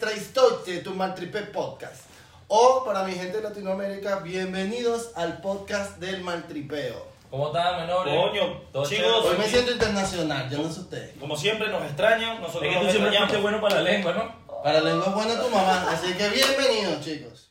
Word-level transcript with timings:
nuestra 0.00 0.12
historia, 0.12 0.82
tu 0.82 0.94
Maltripe 0.94 1.42
Podcast. 1.42 2.04
O 2.48 2.84
para 2.84 3.04
mi 3.04 3.12
gente 3.12 3.36
de 3.36 3.42
Latinoamérica, 3.42 4.20
bienvenidos 4.20 5.10
al 5.14 5.40
podcast 5.42 5.98
del 5.98 6.22
Maltripeo. 6.22 7.06
¿Cómo 7.30 7.48
están, 7.48 7.82
menores? 7.82 8.14
Coño, 8.14 8.62
¿Todo 8.72 8.86
chicos? 8.86 9.26
Hoy 9.26 9.36
me 9.36 9.46
siento 9.46 9.72
internacional, 9.72 10.48
yo 10.48 10.58
no 10.58 10.72
sé 10.72 10.80
ustedes. 10.80 11.16
Como 11.18 11.36
siempre 11.36 11.68
nos 11.68 11.82
extrañan, 11.84 12.40
nosotros 12.40 12.62
Es 12.64 12.68
que 12.70 12.74
nos 12.76 12.84
tú 12.86 12.90
siempre 12.90 13.08
extrañamos. 13.10 13.28
fuiste 13.28 13.42
bueno 13.42 13.60
para 13.60 13.74
la 13.76 13.82
lengua, 13.82 14.12
¿no? 14.14 14.62
Para 14.62 14.80
la 14.80 14.90
lengua 14.90 15.06
es 15.06 15.14
buena 15.14 15.42
tu 15.42 15.48
mamá, 15.50 15.86
así 15.90 16.14
que 16.14 16.28
bienvenidos 16.30 17.04
chicos. 17.04 17.50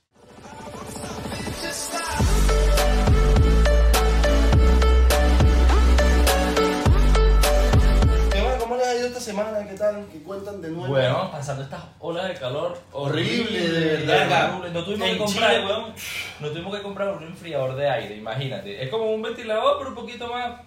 Ha 8.89 8.95
ido 8.95 9.07
esta 9.07 9.19
semana? 9.19 9.65
¿Qué 9.67 9.75
tal? 9.75 10.05
¿Qué 10.11 10.21
cuentan 10.23 10.61
de 10.61 10.69
nuevo? 10.69 10.87
Bueno, 10.93 11.31
pasando 11.31 11.63
estas 11.63 11.81
olas 11.99 12.27
de 12.27 12.33
calor 12.35 12.77
Horrible, 12.91 13.59
de 13.69 14.05
verdad. 14.05 14.49
horrible. 14.55 14.71
No 14.71 14.83
tuvimos 14.85 15.07
que 15.09 15.17
comprar, 15.17 15.51
Chile, 15.51 15.65
weón. 15.65 15.93
no 16.39 16.47
tuvimos 16.49 16.75
que 16.75 16.81
comprar 16.81 17.09
un 17.09 17.23
enfriador 17.23 17.75
de 17.75 17.89
aire, 17.89 18.15
imagínate. 18.15 18.83
Es 18.83 18.89
como 18.89 19.11
un 19.11 19.21
ventilador, 19.21 19.77
pero 19.77 19.89
un 19.89 19.95
poquito 19.95 20.27
más 20.27 20.59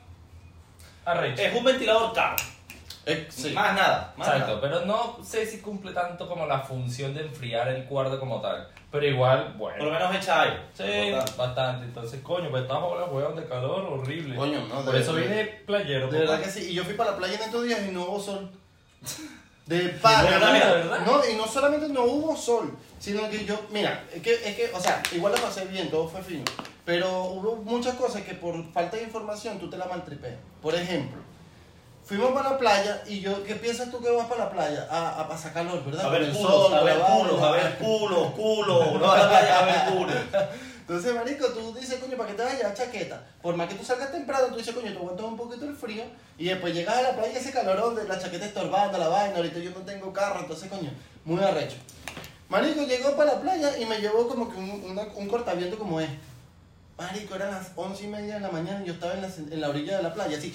arrecho. 1.05 1.43
Es 1.43 1.55
un 1.55 1.65
ventilador 1.65 2.13
caro. 2.13 2.37
Eh, 3.05 3.27
sí. 3.31 3.51
Más 3.51 3.75
nada. 3.75 4.15
Más 4.17 4.29
Exacto, 4.29 4.47
nada. 4.57 4.61
pero 4.61 4.87
no 4.87 5.19
sé 5.25 5.45
si 5.45 5.59
cumple 5.61 5.93
tanto 5.93 6.29
como 6.29 6.47
la 6.47 6.61
función 6.61 7.13
de 7.15 7.23
enfriar 7.23 7.69
el 7.69 7.85
cuarto 7.87 8.21
como 8.21 8.41
tal. 8.41 8.69
Pero 8.93 9.07
igual, 9.07 9.55
Por 9.59 9.73
lo 9.79 9.85
bueno. 9.89 9.99
menos 9.99 10.15
echa 10.17 10.43
aire. 10.43 10.57
Sí, 10.75 11.11
Bota. 11.11 11.35
bastante. 11.37 11.87
Entonces, 11.87 12.21
coño, 12.23 12.51
pues 12.51 12.63
estamos 12.63 12.91
con 12.91 13.01
las 13.01 13.11
huevas 13.11 13.35
de 13.35 13.47
calor 13.47 13.85
horrible. 13.85 14.37
Coño, 14.37 14.61
no, 14.69 14.81
de 14.81 14.85
Por 14.85 14.97
eso 14.97 15.15
vine 15.15 15.45
playero. 15.67 16.09
De 16.09 16.19
verdad 16.21 16.41
que 16.43 16.51
sí. 16.51 16.69
Y 16.71 16.75
yo 16.75 16.85
fui 16.85 16.93
para 16.95 17.13
la 17.13 17.17
playa 17.17 17.35
en 17.37 17.43
estos 17.43 17.65
días 17.65 17.81
y 17.89 17.91
no 17.91 18.03
hubo 18.05 18.21
sol. 18.21 18.51
De 19.67 19.79
pana. 19.91 20.25
¿De 20.25 20.31
verdad, 20.31 20.53
mira, 20.53 20.67
de 20.67 20.75
verdad? 20.83 21.07
No, 21.07 21.21
y 21.27 21.37
no 21.37 21.47
solamente 21.47 21.89
no 21.89 22.03
hubo 22.03 22.37
sol, 22.37 22.77
sino 22.99 23.31
que 23.31 23.45
yo, 23.45 23.59
mira, 23.71 24.05
es 24.13 24.21
que, 24.21 24.35
es 24.35 24.57
que, 24.57 24.71
o 24.75 24.81
sea, 24.81 25.01
igual 25.13 25.33
la 25.33 25.41
pasé 25.41 25.65
bien, 25.67 25.89
todo 25.89 26.09
fue 26.09 26.21
fino. 26.21 26.43
Pero 26.85 27.23
hubo 27.27 27.55
muchas 27.57 27.95
cosas 27.95 28.23
que 28.23 28.35
por 28.35 28.55
falta 28.73 28.97
de 28.97 29.05
información 29.05 29.61
tú 29.61 29.71
te 29.71 29.79
la 29.79 29.87
maltripeas. 29.87 30.35
Por 30.61 30.75
ejemplo, 30.75 31.21
fuimos 32.05 32.33
para 32.33 32.51
la 32.51 32.59
playa 32.59 33.03
y 33.07 33.21
yo, 33.21 33.43
¿qué 33.45 33.55
piensas 33.57 33.91
tú 33.91 34.01
que 34.03 34.11
vas 34.11 34.27
para 34.27 34.45
la 34.45 34.51
playa? 34.51 34.87
A, 34.91 35.21
a 35.21 35.29
pasar 35.29 35.53
calor, 35.53 35.85
¿verdad? 35.85 36.07
A 36.07 36.09
ver 36.11 36.23
el 36.23 36.33
culos, 36.33 36.53
sol, 36.53 36.75
a 36.75 36.83
ver 36.83 36.99
culos, 36.99 37.43
a 37.43 37.51
ver 37.53 37.79
culos, 37.79 38.31
culos. 38.33 39.01
No 39.01 39.11
a 39.13 39.19
la 39.19 39.29
playa, 39.29 39.59
a 39.59 39.65
ver 39.65 39.95
culos. 39.97 40.17
Entonces, 40.81 41.15
marico, 41.15 41.47
tú 41.49 41.73
dices, 41.75 42.01
coño, 42.01 42.17
¿para 42.17 42.31
qué 42.31 42.35
te 42.37 42.43
vas 42.43 42.53
a 42.53 42.57
llevar 42.57 42.75
chaqueta? 42.75 43.23
Por 43.41 43.55
más 43.57 43.69
que 43.69 43.77
tú 43.77 43.85
salgas 43.85 44.11
temprano, 44.11 44.47
tú 44.49 44.57
dices, 44.57 44.75
coño, 44.75 44.91
te 44.93 44.99
aguantas 44.99 45.25
un 45.25 45.37
poquito 45.37 45.65
el 45.65 45.77
frío. 45.77 46.05
Y 46.37 46.47
después 46.47 46.75
llegas 46.75 46.97
a 46.97 47.03
la 47.03 47.13
playa 47.13 47.33
y 47.33 47.37
ese 47.37 47.53
calorón 47.53 47.95
de 47.95 48.05
la 48.05 48.19
chaqueta 48.19 48.45
estorbando, 48.45 48.99
la 48.99 49.09
vaina. 49.09 49.37
Ahorita 49.37 49.61
yo 49.61 49.71
no 49.71 49.77
tengo 49.87 50.13
carro, 50.13 50.41
entonces, 50.41 50.69
coño, 50.69 50.91
muy 51.25 51.43
arrecho. 51.43 51.77
Marico 52.49 52.83
llegó 52.83 53.17
para 53.17 53.35
la 53.35 53.41
playa 53.41 53.79
y 53.79 53.87
me 53.87 53.99
llevó 54.01 54.27
como 54.29 54.51
que 54.51 54.59
un, 54.59 54.85
una- 54.91 55.07
un 55.15 55.29
cortaviento 55.29 55.79
como 55.79 56.01
es. 56.01 56.11
Marico, 56.99 57.35
eran 57.35 57.51
las 57.51 57.73
once 57.75 58.05
y 58.05 58.07
media 58.07 58.35
de 58.35 58.41
la 58.41 58.51
mañana 58.51 58.81
y 58.83 58.87
yo 58.87 58.93
estaba 58.93 59.15
en 59.15 59.23
la, 59.23 59.27
en 59.29 59.61
la 59.61 59.69
orilla 59.71 59.97
de 59.97 60.03
la 60.05 60.15
playa, 60.15 60.37
así. 60.39 60.55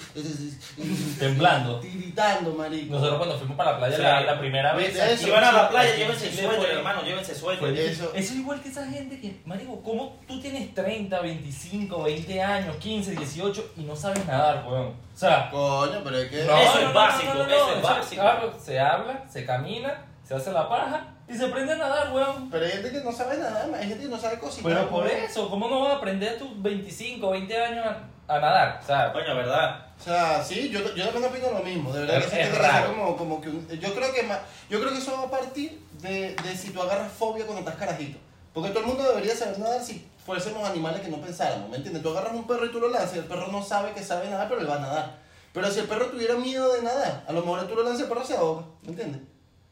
Temblando. 1.18 1.80
Tiritando, 1.80 2.52
marico. 2.54 2.94
Nosotros 2.94 3.18
cuando 3.18 3.38
fuimos 3.38 3.56
para 3.56 3.72
la 3.72 3.78
playa 3.78 3.96
Sí. 3.96 4.02
la, 4.02 4.20
la 4.22 4.38
primera 4.38 4.72
vez. 4.74 4.88
¿Viste 4.94 5.12
eso? 5.12 5.24
Si 5.24 5.30
van 5.30 5.44
a 5.44 5.52
la 5.52 5.68
playa, 5.68 5.90
aquí 5.90 5.98
llévense 6.00 6.28
fue- 6.30 6.72
hermano, 6.72 7.02
llévense 7.02 7.32
difícil. 7.34 7.78
Eso. 7.78 8.04
Eso 8.14 8.32
es 8.32 8.38
igual 8.38 8.60
que 8.62 8.68
esa 8.68 8.86
gente 8.86 9.20
que, 9.20 9.40
marico, 9.44 9.82
¿cómo 9.82 10.16
tú 10.26 10.40
tienes 10.40 10.72
30, 10.74 11.20
25, 11.20 12.02
20 12.04 12.42
años, 12.42 12.76
15, 12.76 13.10
18 13.12 13.72
y 13.76 13.80
no 13.82 13.96
sabes 13.96 14.24
nadar, 14.26 14.64
weón? 14.66 14.86
O 14.88 15.18
sea, 15.18 15.50
Coño, 15.50 16.00
pero 16.04 16.18
es 16.18 16.30
que. 16.30 16.44
No. 16.44 16.56
Eso 16.56 16.78
es 16.78 16.94
básico, 16.94 17.32
eso 17.32 17.72
es 17.76 17.82
básico. 17.82 18.22
se 18.64 18.78
habla, 18.78 19.24
se 19.28 19.44
camina, 19.44 20.04
se 20.24 20.34
hace 20.34 20.52
la 20.52 20.68
paja 20.68 21.14
y 21.28 21.34
se 21.36 21.44
aprende 21.44 21.72
a 21.72 21.76
nadar, 21.76 22.12
weón. 22.12 22.50
Pero 22.50 22.64
hay 22.64 22.72
gente 22.72 22.90
que 22.92 23.00
no 23.02 23.12
sabe 23.12 23.36
nada, 23.38 23.68
hay 23.76 23.88
gente 23.88 24.04
que 24.04 24.08
no 24.10 24.18
sabe 24.18 24.38
cocinar. 24.38 24.72
Pero 24.72 24.88
por 24.90 25.04
weón. 25.04 25.16
eso, 25.24 25.48
¿cómo 25.50 25.68
no 25.68 25.80
vas 25.80 25.92
a 25.94 25.96
aprender 25.96 26.34
a 26.34 26.38
tus 26.38 26.62
25, 26.62 27.30
20 27.30 27.64
años 27.64 27.86
a, 27.86 28.34
a 28.34 28.40
nadar? 28.40 28.80
O 28.82 28.86
sea, 28.86 29.12
Coño, 29.12 29.34
¿verdad? 29.36 29.86
O 29.98 30.02
sea, 30.02 30.42
sí, 30.44 30.68
yo, 30.70 30.80
yo 30.94 31.08
también 31.08 31.24
opino 31.30 31.50
lo 31.50 31.64
mismo. 31.64 31.92
De 31.92 32.00
verdad 32.00 32.18
Es- 32.18 32.26
que 32.26 32.40
es 32.42 32.48
que 32.50 32.58
raro. 32.58 32.88
como, 32.88 33.16
como 33.16 33.40
que 33.40 33.48
un- 33.48 33.68
yo 33.68 33.94
creo 33.94 34.12
que 34.12 34.22
ma- 34.22 34.40
yo 34.70 34.78
creo 34.80 34.92
que 34.92 34.98
eso 34.98 35.12
va 35.12 35.24
a 35.24 35.30
partir 35.30 35.80
de, 36.00 36.34
de 36.36 36.56
si 36.56 36.70
tú 36.70 36.80
agarras 36.80 37.10
fobia 37.12 37.44
cuando 37.44 37.60
estás 37.60 37.76
carajito. 37.76 38.18
Porque 38.54 38.70
todo 38.70 38.80
el 38.80 38.86
mundo 38.86 39.02
debería 39.02 39.34
saber 39.36 39.58
nadar 39.58 39.82
si 39.82 40.08
fuésemos 40.24 40.68
animales 40.68 41.00
que 41.00 41.08
no 41.08 41.18
pensáramos, 41.18 41.68
¿me 41.68 41.76
entiendes? 41.76 42.02
Tú 42.02 42.10
agarras 42.10 42.32
un 42.32 42.46
perro 42.46 42.64
y 42.66 42.70
tú 42.72 42.80
lo 42.80 42.88
lanzas 42.90 43.14
el 43.14 43.24
perro 43.24 43.48
no 43.48 43.62
sabe 43.62 43.92
que 43.92 44.02
sabe 44.02 44.28
nadar, 44.30 44.48
pero 44.48 44.60
él 44.60 44.70
va 44.70 44.76
a 44.76 44.80
nadar. 44.80 45.16
Pero 45.52 45.70
si 45.70 45.80
el 45.80 45.86
perro 45.86 46.06
tuviera 46.06 46.34
miedo 46.34 46.72
de 46.74 46.82
nadar, 46.82 47.24
a 47.26 47.32
lo 47.32 47.40
mejor 47.40 47.66
tú 47.66 47.74
lo 47.74 47.82
lanzas 47.82 48.00
y 48.00 48.02
el 48.04 48.08
perro 48.08 48.24
se 48.24 48.36
ahoga, 48.36 48.62
¿me 48.82 48.88
entiendes? 48.90 49.20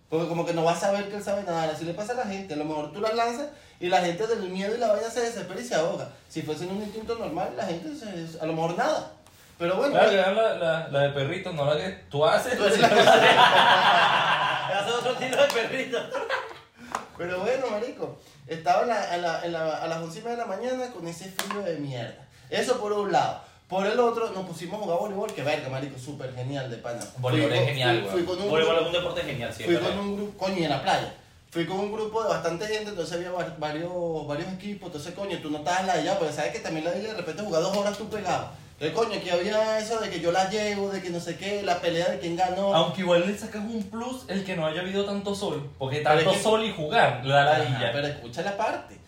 Porque 0.09 0.29
como 0.29 0.47
que 0.47 0.55
no 0.55 0.63
va 0.65 0.73
a 0.73 0.79
saber 0.79 1.09
que 1.09 1.17
él 1.17 1.23
sabe 1.25 1.43
nadar, 1.43 1.69
así 1.71 1.85
le 1.85 1.95
pasa 1.95 2.13
a 2.13 2.17
la 2.17 2.27
gente. 2.27 2.55
A 2.55 2.57
lo 2.57 2.65
mejor 2.65 2.93
tú 2.93 3.01
las 3.01 3.15
lanzas 3.15 3.49
y 3.81 3.89
la 3.89 4.01
gente 4.01 4.27
del 4.27 4.49
miedo 4.51 4.75
y 4.75 4.79
la 4.79 4.93
vaina 4.93 5.11
se 5.11 5.21
desespera 5.21 5.61
y 5.61 5.65
se 5.65 5.75
ahoga. 5.75 6.09
Si 6.29 6.43
fuese 6.43 6.67
un 6.67 6.77
instinto 6.83 7.17
normal, 7.17 7.53
la 7.57 7.65
gente 7.65 7.89
se- 7.95 8.39
a 8.41 8.47
lo 8.47 8.53
mejor 8.53 8.77
nada. 8.77 9.13
Pero 9.59 9.77
bueno, 9.77 9.93
claro, 9.95 10.11
que 10.11 10.17
la, 10.17 10.33
la, 10.55 10.89
la 10.89 11.01
de 11.01 11.09
perrito, 11.11 11.53
no 11.53 11.65
la 11.65 11.77
que 11.77 11.89
tú 12.11 12.25
haces. 12.25 12.57
Tú 12.57 12.65
eres 12.65 12.79
la 12.79 12.89
que- 12.89 12.95
Hace 14.77 14.91
otro 14.93 15.15
de 15.15 15.29
perrito. 15.55 15.99
Pero 17.17 17.41
bueno, 17.41 17.67
marico, 17.71 18.19
estaba 18.47 18.83
en 18.83 18.89
la- 18.89 19.15
en 19.15 19.23
la- 19.23 19.45
en 19.45 19.53
la- 19.53 19.77
a 19.79 19.87
las 19.89 19.99
once 20.03 20.19
y 20.19 20.23
media 20.23 20.37
de 20.37 20.43
la 20.43 20.47
mañana 20.47 20.93
con 20.93 21.07
ese 21.09 21.31
frío 21.31 21.63
de 21.63 21.77
mierda. 21.79 22.27
Eso 22.51 22.79
por 22.79 22.93
un 22.93 23.11
lado. 23.11 23.41
Por 23.69 23.85
el 23.87 23.99
otro, 23.99 24.31
nos 24.31 24.47
pusimos 24.47 24.79
a 24.81 24.85
jugar 24.85 24.99
voleibol, 25.01 25.33
que 25.33 25.43
verga, 25.43 25.69
marico, 25.69 25.99
súper 25.99 26.33
genial 26.35 26.71
de 26.71 26.77
pana. 26.77 27.01
Voleibol 27.19 27.53
es 27.53 27.67
genial, 27.67 28.07
un 28.13 28.49
Voleibol 28.49 28.77
es 28.79 28.87
un 28.87 28.93
deporte 28.93 29.23
genial, 29.23 29.53
sí, 29.53 29.65
Fui 29.65 29.77
con 29.77 29.99
un 29.99 30.17
grupo, 30.17 30.39
coño, 30.39 30.59
y 30.59 30.65
en 30.65 30.71
la 30.71 30.83
playa. 30.83 31.15
Fui 31.51 31.67
con 31.67 31.79
un 31.81 31.93
grupo 31.93 32.23
de 32.23 32.29
bastante 32.29 32.67
gente, 32.67 32.91
entonces 32.91 33.17
había 33.17 33.31
va- 33.33 33.57
varios, 33.59 34.27
varios 34.27 34.53
equipos. 34.53 34.87
Entonces, 34.89 35.15
coño, 35.15 35.39
tú 35.43 35.51
no 35.51 35.59
estabas 35.59 35.87
la 35.87 35.95
de 35.95 36.01
allá, 36.03 36.19
porque 36.19 36.33
sabes 36.35 36.53
que 36.53 36.61
también 36.61 36.85
la 36.85 36.93
de 36.93 37.01
allá 37.01 37.09
de 37.13 37.17
repente 37.17 37.43
jugar 37.43 37.63
dos 37.63 37.77
horas 37.77 37.97
tú 37.99 38.09
pegado. 38.09 38.51
Entonces, 38.79 38.97
coño, 38.97 39.19
aquí 39.19 39.31
había 39.31 39.79
eso 39.79 39.99
de 40.01 40.11
que 40.11 40.21
yo 40.21 40.31
la 40.33 40.49
llevo, 40.51 40.91
de 40.91 41.01
que 41.03 41.09
no 41.11 41.19
sé 41.19 41.37
qué, 41.37 41.63
la 41.63 41.81
pelea 41.81 42.09
de 42.11 42.19
quién 42.21 42.37
ganó. 42.37 42.75
Aunque 42.75 43.01
igual 43.01 43.27
le 43.27 43.37
sacas 43.37 43.63
un 43.65 43.83
plus 43.85 44.25
el 44.29 44.45
que 44.45 44.55
no 44.55 44.67
haya 44.67 44.83
habido 44.83 45.05
tanto 45.07 45.35
sol. 45.35 45.71
Porque 45.79 46.01
tanto 46.01 46.31
es 46.31 46.37
que- 46.37 46.43
sol 46.43 46.63
y 46.63 46.73
jugar 46.73 47.25
la 47.25 47.91
pero 47.93 48.07
escucha 48.07 48.43
la 48.43 48.57
parte. 48.57 48.99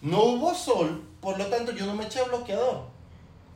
No 0.00 0.22
hubo 0.24 0.54
sol, 0.54 1.04
por 1.20 1.36
lo 1.38 1.46
tanto 1.46 1.72
yo 1.72 1.84
no 1.86 1.94
me 1.94 2.04
eché 2.06 2.22
bloqueador. 2.22 2.86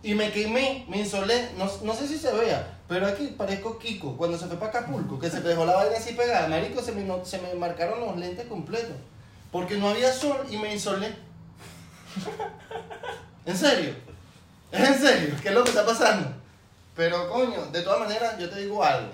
Y 0.04 0.14
me 0.14 0.30
quemé, 0.30 0.84
me 0.88 0.98
insolé, 0.98 1.48
no, 1.56 1.64
no 1.82 1.94
sé 1.94 2.06
si 2.06 2.18
se 2.18 2.30
vea, 2.32 2.78
pero 2.86 3.06
aquí 3.06 3.28
parezco 3.38 3.78
Kiko 3.78 4.16
cuando 4.18 4.36
se 4.38 4.46
fue 4.46 4.56
para 4.58 4.78
Acapulco, 4.80 5.18
que 5.18 5.30
se 5.30 5.40
dejó 5.40 5.64
la 5.64 5.74
vaina 5.76 5.96
así 5.96 6.12
pegada. 6.12 6.46
Marico, 6.46 6.82
se 6.82 6.92
me, 6.92 7.02
no- 7.02 7.24
se 7.24 7.38
me 7.38 7.54
marcaron 7.54 7.98
los 8.00 8.16
lentes 8.18 8.46
completos. 8.46 8.96
Porque 9.50 9.76
no 9.78 9.88
había 9.88 10.12
sol 10.12 10.46
y 10.50 10.58
me 10.58 10.72
insolé. 10.72 11.14
¿En 13.46 13.56
serio? 13.56 13.94
¿Es 14.72 14.80
en 14.88 14.98
serio? 14.98 15.34
¿Qué 15.42 15.48
es 15.48 15.54
lo 15.54 15.62
que 15.64 15.70
está 15.70 15.86
pasando? 15.86 16.28
Pero 16.96 17.28
coño, 17.30 17.66
de 17.66 17.82
todas 17.82 18.00
maneras, 18.00 18.38
yo 18.38 18.48
te 18.50 18.60
digo 18.60 18.82
algo. 18.84 19.08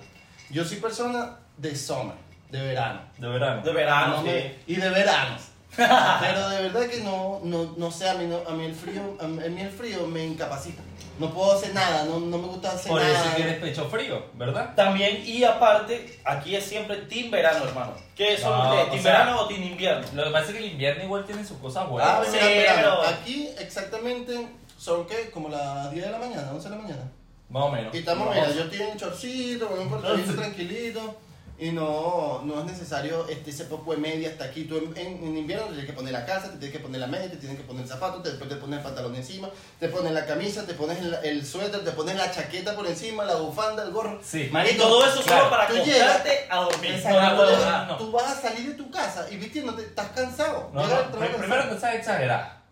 Yo 0.50 0.64
soy 0.64 0.78
persona 0.78 1.36
de 1.56 1.74
summer, 1.76 2.16
de 2.50 2.60
verano. 2.60 3.00
De 3.18 3.28
verano. 3.28 3.62
De 3.62 3.72
verano, 3.72 4.22
No 4.22 4.24
sí. 4.24 4.54
y 4.66 4.74
de 4.76 4.90
veranos. 4.90 5.42
Pero 5.76 6.48
de 6.48 6.62
verdad 6.62 6.86
que 6.88 7.00
no, 7.00 7.40
no, 7.44 7.74
no 7.76 7.90
sé, 7.90 8.08
a 8.08 8.14
mí, 8.14 8.26
no- 8.26 8.42
a 8.48 8.52
mí 8.54 8.64
el 8.64 8.74
frío, 8.74 9.16
a 9.20 9.26
mí 9.26 9.60
el 9.60 9.70
frío 9.70 10.06
me 10.06 10.24
incapacita. 10.24 10.82
No 11.18 11.32
puedo 11.34 11.52
hacer 11.52 11.74
nada, 11.74 12.04
no, 12.04 12.18
no 12.18 12.38
me 12.38 12.46
gusta 12.48 12.70
hacer 12.72 12.90
Por 12.90 13.02
nada. 13.02 13.12
eso 13.26 13.36
tienes 13.36 13.58
pecho 13.58 13.88
frío, 13.90 14.24
¿verdad? 14.34 14.74
También, 14.74 15.22
y 15.24 15.44
aparte, 15.44 16.18
aquí 16.24 16.56
es 16.56 16.64
siempre 16.64 16.96
team 17.02 17.30
verano, 17.30 17.64
hermano. 17.66 17.92
¿Qué 18.16 18.38
son 18.38 18.52
No, 18.56 18.64
ustedes? 18.70 18.86
o 18.86 18.90
¿Team 18.90 19.02
sea- 19.02 19.12
verano 19.12 19.40
o 19.42 19.46
team 19.46 19.62
invierno? 19.62 20.06
Lo 20.14 20.24
que 20.24 20.30
pasa 20.30 20.46
es 20.46 20.52
que 20.52 20.58
el 20.58 20.70
invierno 20.72 21.04
igual 21.04 21.24
tiene 21.26 21.44
sus 21.44 21.58
cosas 21.58 21.84
Ah, 21.84 21.88
buenas. 21.88 22.28
mira, 22.30 22.42
Sí, 22.46 22.62
pero- 22.76 23.02
Aquí 23.02 23.48
exactamente 23.58 24.48
son 24.78 25.06
que 25.06 25.30
como 25.30 25.50
las 25.50 25.90
10 25.92 26.06
de 26.06 26.10
la 26.12 26.18
mañana, 26.18 26.50
11 26.52 26.68
de 26.70 26.76
la 26.76 26.82
mañana. 26.82 27.02
Más 27.50 27.64
o 27.64 27.68
menos. 27.70 27.94
Y 27.94 27.98
estamos, 27.98 28.34
mira, 28.34 28.50
yo 28.50 28.70
tengo 28.70 28.90
un 28.90 28.96
chorcito, 28.96 29.68
con 29.68 29.78
un 29.78 29.88
cortadito 29.90 30.34
tranquilito. 30.34 31.16
Y 31.62 31.72
no, 31.72 32.40
no 32.42 32.60
es 32.60 32.64
necesario 32.64 33.28
este, 33.28 33.50
ese 33.50 33.66
poco 33.66 33.90
de 33.92 33.98
media 33.98 34.30
hasta 34.30 34.44
aquí. 34.46 34.64
Tú 34.64 34.78
en, 34.78 34.96
en- 34.96 35.22
en 35.22 35.36
invierno 35.36 35.64
te 35.66 35.72
tienes 35.72 35.90
que 35.90 35.92
poner 35.92 36.14
la 36.14 36.24
calza, 36.24 36.46
te 36.50 36.56
tienes 36.56 36.72
que 36.74 36.82
poner 36.82 37.02
la 37.02 37.06
media, 37.06 37.30
te 37.30 37.36
tienes 37.36 37.58
que 37.58 37.64
poner 37.64 37.82
el 37.82 37.88
zapato, 37.88 38.22
te- 38.22 38.30
después 38.30 38.48
te 38.48 38.56
pones 38.56 38.78
el 38.78 38.82
pantalón 38.82 39.14
encima, 39.14 39.50
te 39.78 39.88
pones 39.88 40.12
la 40.12 40.24
camisa, 40.24 40.64
te 40.66 40.72
pones 40.72 40.98
el, 41.00 41.12
el 41.22 41.46
suéter, 41.46 41.84
te 41.84 41.90
pones 41.90 42.16
la 42.16 42.30
chaqueta 42.32 42.74
por 42.74 42.86
encima, 42.86 43.26
la 43.26 43.34
bufanda, 43.34 43.82
el 43.82 43.90
gorro. 43.90 44.18
Sí. 44.24 44.50
Y 44.70 44.74
todo 44.78 45.04
eso 45.06 45.20
claro, 45.22 45.44
solo 45.44 45.50
para 45.50 45.68
tú 45.68 45.76
acostarte 45.76 46.46
a 46.48 46.56
dormir. 46.62 46.90
Exacto, 46.92 47.44
no, 47.44 47.58
no, 47.58 47.86
no. 47.86 47.96
tú 47.98 48.10
vas 48.10 48.38
a 48.38 48.40
salir 48.40 48.68
de 48.68 48.74
tu 48.82 48.90
casa 48.90 49.26
y 49.30 49.36
vistiéndote, 49.36 49.82
estás 49.82 50.08
cansado. 50.12 50.70
Primero 50.70 51.36
cansado. 51.38 51.74
no 51.74 51.78
sabes 51.78 51.98
exagerar. 51.98 52.62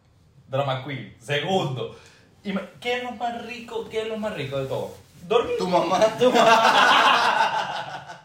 Drama 0.48 0.82
Queen. 0.86 1.14
Segundo. 1.20 1.94
¿Qué 2.80 2.96
es 2.96 3.02
lo 3.02 3.10
más 3.12 3.42
rico? 3.44 3.86
¿Qué 3.90 4.00
es 4.00 4.08
lo 4.08 4.16
más 4.16 4.32
rico 4.32 4.56
de 4.58 4.64
todo? 4.66 4.94
Dormir. 5.26 5.56
Tu 5.58 5.68
mamá. 5.68 6.00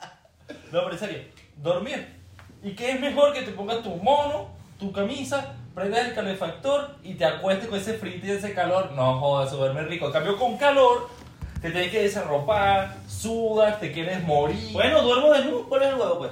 No, 0.74 0.80
pero 0.80 0.94
en 0.94 1.00
serio, 1.00 1.20
dormir. 1.58 2.20
¿Y 2.64 2.72
qué 2.72 2.94
es 2.94 3.00
mejor 3.00 3.32
que 3.32 3.44
te 3.44 3.52
pongas 3.52 3.84
tu 3.84 3.92
mono, 3.98 4.48
tu 4.80 4.92
camisa, 4.92 5.54
prendas 5.76 6.08
el 6.08 6.16
calefactor 6.16 6.96
y 7.04 7.14
te 7.14 7.26
acuestes 7.26 7.70
con 7.70 7.78
ese 7.78 7.94
frío 7.94 8.16
y 8.24 8.32
ese 8.32 8.56
calor? 8.56 8.92
No 8.94 9.20
jodas, 9.20 9.52
duerme 9.52 9.84
rico. 9.84 10.08
En 10.08 10.14
cambio, 10.14 10.36
con 10.36 10.58
calor, 10.58 11.10
te 11.62 11.70
tienes 11.70 11.92
que 11.92 12.02
desarropar, 12.02 12.96
sudas, 13.08 13.80
te 13.80 13.92
quieres 13.92 14.24
morir. 14.24 14.74
Bueno, 14.74 15.04
duermo 15.04 15.32
desnudo, 15.32 15.70
¿cuál 15.70 15.84
es 15.84 15.90
el 15.90 15.94
huevo, 15.96 16.18
pues? 16.18 16.32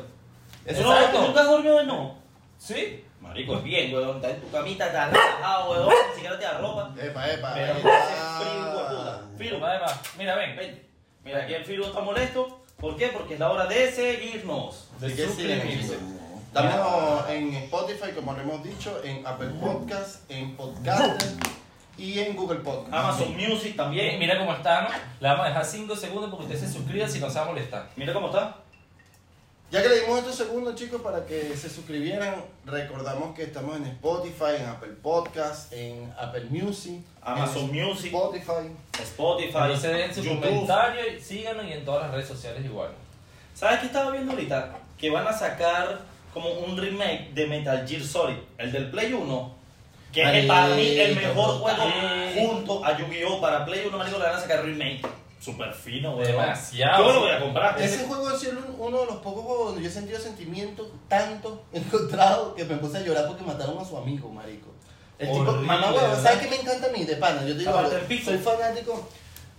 Eso 0.66 0.82
no, 0.82 0.96
Exacto. 0.96 1.20
¿tú 1.20 1.28
nunca 1.28 1.42
has 1.42 1.48
dormido 1.48 1.78
de 1.78 1.86
no? 1.86 2.16
¿Sí? 2.58 3.06
Marico, 3.20 3.58
es 3.58 3.64
bien, 3.64 3.94
weón. 3.94 4.16
Estás 4.16 4.32
en 4.32 4.42
tu 4.42 4.50
camita, 4.50 4.88
estás 4.88 5.12
relajado, 5.12 5.72
weón. 5.72 5.94
Ni 6.10 6.16
siquiera 6.16 6.40
te 6.40 6.46
arropa. 6.48 6.96
Epa, 7.00 7.32
epa. 7.32 7.54
Pero 7.54 7.78
epa. 7.78 7.90
hace 7.96 8.44
frío, 8.44 8.72
puta. 8.72 9.22
Firu, 9.38 9.64
Además, 9.64 10.02
mira, 10.18 10.36
ven. 10.36 10.56
ven. 10.56 10.82
Mira, 11.24 11.44
aquí 11.44 11.54
el 11.54 11.64
Firu 11.64 11.84
está 11.86 12.00
molesto. 12.02 12.61
¿Por 12.82 12.98
qué? 12.98 13.10
Porque 13.10 13.36
es 13.36 13.40
la 13.40 13.52
hora 13.52 13.68
de 13.68 13.92
seguirnos. 13.92 14.88
De 15.00 15.14
que 15.14 15.28
suscribirse. 15.28 16.00
Estamos 16.48 17.30
en 17.30 17.54
Spotify, 17.54 18.12
como 18.16 18.34
lo 18.34 18.42
hemos 18.42 18.64
dicho, 18.64 19.00
en 19.04 19.26
Apple 19.26 19.52
Podcast, 19.62 20.30
en 20.30 20.56
Podcaster 20.58 21.30
y 21.96 22.18
en 22.18 22.36
Google 22.36 22.60
Podcast. 22.62 22.92
Amazon 22.92 23.38
Music 23.38 23.76
también. 23.76 24.18
mira 24.18 24.40
cómo 24.40 24.54
está, 24.54 24.82
¿no? 24.82 24.90
Le 25.20 25.28
vamos 25.28 25.46
a 25.46 25.50
dejar 25.50 25.64
5 25.64 25.96
segundos 25.96 26.32
porque 26.32 26.46
usted 26.46 26.68
se 26.68 26.74
suscriba 26.74 27.08
si 27.08 27.20
no 27.20 27.30
se 27.30 27.38
va 27.38 27.46
a 27.46 27.50
molestar. 27.50 27.90
Mira 27.96 28.14
cómo 28.14 28.28
está. 28.28 28.58
Ya 29.72 29.82
que 29.82 29.88
le 29.88 30.02
dimos 30.02 30.20
estos 30.20 30.36
segundos, 30.36 30.76
chicos, 30.76 31.02
para 31.02 31.26
que 31.26 31.56
se 31.56 31.70
suscribieran, 31.70 32.44
recordamos 32.66 33.34
que 33.34 33.44
estamos 33.44 33.78
en 33.78 33.86
Spotify, 33.86 34.58
en 34.60 34.66
Apple 34.66 34.92
Podcast, 35.02 35.72
en 35.72 36.14
Apple 36.20 36.48
Music, 36.50 37.00
Amazon 37.22 37.70
en 37.74 37.86
Music, 37.86 38.08
Spotify. 38.14 38.70
Spotify, 39.02 39.58
Entonces 39.62 39.98
den 39.98 40.14
su 40.14 40.24
YouTube. 40.24 40.42
comentario 40.42 41.14
y 41.16 41.22
síganos 41.22 41.66
y 41.66 41.72
en 41.72 41.86
todas 41.86 42.04
las 42.04 42.12
redes 42.12 42.28
sociales 42.28 42.66
igual. 42.66 42.90
¿Sabes 43.56 43.80
qué 43.80 43.86
estaba 43.86 44.12
viendo 44.12 44.34
ahorita? 44.34 44.78
Que 44.98 45.10
van 45.10 45.26
a 45.26 45.32
sacar 45.32 46.02
como 46.34 46.50
un 46.50 46.76
remake 46.76 47.34
de 47.34 47.48
Metal 47.48 47.88
Gear 47.88 48.04
Solid, 48.04 48.40
el 48.58 48.74
del 48.74 48.92
Play 48.92 49.14
1. 49.14 49.56
Que 50.12 50.40
es 50.40 50.46
para 50.48 50.76
mí 50.76 51.00
el 51.00 51.16
mejor 51.16 51.60
juego 51.60 51.84
junto 52.36 52.84
a 52.84 52.98
Yu-Gi-Oh! 52.98 53.40
Para 53.40 53.64
Play 53.64 53.86
1, 53.88 53.98
marico, 53.98 54.18
le 54.18 54.26
van 54.26 54.36
a 54.36 54.40
sacar 54.42 54.66
remake. 54.66 55.00
Super 55.42 55.74
fino, 55.74 56.12
weón. 56.16 56.28
Demasiado. 56.32 57.04
Yo 57.08 57.14
lo 57.14 57.20
voy 57.22 57.32
a 57.32 57.40
comprar. 57.40 57.82
Ese 57.82 58.06
juego 58.06 58.30
ha 58.30 58.38
sido 58.38 58.52
un- 58.60 58.76
uno 58.78 59.00
de 59.02 59.06
los 59.08 59.16
pocos 59.18 59.44
juegos 59.44 59.66
donde 59.68 59.82
yo 59.82 59.90
he 59.90 59.92
sentido 59.92 60.20
sentimientos 60.20 60.88
tanto 61.08 61.64
encontrados 61.74 62.54
que 62.56 62.64
me 62.66 62.76
puse 62.78 62.98
a 62.98 63.02
llorar 63.02 63.28
porque 63.28 63.44
mataron 63.44 63.80
a 63.80 63.84
su 63.86 63.98
amigo, 63.98 64.30
marico. 64.30 64.68
El 65.18 65.28
tipo, 65.30 65.42
Horrible, 65.42 65.68
mamá, 65.68 65.88
huevo, 65.92 66.08
¿verdad? 66.08 66.24
¿sabes 66.24 66.40
qué 66.40 66.48
me 66.50 66.56
encanta 66.62 66.88
a 66.88 66.92
mí 66.92 67.04
de 67.06 67.16
pana? 67.16 67.42
Yo 67.42 67.54
te 67.54 67.60
digo, 67.60 67.76
algo, 67.76 67.92
soy 68.24 68.38
fanático. 68.38 69.08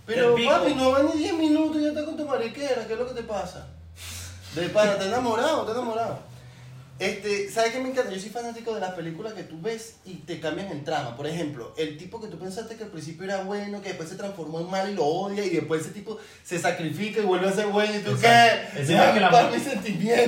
Pero 0.05 0.35
papi, 0.45 0.73
no 0.75 0.91
van 0.91 1.05
ni 1.07 1.17
10 1.19 1.33
minutos 1.35 1.77
y 1.79 1.83
ya 1.83 1.89
estás 1.89 2.03
con 2.03 2.17
tu 2.17 2.25
mariquera, 2.25 2.85
¿qué 2.85 2.93
es 2.93 2.99
lo 2.99 3.07
que 3.07 3.13
te 3.13 3.23
pasa? 3.23 3.67
De 4.55 4.67
pana, 4.69 4.97
te 4.97 5.05
enamorado, 5.05 5.63
te 5.65 5.71
enamorado. 5.71 6.19
Este, 7.03 7.49
¿sabes 7.51 7.73
qué 7.73 7.79
me 7.79 7.89
encanta? 7.89 8.11
Yo 8.11 8.19
soy 8.19 8.29
fanático 8.29 8.73
de 8.73 8.79
las 8.79 8.93
películas 8.93 9.33
que 9.33 9.43
tú 9.43 9.59
ves 9.61 9.95
y 10.05 10.15
te 10.15 10.39
cambian 10.39 10.67
el 10.69 10.83
trama. 10.85 11.17
Por 11.17 11.27
ejemplo, 11.27 11.73
el 11.77 11.97
tipo 11.97 12.21
que 12.21 12.27
tú 12.27 12.39
pensaste 12.39 12.75
que 12.75 12.85
al 12.85 12.91
principio 12.91 13.25
era 13.25 13.43
bueno, 13.43 13.81
que 13.81 13.89
después 13.89 14.07
se 14.07 14.15
transformó 14.15 14.61
en 14.61 14.69
malo 14.69 14.89
y 14.89 14.95
lo 14.95 15.05
odia, 15.05 15.43
y 15.45 15.49
después 15.49 15.81
ese 15.81 15.91
tipo 15.91 16.17
se 16.43 16.59
sacrifica 16.59 17.19
y 17.19 17.25
vuelve 17.25 17.49
a 17.49 17.51
ser 17.51 17.67
bueno, 17.67 17.93
y 17.93 17.99
tú 17.99 18.11
Exacto. 18.11 18.71
qué? 18.73 18.83
Déjame 18.83 18.95
igual 18.95 19.13
que 19.13 19.19
la 19.19 19.31
muerte. 19.31 19.57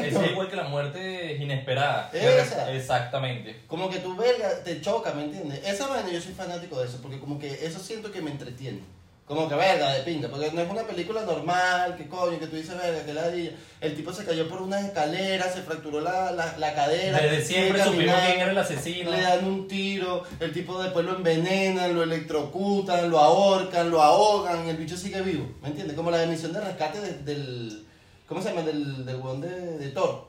es 0.07 0.31
igual 0.31 0.49
que 0.49 0.55
la 0.55 0.63
muerte 0.63 1.37
inesperada. 1.39 2.09
Esa. 2.13 2.73
Exactamente. 2.73 3.61
Como 3.67 3.89
que 3.89 3.99
tu 3.99 4.15
verga 4.15 4.63
te 4.63 4.81
choca, 4.81 5.13
¿me 5.13 5.23
entiendes? 5.23 5.61
Esa 5.65 5.87
vaina 5.87 6.11
yo 6.11 6.19
soy 6.19 6.33
fanático 6.33 6.79
de 6.79 6.87
eso, 6.87 6.99
porque 7.01 7.19
como 7.19 7.39
que 7.39 7.65
eso 7.65 7.79
siento 7.79 8.11
que 8.11 8.21
me 8.21 8.31
entretiene. 8.31 8.81
Como 9.27 9.49
que 9.49 9.55
verga, 9.55 9.91
de 9.91 10.03
pinga, 10.03 10.27
porque 10.29 10.51
no 10.51 10.61
es 10.61 10.69
una 10.69 10.83
película 10.83 11.23
normal, 11.23 11.95
que 11.97 12.07
coño, 12.07 12.37
que 12.37 12.45
tú 12.45 12.57
dices 12.57 12.77
verga, 12.77 13.03
que 13.03 13.11
ladilla. 13.13 13.51
El 13.81 13.95
tipo 13.95 14.13
se 14.13 14.23
cayó 14.23 14.47
por 14.47 14.61
unas 14.61 14.83
escaleras, 14.85 15.51
se 15.51 15.63
fracturó 15.63 15.99
la, 15.99 16.31
la, 16.31 16.55
la 16.59 16.75
cadera. 16.75 17.17
Desde 17.19 17.43
siempre 17.43 17.79
supimos 17.91 18.15
quién 18.27 18.39
era 18.39 18.51
el 18.51 18.57
asesino. 18.59 19.09
Le 19.11 19.21
dan 19.23 19.45
un 19.45 19.67
tiro, 19.67 20.23
el 20.39 20.53
tipo 20.53 20.81
después 20.83 21.03
lo 21.07 21.15
envenenan, 21.15 21.95
lo 21.95 22.03
electrocutan, 22.03 23.09
lo 23.09 23.17
ahorcan, 23.19 23.89
lo 23.89 23.99
ahogan, 24.03 24.67
y 24.67 24.69
el 24.69 24.77
bicho 24.77 24.95
sigue 24.95 25.21
vivo, 25.21 25.47
¿me 25.63 25.69
entiendes? 25.69 25.95
Como 25.95 26.11
la 26.11 26.21
emisión 26.21 26.53
de 26.53 26.61
rescate 26.61 27.01
de- 27.01 27.17
del, 27.23 27.83
¿cómo 28.27 28.43
se 28.43 28.49
llama? 28.49 28.61
Del, 28.61 29.05
del 29.05 29.19
de, 29.41 29.77
de 29.79 29.89
Thor. 29.89 30.27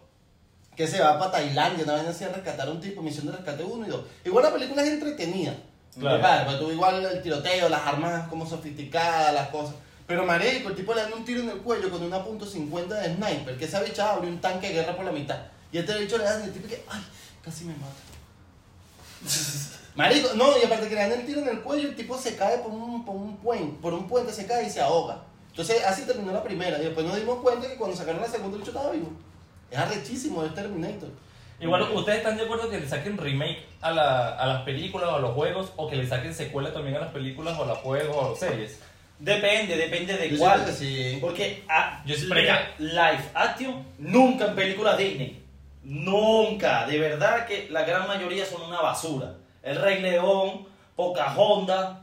Que 0.74 0.86
se 0.86 1.00
va 1.00 1.18
para 1.18 1.32
Tailandia, 1.32 1.84
una 1.84 1.94
vez 1.96 2.06
así 2.06 2.24
a 2.24 2.28
rescatar 2.28 2.68
a 2.68 2.70
un 2.70 2.80
tipo, 2.80 3.02
misión 3.02 3.26
de 3.26 3.32
rescate 3.32 3.62
1 3.62 3.86
y 3.86 3.90
2. 3.90 4.00
Igual 4.24 4.44
la 4.44 4.52
película 4.54 4.82
es 4.82 4.88
entretenida. 4.88 5.54
Claro. 5.98 6.44
Pero 6.46 6.58
tú 6.58 6.70
igual 6.70 7.04
el 7.04 7.22
tiroteo, 7.22 7.68
las 7.68 7.86
armas 7.86 8.28
como 8.28 8.46
sofisticadas, 8.46 9.32
las 9.32 9.48
cosas. 9.48 9.74
Pero 10.06 10.24
marico, 10.24 10.68
el 10.68 10.76
tipo 10.76 10.94
le 10.94 11.02
dan 11.02 11.12
un 11.12 11.24
tiro 11.24 11.40
en 11.40 11.50
el 11.50 11.58
cuello 11.58 11.90
con 11.90 12.02
una 12.02 12.22
punto 12.22 12.46
.50 12.46 12.86
de 12.86 13.14
sniper, 13.14 13.56
que 13.56 13.64
esa 13.64 13.82
bicha 13.82 14.12
abre 14.12 14.28
un 14.28 14.40
tanque 14.40 14.68
de 14.68 14.74
guerra 14.74 14.94
por 14.94 15.04
la 15.04 15.12
mitad. 15.12 15.38
Y 15.72 15.78
este 15.78 15.98
bicho 15.98 16.16
le 16.18 16.24
dan 16.24 16.42
el 16.42 16.52
tipo 16.52 16.68
que, 16.68 16.84
ay, 16.88 17.02
casi 17.42 17.64
me 17.64 17.74
mata. 17.74 18.06
Marico, 19.96 20.34
no, 20.34 20.56
y 20.58 20.64
aparte 20.64 20.88
que 20.88 20.94
le 20.94 21.00
dan 21.00 21.12
el 21.12 21.26
tiro 21.26 21.40
en 21.40 21.48
el 21.48 21.60
cuello, 21.62 21.88
el 21.88 21.96
tipo 21.96 22.16
se 22.18 22.36
cae 22.36 22.58
por 22.58 22.70
un, 22.70 23.04
por 23.04 23.16
un 23.16 23.36
puente, 23.38 23.78
por 23.80 23.94
un 23.94 24.06
puente 24.06 24.32
se 24.32 24.46
cae 24.46 24.66
y 24.66 24.70
se 24.70 24.80
ahoga. 24.80 25.22
Entonces 25.50 25.82
así 25.84 26.02
terminó 26.02 26.32
la 26.32 26.42
primera. 26.42 26.78
Y 26.78 26.84
después 26.84 27.06
nos 27.06 27.16
dimos 27.16 27.40
cuenta 27.40 27.66
que 27.66 27.76
cuando 27.76 27.96
sacaron 27.96 28.20
la 28.20 28.28
segunda 28.28 28.56
el 28.56 28.60
bicho 28.62 28.72
estaba 28.72 28.92
vivo. 28.92 29.10
Es 29.70 29.78
arrechísimo, 29.78 30.44
es 30.44 30.54
Terminator. 30.54 31.08
Igual, 31.58 31.82
¿ustedes 31.94 32.18
están 32.18 32.36
de 32.36 32.44
acuerdo 32.44 32.68
que 32.68 32.78
le 32.78 32.86
saquen 32.88 33.16
remake 33.16 33.64
a, 33.80 33.90
la, 33.90 34.28
a 34.36 34.46
las 34.46 34.62
películas 34.62 35.08
o 35.08 35.16
a 35.16 35.20
los 35.20 35.32
juegos? 35.32 35.72
¿O 35.76 35.88
que 35.88 35.96
le 35.96 36.06
saquen 36.06 36.34
secuela 36.34 36.72
también 36.72 36.96
a 36.96 37.00
las 37.00 37.12
películas 37.12 37.58
o 37.58 37.62
a 37.62 37.66
los 37.66 37.78
juegos 37.78 38.14
o 38.16 38.26
a 38.26 38.30
las 38.30 38.38
series? 38.38 38.80
Depende, 39.18 39.76
depende 39.76 40.18
de 40.18 40.30
Yo 40.30 40.38
cuál. 40.38 40.58
siento 40.64 40.78
que 40.78 40.84
sí. 41.12 41.18
Porque 41.20 41.62
ah, 41.68 42.02
Yo 42.04 42.14
mira, 42.34 42.74
live 42.78 43.24
action 43.32 43.86
nunca 43.98 44.46
en 44.48 44.54
películas 44.54 44.98
Disney. 44.98 45.42
Nunca. 45.82 46.86
De 46.86 46.98
verdad 46.98 47.46
que 47.46 47.68
la 47.70 47.84
gran 47.84 48.06
mayoría 48.06 48.44
son 48.44 48.60
una 48.62 48.82
basura. 48.82 49.34
El 49.62 49.76
Rey 49.80 50.02
León, 50.02 50.66
Pocahontas 50.94 51.96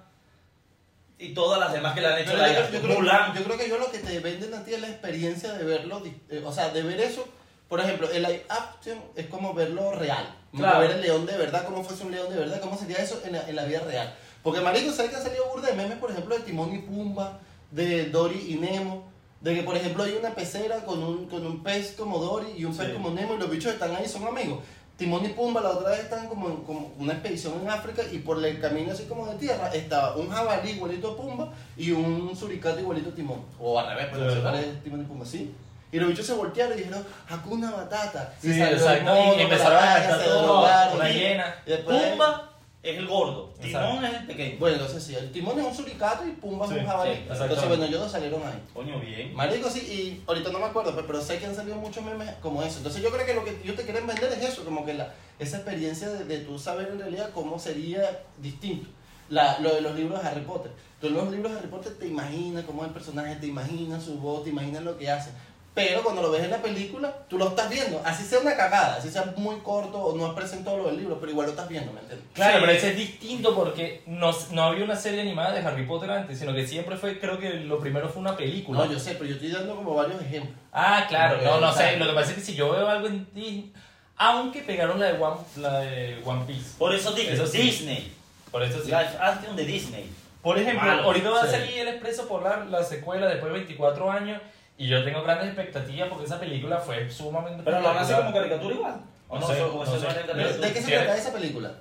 y 1.19 1.29
todas 1.35 1.59
las 1.59 1.71
demás 1.71 1.93
que 1.93 2.01
le 2.01 2.07
han 2.07 2.17
hecho 2.19 2.31
Pero 2.31 2.43
live 2.47 2.53
yo, 2.55 2.59
yo 2.59 2.65
action. 2.65 2.81
creo, 2.83 2.97
Mulan. 2.99 3.33
yo 3.35 3.43
creo 3.43 3.57
que 3.57 3.69
yo 3.69 3.77
lo 3.77 3.91
que 3.91 3.99
te 3.99 4.19
venden 4.19 4.53
a 4.55 4.63
ti 4.65 4.73
es 4.73 4.81
la 4.81 4.87
experiencia 4.89 5.53
de 5.53 5.63
verlo, 5.63 5.99
di- 5.99 6.17
eh, 6.29 6.41
o 6.43 6.51
sea, 6.51 6.69
de 6.69 6.81
ver 6.81 6.99
eso. 6.99 7.27
Por 7.73 7.81
ejemplo, 7.81 8.07
el 8.11 8.21
live 8.21 8.45
action 8.49 8.99
es 9.15 9.25
como 9.25 9.51
verlo 9.55 9.93
real. 9.93 10.31
Claro. 10.55 10.81
ver 10.81 10.91
el 10.91 11.01
león 11.01 11.25
de 11.25 11.35
verdad, 11.35 11.65
cómo 11.65 11.83
fuese 11.83 12.03
un 12.03 12.11
león 12.11 12.29
de 12.29 12.37
verdad, 12.37 12.61
cómo 12.61 12.77
sería 12.77 12.97
eso 12.97 13.19
en 13.25 13.31
la, 13.31 13.49
en 13.49 13.55
la 13.55 13.65
vida 13.65 13.79
real. 13.79 14.13
Porque, 14.43 14.61
marico, 14.61 14.91
¿sabes 14.91 15.09
que 15.09 15.17
han 15.17 15.23
salido 15.23 15.49
burda 15.51 15.69
de 15.69 15.73
memes, 15.73 15.97
por 15.97 16.11
ejemplo, 16.11 16.37
de 16.37 16.43
Timón 16.43 16.71
y 16.71 16.77
Pumba, 16.77 17.39
de 17.71 18.11
Dory 18.11 18.45
y 18.49 18.55
Nemo? 18.57 19.05
De 19.41 19.55
que, 19.55 19.63
por 19.63 19.75
ejemplo, 19.75 20.03
hay 20.03 20.11
una 20.19 20.35
pecera 20.35 20.85
con 20.85 21.01
un, 21.01 21.25
con 21.25 21.43
un 21.47 21.63
pez 21.63 21.95
como 21.97 22.19
Dory 22.19 22.51
y 22.55 22.63
un 22.65 22.77
pez 22.77 22.89
Sí. 22.89 22.93
como 22.93 23.09
Nemo 23.09 23.33
y 23.33 23.37
los 23.39 23.49
bichos 23.49 23.73
están 23.73 23.95
ahí, 23.95 24.07
son 24.07 24.27
amigos. 24.27 24.59
Timón 24.95 25.25
y 25.25 25.29
Pumba 25.29 25.59
la 25.59 25.71
otra 25.71 25.89
vez 25.89 26.01
están 26.01 26.27
como 26.27 26.49
en 26.49 26.57
como 26.57 26.93
una 26.99 27.13
expedición 27.13 27.59
en 27.59 27.71
África 27.71 28.03
y 28.11 28.19
por 28.19 28.45
el 28.45 28.61
camino 28.61 28.91
así 28.93 29.05
como 29.05 29.25
de 29.25 29.35
tierra 29.39 29.69
estaba 29.73 30.15
un 30.15 30.29
jabalí 30.29 30.73
igualito 30.73 31.13
a 31.13 31.17
Pumba 31.17 31.51
y 31.75 31.89
un 31.89 32.35
suricato 32.35 32.79
igualito 32.79 33.09
a 33.09 33.15
Timón. 33.15 33.41
O 33.59 33.79
al 33.79 33.87
revés, 33.87 34.09
pero 34.11 34.25
¿De 34.27 34.35
se 34.35 34.41
parece 34.41 34.73
Timón 34.83 35.01
y 35.01 35.05
Pumba, 35.05 35.25
sí. 35.25 35.51
Y 35.93 35.99
los 35.99 36.09
bichos 36.09 36.25
se 36.25 36.33
voltearon 36.33 36.73
y 36.73 36.77
dijeron, 36.81 37.05
Hakuna 37.29 37.71
Matata. 37.71 38.33
Y 38.41 38.47
Sí, 38.51 38.61
exacto. 38.61 39.13
Y 39.37 39.41
empezaron 39.41 39.77
a 39.77 39.93
cantar 39.93 40.23
todo, 40.23 40.67
una 40.95 41.09
Y- 41.11 41.13
hiena. 41.19 41.55
y 41.65 41.69
después- 41.69 42.01
Pumba 42.01 42.49
es 42.81 42.97
el 42.97 43.07
gordo. 43.07 43.53
Timón 43.61 44.03
es 44.03 44.13
el 44.13 44.25
pequeño. 44.25 44.57
Bueno, 44.59 44.75
entonces 44.77 45.03
sí, 45.03 45.15
el 45.15 45.31
Timón 45.31 45.57
es 45.59 45.65
un 45.65 45.73
suricato 45.75 46.25
y 46.27 46.31
Pumba 46.31 46.65
es 46.65 46.71
un 46.73 46.85
jabalí. 46.85 47.11
entonces, 47.29 47.67
bueno, 47.69 47.85
ellos 47.85 48.01
dos 48.01 48.11
salieron 48.11 48.41
ahí. 48.45 48.59
Coño, 48.73 48.99
bien. 48.99 49.33
Marico, 49.35 49.69
sí, 49.69 49.79
y 49.79 50.23
ahorita 50.27 50.51
no 50.51 50.59
me 50.59 50.65
acuerdo, 50.65 50.93
pero, 50.95 51.05
pero 51.07 51.21
sé 51.21 51.37
que 51.37 51.45
han 51.45 51.55
salido 51.55 51.77
muchos 51.77 52.03
memes 52.03 52.29
como 52.41 52.61
eso. 52.63 52.77
Entonces 52.77 53.01
yo 53.03 53.09
creo 53.11 53.25
que 53.25 53.33
lo 53.35 53.45
que 53.45 53.51
ellos 53.63 53.75
te 53.75 53.83
quieren 53.83 54.05
vender 54.07 54.33
es 54.33 54.49
eso, 54.49 54.65
como 54.65 54.85
que 54.85 54.95
la, 54.95 55.13
esa 55.39 55.57
experiencia 55.57 56.09
de, 56.09 56.25
de 56.25 56.39
tú 56.39 56.57
saber 56.59 56.87
en 56.91 56.99
realidad 56.99 57.29
cómo 57.33 57.59
sería 57.59 58.19
distinto. 58.39 58.89
La, 59.29 59.57
lo 59.59 59.73
de 59.73 59.81
los 59.81 59.95
libros 59.95 60.21
de 60.21 60.27
Harry 60.27 60.41
Potter. 60.41 60.71
Tú 60.99 61.07
en 61.07 61.13
los 61.15 61.31
libros 61.31 61.51
de 61.53 61.59
Harry 61.59 61.69
Potter 61.69 61.93
te 61.97 62.07
imaginas 62.07 62.65
cómo 62.65 62.81
es 62.81 62.89
el 62.89 62.93
personaje, 62.93 63.35
te 63.37 63.47
imaginas 63.47 64.03
su 64.03 64.17
voz, 64.19 64.43
te 64.43 64.49
imaginas 64.49 64.83
lo 64.83 64.97
que 64.97 65.09
hace. 65.09 65.31
Pero 65.75 66.03
cuando 66.03 66.21
lo 66.21 66.29
ves 66.29 66.43
en 66.43 66.51
la 66.51 66.61
película, 66.61 67.11
tú 67.27 67.39
lo 67.39 67.47
estás 67.47 67.67
viendo. 67.67 67.99
Así 68.05 68.23
sea 68.23 68.37
una 68.39 68.55
cagada, 68.55 68.97
así 68.97 69.09
sea 69.09 69.33
muy 69.37 69.55
corto 69.61 69.97
o 69.97 70.15
no 70.15 70.27
expresen 70.27 70.63
todo 70.63 70.77
lo 70.77 70.85
del 70.85 70.97
libro, 70.97 71.19
pero 71.19 71.31
igual 71.31 71.47
lo 71.47 71.51
estás 71.53 71.67
viendo, 71.67 71.91
¿me 71.91 71.99
entiendes? 72.01 72.27
Claro, 72.33 72.53
Sí. 72.53 72.59
pero 72.61 72.71
ese 72.73 72.89
es 72.91 72.97
distinto 72.97 73.55
porque 73.55 74.03
no, 74.05 74.31
no 74.51 74.63
había 74.65 74.83
una 74.83 74.95
serie 74.95 75.21
animada 75.21 75.51
de 75.51 75.61
Harry 75.65 75.87
Potter 75.87 76.11
antes, 76.11 76.37
sino 76.37 76.53
que 76.53 76.67
siempre 76.67 76.95
fue, 76.95 77.19
creo 77.19 77.39
que 77.39 77.49
lo 77.55 77.79
primero 77.79 78.07
fue 78.07 78.21
una 78.21 78.37
película. 78.37 78.85
No, 78.85 78.91
yo 78.91 78.99
sé, 78.99 79.13
pero 79.15 79.25
yo 79.25 79.33
estoy 79.33 79.49
dando 79.51 79.75
como 79.75 79.95
varios 79.95 80.21
ejemplos. 80.21 80.55
Ah, 80.71 81.05
claro, 81.09 81.41
no, 81.43 81.59
no 81.59 81.73
sé. 81.73 81.97
Lo 81.97 82.05
que 82.05 82.13
pasa 82.13 82.29
es 82.29 82.35
que 82.37 82.43
si 82.43 82.53
yo 82.53 82.71
veo 82.71 82.87
algo 82.87 83.07
en 83.07 83.25
Disney, 83.33 83.73
aunque 84.17 84.61
pegaron 84.61 84.99
la 84.99 85.07
de 85.07 85.19
One, 85.19 85.37
la 85.57 85.79
de 85.79 86.21
One 86.23 86.43
Piece. 86.45 86.75
Por 86.77 86.93
eso 86.93 87.13
dije 87.13 87.33
Eso 87.33 87.47
sí. 87.47 87.57
Disney. 87.57 88.13
Por 88.51 88.61
eso 88.61 88.77
sí. 88.79 88.85
Live 88.91 89.09
action 89.19 89.55
de 89.55 89.65
Disney. 89.65 90.07
Por 90.43 90.59
ejemplo, 90.59 90.85
Malo, 90.87 91.03
ahorita 91.03 91.29
va 91.31 91.41
a 91.41 91.47
salir 91.47 91.79
El 91.79 91.87
Expreso 91.87 92.27
Polar, 92.27 92.67
la 92.67 92.83
secuela, 92.83 93.27
después 93.27 93.51
de 93.51 93.57
24 93.59 94.11
años, 94.11 94.39
y 94.77 94.87
yo 94.87 95.03
tengo 95.03 95.23
grandes 95.23 95.47
expectativas 95.47 96.09
porque 96.09 96.25
esa 96.25 96.39
película 96.39 96.77
fue 96.79 97.09
sumamente 97.09 97.61
Pero 97.63 97.79
lo 97.79 97.87
van 97.89 97.97
a 97.97 98.01
hacer 98.01 98.17
como 98.17 98.33
caricatura 98.33 98.75
igual. 98.75 99.01
¿O 99.29 99.35
No 99.35 99.41
no? 99.41 99.47
sé, 99.47 99.59
no 99.61 99.85
sé. 99.85 100.07
no 100.27 100.43
¿De, 100.61 100.73
qué 100.73 100.81
se 100.81 100.91
trata 100.91 101.17
esa 101.17 101.33
película? 101.33 101.71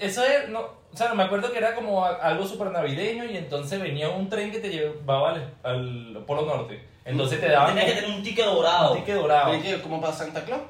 Eso 0.00 0.24
es, 0.24 0.48
no, 0.48 0.60
o 0.60 0.96
sea, 0.96 1.14
me 1.14 1.22
acuerdo 1.22 1.50
que 1.52 1.58
era 1.58 1.74
como 1.74 2.04
algo 2.04 2.46
súper 2.46 2.70
navideño 2.70 3.24
y 3.24 3.36
entonces 3.36 3.80
venía 3.80 4.08
un 4.10 4.28
tren 4.28 4.50
que 4.50 4.58
te 4.58 4.68
llevaba 4.70 5.30
al, 5.32 5.54
al 5.62 6.24
Polo 6.26 6.42
Norte. 6.46 6.84
Entonces 7.04 7.40
te 7.40 7.48
daban 7.48 7.74
Tenía 7.74 7.86
que 7.94 8.00
tener 8.00 8.10
un 8.16 8.22
ticket 8.22 8.44
dorado. 8.46 8.92
un 8.92 8.98
ticket 8.98 9.16
dorado. 9.16 9.52
¿Como 9.82 10.00
para 10.00 10.12
Santa 10.12 10.44
Claus? 10.44 10.62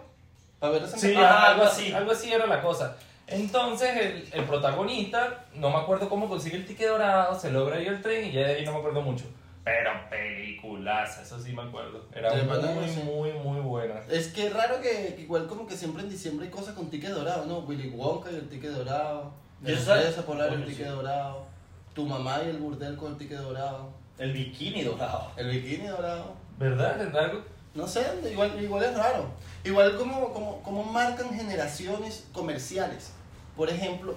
¿Para 0.59 0.73
ver 0.75 0.83
a 0.83 0.87
Santa 0.87 1.00
Sí, 1.06 1.12
Claus? 1.12 1.26
Ajá, 1.26 1.37
algo 1.49 1.62
algo 1.62 1.64
así. 1.73 1.83
así. 1.85 1.92
Algo 1.94 2.12
así 2.12 2.33
era 2.33 2.47
la 2.47 2.61
cosa. 2.61 2.97
Entonces 3.26 3.97
el, 3.97 4.28
el 4.33 4.44
protagonista, 4.44 5.44
no 5.54 5.71
me 5.71 5.76
acuerdo 5.78 6.09
cómo 6.11 6.28
consigue 6.28 6.56
el 6.56 6.66
ticket 6.66 6.88
dorado, 6.88 7.35
se 7.38 7.50
logra 7.50 7.80
ir 7.80 7.88
al 7.88 8.02
tren 8.02 8.26
y 8.26 8.33
ya 8.33 8.40
de 8.47 8.54
ahí 8.56 8.64
no 8.66 8.73
me 8.73 8.78
acuerdo 8.78 9.00
mucho. 9.00 9.25
Pero 9.64 9.90
peliculaza, 10.11 11.23
eso 11.23 11.40
sí 11.40 11.54
me 11.54 11.62
acuerdo. 11.62 12.04
Era 12.14 12.35
muy, 12.35 12.88
sí. 12.88 13.00
muy, 13.02 13.33
muy 13.33 13.61
buena. 13.61 14.00
Es 14.11 14.28
que 14.28 14.49
es 14.49 14.52
raro 14.52 14.80
que, 14.83 15.14
que 15.16 15.23
igual 15.23 15.47
como 15.47 15.66
que 15.66 15.75
siempre 15.75 16.02
en 16.02 16.11
diciembre 16.11 16.47
hay 16.47 16.52
cosas 16.52 16.75
con 16.75 16.90
ticket 16.90 17.11
dorado, 17.11 17.47
¿no? 17.47 17.61
Willy 17.61 17.88
Wonka 17.88 18.30
y 18.30 18.35
el 18.35 18.49
ticket 18.49 18.73
dorado. 18.73 19.33
¿Y 19.62 19.68
El 19.68 19.75
eso 19.75 19.87
sabe? 19.87 20.02
Fresa 20.02 20.26
Polar 20.26 20.50
y 20.50 20.54
el 20.56 20.66
ticket 20.66 20.87
sí. 20.87 20.92
dorado. 20.92 21.47
Tu 21.94 22.04
mamá 22.04 22.42
y 22.44 22.50
el 22.50 22.59
burdel 22.59 22.97
con 22.97 23.12
el 23.12 23.18
ticket 23.18 23.38
dorado. 23.38 23.90
El 24.18 24.33
bikini 24.33 24.85
dorado. 24.85 25.30
El 25.37 25.49
bikini 25.49 25.87
dorado. 25.87 26.35
¿Verdad? 26.59 26.99
¿Tendrá 26.99 27.25
algo? 27.25 27.42
No 27.75 27.88
sé, 27.88 28.04
igual, 28.30 28.62
igual 28.62 28.85
es 28.85 28.97
raro. 28.97 29.30
Igual 29.64 29.97
como, 29.97 30.33
como, 30.33 30.62
como 30.62 30.85
marcan 30.85 31.35
generaciones 31.35 32.26
comerciales. 32.33 33.12
Por 33.56 33.71
ejemplo, 33.71 34.14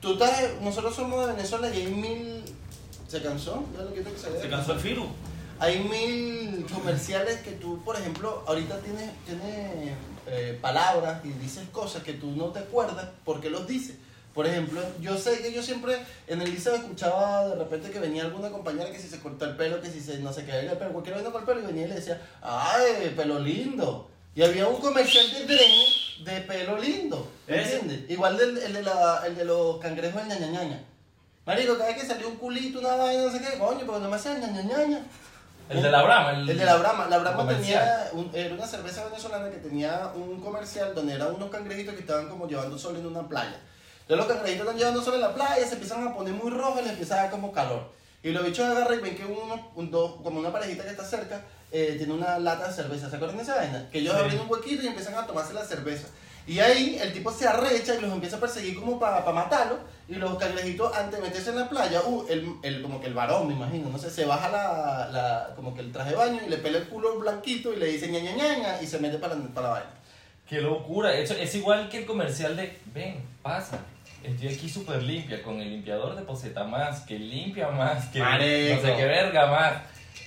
tú 0.00 0.14
estás, 0.14 0.60
nosotros 0.62 0.94
somos 0.96 1.26
de 1.26 1.34
Venezuela 1.34 1.68
y 1.68 1.82
hay 1.82 1.92
mil... 1.92 2.55
¿Se 3.08 3.22
cansó? 3.22 3.64
Ya 3.74 3.82
lo 3.82 3.92
que 3.94 4.02
se 4.40 4.48
cansó 4.48 4.72
el 4.72 4.80
Firu. 4.80 5.06
Hay 5.58 5.78
mil 5.78 6.66
comerciales 6.66 7.40
que 7.40 7.52
tú, 7.52 7.82
por 7.82 7.96
ejemplo, 7.96 8.44
ahorita 8.46 8.78
tienes, 8.80 9.10
tienes 9.24 9.92
eh, 10.26 10.58
palabras 10.60 11.24
y 11.24 11.28
dices 11.30 11.64
cosas 11.72 12.02
que 12.02 12.12
tú 12.12 12.32
no 12.32 12.46
te 12.46 12.58
acuerdas 12.58 13.08
porque 13.24 13.48
los 13.48 13.66
dices. 13.66 13.96
Por 14.34 14.46
ejemplo, 14.46 14.82
yo 15.00 15.16
sé 15.16 15.38
que 15.38 15.50
yo 15.50 15.62
siempre 15.62 15.96
en 16.26 16.42
el 16.42 16.50
liceo 16.50 16.74
escuchaba 16.74 17.48
de 17.48 17.54
repente 17.54 17.90
que 17.90 18.00
venía 18.00 18.22
alguna 18.22 18.50
compañera 18.50 18.92
que 18.92 18.98
si 18.98 19.08
se 19.08 19.18
cortó 19.18 19.46
el 19.46 19.56
pelo, 19.56 19.80
que 19.80 19.88
si 19.88 20.00
se 20.00 20.18
no 20.18 20.30
se 20.30 20.44
caía 20.44 20.70
el 20.70 20.76
pelo, 20.76 20.92
cualquier 20.92 21.14
vaina 21.14 21.30
con 21.30 21.40
el 21.40 21.46
pelo, 21.46 21.60
y 21.62 21.66
venía 21.66 21.86
y 21.86 21.88
le 21.88 21.94
decía, 21.94 22.20
¡ay, 22.42 23.14
pelo 23.16 23.38
lindo! 23.38 24.10
Y 24.34 24.42
había 24.42 24.68
un 24.68 24.78
comercial 24.78 25.24
de 25.32 25.46
tren 25.46 25.70
de 26.22 26.40
pelo 26.42 26.76
lindo, 26.76 27.30
¿me 27.48 27.62
Ese. 27.62 27.78
¿entiendes? 27.78 28.10
Igual 28.10 28.36
del, 28.36 28.58
el, 28.58 28.72
de 28.74 28.82
la, 28.82 29.22
el 29.26 29.36
de 29.36 29.44
los 29.46 29.78
cangrejos 29.78 30.22
de 30.22 30.28
ñaña 30.28 30.48
ñaña. 30.48 30.84
Marico, 31.46 31.74
cada 31.78 31.90
vez 31.90 32.00
que 32.02 32.06
salió 32.06 32.28
un 32.28 32.36
culito, 32.36 32.80
una 32.80 32.96
vaina, 32.96 33.22
no 33.22 33.30
sé 33.30 33.40
qué, 33.40 33.58
coño, 33.58 33.78
pero 33.80 34.00
no 34.00 34.08
me 34.08 34.16
hacían 34.16 34.40
ñaña 34.40 34.62
ñaña. 34.62 35.00
El 35.68 35.82
de 35.82 35.90
la 35.90 36.02
Brahma. 36.02 36.30
El, 36.32 36.48
El 36.50 36.58
de 36.58 36.64
la 36.64 36.76
Brahma. 36.76 37.06
La 37.08 37.18
Brahma 37.18 37.48
tenía, 37.48 38.08
un- 38.12 38.30
era 38.34 38.54
una 38.54 38.66
cerveza 38.66 39.04
venezolana 39.04 39.50
que 39.50 39.56
tenía 39.58 40.10
un 40.14 40.40
comercial 40.40 40.94
donde 40.94 41.14
eran 41.14 41.34
unos 41.34 41.50
cangrejitos 41.50 41.94
que 41.94 42.00
estaban 42.00 42.28
como 42.28 42.46
llevando 42.48 42.78
sol 42.78 42.96
en 42.96 43.06
una 43.06 43.28
playa. 43.28 43.58
Entonces 44.02 44.16
los 44.18 44.26
cangrejitos 44.26 44.64
están 44.66 44.78
llevando 44.78 45.02
sol 45.02 45.14
en 45.14 45.20
la 45.20 45.34
playa, 45.34 45.66
se 45.66 45.74
empiezan 45.74 46.06
a 46.06 46.14
poner 46.14 46.32
muy 46.34 46.50
rojos 46.50 46.80
y 46.80 46.82
les 46.84 46.92
empieza 46.92 47.14
a 47.14 47.22
dar 47.22 47.30
como 47.30 47.52
calor. 47.52 47.90
Y 48.22 48.30
los 48.30 48.44
bichos 48.44 48.64
agarran 48.66 48.98
y 48.98 49.02
ven 49.02 49.16
que 49.16 49.24
uno, 49.24 49.70
un, 49.76 49.90
dos, 49.90 50.20
como 50.22 50.40
una 50.40 50.50
parejita 50.52 50.82
que 50.84 50.90
está 50.90 51.04
cerca, 51.04 51.42
eh, 51.72 51.94
tiene 51.96 52.12
una 52.12 52.38
lata 52.40 52.68
de 52.68 52.74
cerveza. 52.74 53.08
¿Se 53.10 53.16
acuerdan 53.16 53.36
de 53.36 53.42
esa 53.44 53.56
vaina? 53.56 53.88
Que 53.90 53.98
ellos 53.98 54.14
Sí. 54.14 54.20
abren 54.20 54.40
un 54.40 54.50
huequito 54.50 54.82
y 54.82 54.86
empiezan 54.88 55.14
a 55.14 55.26
tomarse 55.26 55.52
la 55.52 55.64
cerveza. 55.64 56.08
Y 56.46 56.60
ahí 56.60 56.96
el 57.00 57.12
tipo 57.12 57.32
se 57.32 57.48
arrecha 57.48 57.94
y 57.96 58.00
los 58.00 58.12
empieza 58.12 58.36
a 58.36 58.40
perseguir 58.40 58.78
como 58.78 58.98
para 59.00 59.20
matarlos. 59.32 59.78
Y 60.08 60.14
los 60.14 60.38
cangrejitos, 60.38 60.94
antes 60.96 61.18
de 61.20 61.26
meterse 61.26 61.50
en 61.50 61.56
la 61.56 61.68
playa, 61.68 62.00
uh, 62.06 62.24
el, 62.28 62.48
el- 62.62 62.82
como 62.82 63.00
que 63.00 63.08
el 63.08 63.14
varón, 63.14 63.48
me 63.48 63.54
imagino, 63.54 63.88
no 63.88 63.98
sé, 63.98 64.08
se 64.10 64.24
baja 64.24 64.48
la, 64.50 65.08
la- 65.10 65.54
como 65.56 65.74
que 65.74 65.80
el 65.80 65.90
traje 65.90 66.10
de 66.10 66.16
baño 66.16 66.40
y 66.46 66.48
le 66.48 66.58
pela 66.58 66.78
el 66.78 66.88
culo 66.88 67.18
blanquito 67.18 67.72
y 67.72 67.76
le 67.76 67.86
dice 67.86 68.08
ña 68.08 68.20
ña 68.20 68.36
ña, 68.36 68.58
ña, 68.58 68.82
y 68.82 68.86
se 68.86 69.00
mete 69.00 69.18
para, 69.18 69.34
la- 69.34 69.44
para 69.48 69.66
la 69.66 69.72
vaina. 69.74 69.90
Qué 70.48 70.60
locura. 70.60 71.12
Eso 71.12 71.34
es 71.34 71.52
igual 71.56 71.88
que 71.88 71.98
el 71.98 72.06
comercial 72.06 72.56
de, 72.56 72.78
ven, 72.94 73.16
pasa. 73.42 73.80
Estoy 74.22 74.48
aquí 74.48 74.68
súper 74.68 75.02
limpia 75.02 75.42
con 75.42 75.60
el 75.60 75.70
limpiador 75.70 76.14
de 76.14 76.22
poseta 76.22 76.62
más, 76.62 77.00
que 77.00 77.18
limpia 77.18 77.68
más, 77.70 78.06
que 78.06 78.20
Marico. 78.20 78.76
no 78.76 78.80
sé 78.82 78.96
qué 78.96 79.04
verga 79.06 79.46
más. 79.46 79.74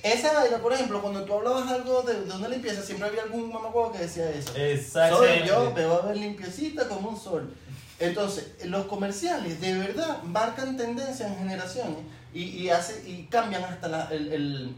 Esa 0.02 0.34
vaina, 0.34 0.58
por 0.60 0.72
ejemplo, 0.74 1.02
cuando 1.02 1.24
tú 1.26 1.34
hablabas 1.34 1.70
algo 1.70 2.02
de, 2.04 2.22
de 2.22 2.34
una 2.34 2.48
limpieza, 2.48 2.82
siempre 2.82 3.08
había 3.08 3.24
algún 3.24 3.52
mamacuevo 3.52 3.92
que 3.92 4.00
decía 4.00 4.30
eso. 4.30 4.52
Exacto. 4.56 5.18
Soy 5.18 5.44
yo, 5.46 5.72
me 5.76 5.86
va 5.86 5.98
a 5.98 6.02
ver 6.08 6.18
limpiecita 6.18 6.88
como 6.88 7.10
un 7.10 7.20
sol. 7.20 7.54
Entonces, 8.00 8.56
los 8.64 8.86
comerciales 8.86 9.60
de 9.60 9.74
verdad 9.78 10.24
marcan 10.24 10.78
tendencia 10.78 11.28
en 11.28 11.36
generaciones 11.38 11.98
y, 12.34 12.44
y, 12.44 12.70
hace, 12.70 13.04
y 13.10 13.24
cambian 13.30 13.64
hasta 13.66 13.90
la, 13.90 14.08
el, 14.12 14.32
el- 14.32 14.76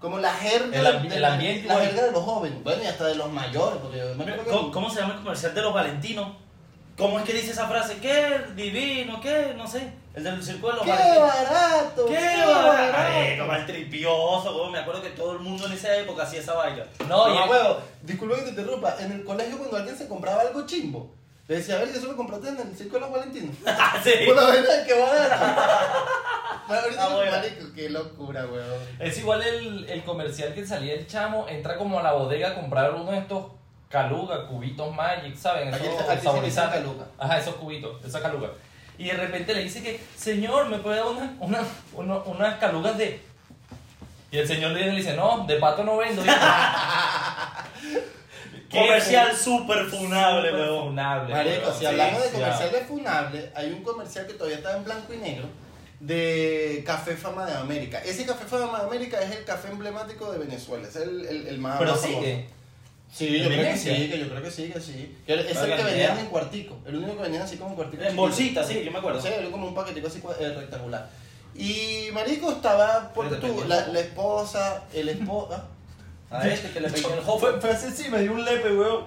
como 0.00 0.18
la 0.18 0.32
jerga, 0.34 0.66
El 0.66 1.12
el 1.12 1.22
la- 1.22 1.34
ambiente 1.34 1.68
la 1.68 1.74
igual. 1.74 1.86
jerga 1.86 2.04
de 2.06 2.12
los 2.12 2.24
jóvenes, 2.24 2.64
bueno, 2.64 2.82
y 2.82 2.86
hasta 2.86 3.04
de 3.06 3.14
los 3.16 3.30
mayores, 3.30 3.78
porque 3.80 4.02
¿Cómo, 4.50 4.72
cómo 4.72 4.90
se 4.90 5.00
llama 5.00 5.14
el 5.14 5.20
comercial 5.20 5.54
de 5.54 5.60
los 5.62 5.74
Valentinos? 5.74 6.32
¿Cómo 6.98 7.18
es 7.18 7.24
que 7.24 7.34
dice 7.34 7.52
esa 7.52 7.68
frase? 7.68 7.98
¿Qué 8.00 8.40
divino? 8.56 9.20
¿Qué? 9.20 9.54
No 9.56 9.66
sé. 9.68 9.92
El 10.14 10.24
del 10.24 10.42
circo 10.42 10.68
de 10.68 10.74
los 10.74 10.84
¡Qué 10.84 10.90
barato! 10.90 12.06
¡Qué 12.06 12.44
barato! 12.46 13.46
Mal 13.46 13.64
tripioso, 13.66 14.56
weón. 14.56 14.72
Me 14.72 14.78
acuerdo 14.80 15.02
que 15.02 15.10
todo 15.10 15.32
el 15.32 15.38
mundo 15.38 15.66
en 15.66 15.72
esa 15.72 15.94
época 15.96 16.24
hacía 16.24 16.40
esa 16.40 16.54
vaina. 16.54 16.84
No, 17.08 17.28
No, 17.28 17.46
y 17.46 17.48
huevo, 17.48 17.78
disculpa 18.02 18.34
que 18.36 18.42
te 18.42 18.50
interrumpa. 18.50 18.96
En 18.98 19.12
el 19.12 19.24
colegio, 19.24 19.56
cuando 19.58 19.76
alguien 19.76 19.96
se 19.96 20.08
compraba 20.08 20.42
algo 20.42 20.66
chimbo, 20.66 21.12
le 21.46 21.56
decía, 21.56 21.76
a 21.76 21.78
ver, 21.78 21.88
¿y 21.94 21.98
eso 21.98 22.06
lo 22.08 22.16
compraste 22.16 22.48
en 22.48 22.58
el 22.60 22.76
circo 22.76 22.94
de 22.96 23.00
los 23.02 23.12
Valentinos? 23.12 23.54
sí. 24.04 24.10
Una 24.30 24.42
vaina, 24.42 24.68
qué 24.86 24.94
barato. 25.00 25.44
Bueno, 26.66 26.82
ahorita, 26.82 27.04
Ah, 27.04 27.14
bueno. 27.14 27.30
marico, 27.30 27.64
qué 27.74 27.90
locura, 27.90 28.46
weón. 28.46 28.80
es 28.98 29.16
igual 29.18 29.42
el, 29.42 29.88
el 29.88 30.02
comercial 30.04 30.52
que 30.54 30.66
salía 30.66 30.94
el 30.94 31.06
chamo, 31.06 31.46
entra 31.48 31.76
como 31.76 32.00
a 32.00 32.02
la 32.02 32.12
bodega 32.12 32.48
a 32.50 32.54
comprar 32.56 32.92
uno 32.94 33.12
de 33.12 33.18
estos 33.18 33.44
caluga, 33.88 34.46
cubitos 34.48 34.92
Magic, 34.94 35.36
¿saben? 35.36 35.72
Aquí- 35.74 35.86
Esos 35.86 36.08
aquí 36.08 36.24
saborizantes. 36.24 36.80
caluga. 36.80 37.06
Ajá, 37.18 37.38
esos 37.38 37.54
cubitos, 37.56 38.04
esa 38.04 38.20
caluga. 38.20 38.48
Y 39.00 39.06
de 39.06 39.14
repente 39.14 39.54
le 39.54 39.62
dice 39.64 39.82
que, 39.82 39.98
señor, 40.16 40.68
¿me 40.68 40.76
puede 40.78 40.98
dar 40.98 41.06
una, 41.06 41.34
una, 41.40 41.60
una- 41.94 42.18
unas 42.18 42.58
calugas 42.58 42.98
de...? 42.98 43.20
Y 44.30 44.36
el 44.38 44.46
señor 44.46 44.72
le 44.72 44.90
dice, 44.90 45.14
no, 45.16 45.44
de 45.46 45.56
pato 45.56 45.82
no 45.84 45.96
vendo. 45.96 46.22
¿Qué 48.70 48.78
Comercial 48.78 49.34
súper 49.36 49.86
funable, 49.86 50.50
Súper 50.50 50.64
weón. 50.68 50.84
funable, 50.88 51.34
Marico, 51.34 51.72
si 51.72 51.78
Sí, 51.80 51.86
hablamos 51.86 52.22
de 52.22 52.28
sí, 52.28 52.34
comerciales 52.34 52.86
funables, 52.86 53.44
hay 53.56 53.72
un 53.72 53.82
comercial 53.82 54.26
que 54.26 54.34
todavía 54.34 54.58
está 54.58 54.76
en 54.76 54.84
blanco 54.84 55.12
y 55.12 55.16
negro 55.16 55.48
de 55.98 56.84
Café 56.86 57.16
Fama 57.16 57.46
de 57.46 57.54
América. 57.54 58.00
Ese 58.04 58.24
Café 58.26 58.44
Fama 58.44 58.78
de 58.80 58.84
América 58.84 59.20
es 59.20 59.32
el 59.36 59.44
café 59.44 59.68
emblemático 59.70 60.30
de 60.30 60.38
Venezuela, 60.38 60.86
es 60.86 60.94
el, 60.96 61.24
el, 61.26 61.48
el 61.48 61.58
más 61.58 61.78
Pero 61.78 61.90
más 61.92 62.00
famoso. 62.00 62.20
Sí, 63.12 63.26
¿En 63.26 63.42
yo 63.42 63.48
creo 63.48 63.72
que 63.72 63.76
sí, 63.76 64.08
que 64.08 64.18
yo 64.18 64.28
creo 64.28 64.42
que 64.42 64.50
sí, 64.50 64.70
que 64.70 64.80
sí. 64.80 65.16
Que 65.26 65.34
es 65.34 65.56
el 65.56 65.76
que 65.76 65.96
idea. 65.96 66.20
en 66.20 66.26
cuartico, 66.26 66.78
el 66.86 66.96
único 66.96 67.16
que 67.16 67.22
venían 67.22 67.42
así 67.42 67.56
como 67.56 67.70
en 67.70 67.76
cuartico. 67.76 68.02
En 68.02 68.16
bolsita, 68.16 68.62
sí, 68.62 68.82
yo 68.84 68.92
me 68.92 68.98
acuerdo. 68.98 69.20
Sí, 69.20 69.28
era 69.28 69.50
como 69.50 69.66
un 69.66 69.74
paquetico 69.74 70.06
así 70.06 70.22
eh, 70.40 70.54
rectangular. 70.56 71.08
Y 71.54 72.08
marico 72.12 72.52
estaba, 72.52 73.12
porque 73.12 73.36
tú, 73.36 73.64
la, 73.66 73.88
la 73.88 74.00
esposa, 74.00 74.84
el 74.94 75.08
esposo... 75.08 75.60
A 76.30 76.46
este 76.46 76.70
que 76.70 76.80
le 76.80 76.88
pegué 76.88 77.12
el 77.12 77.18
hofer. 77.26 77.60
fue 77.60 77.76
sí, 77.76 78.08
me 78.08 78.22
dio 78.22 78.32
un 78.32 78.44
lepe, 78.44 78.72
weón. 78.72 79.04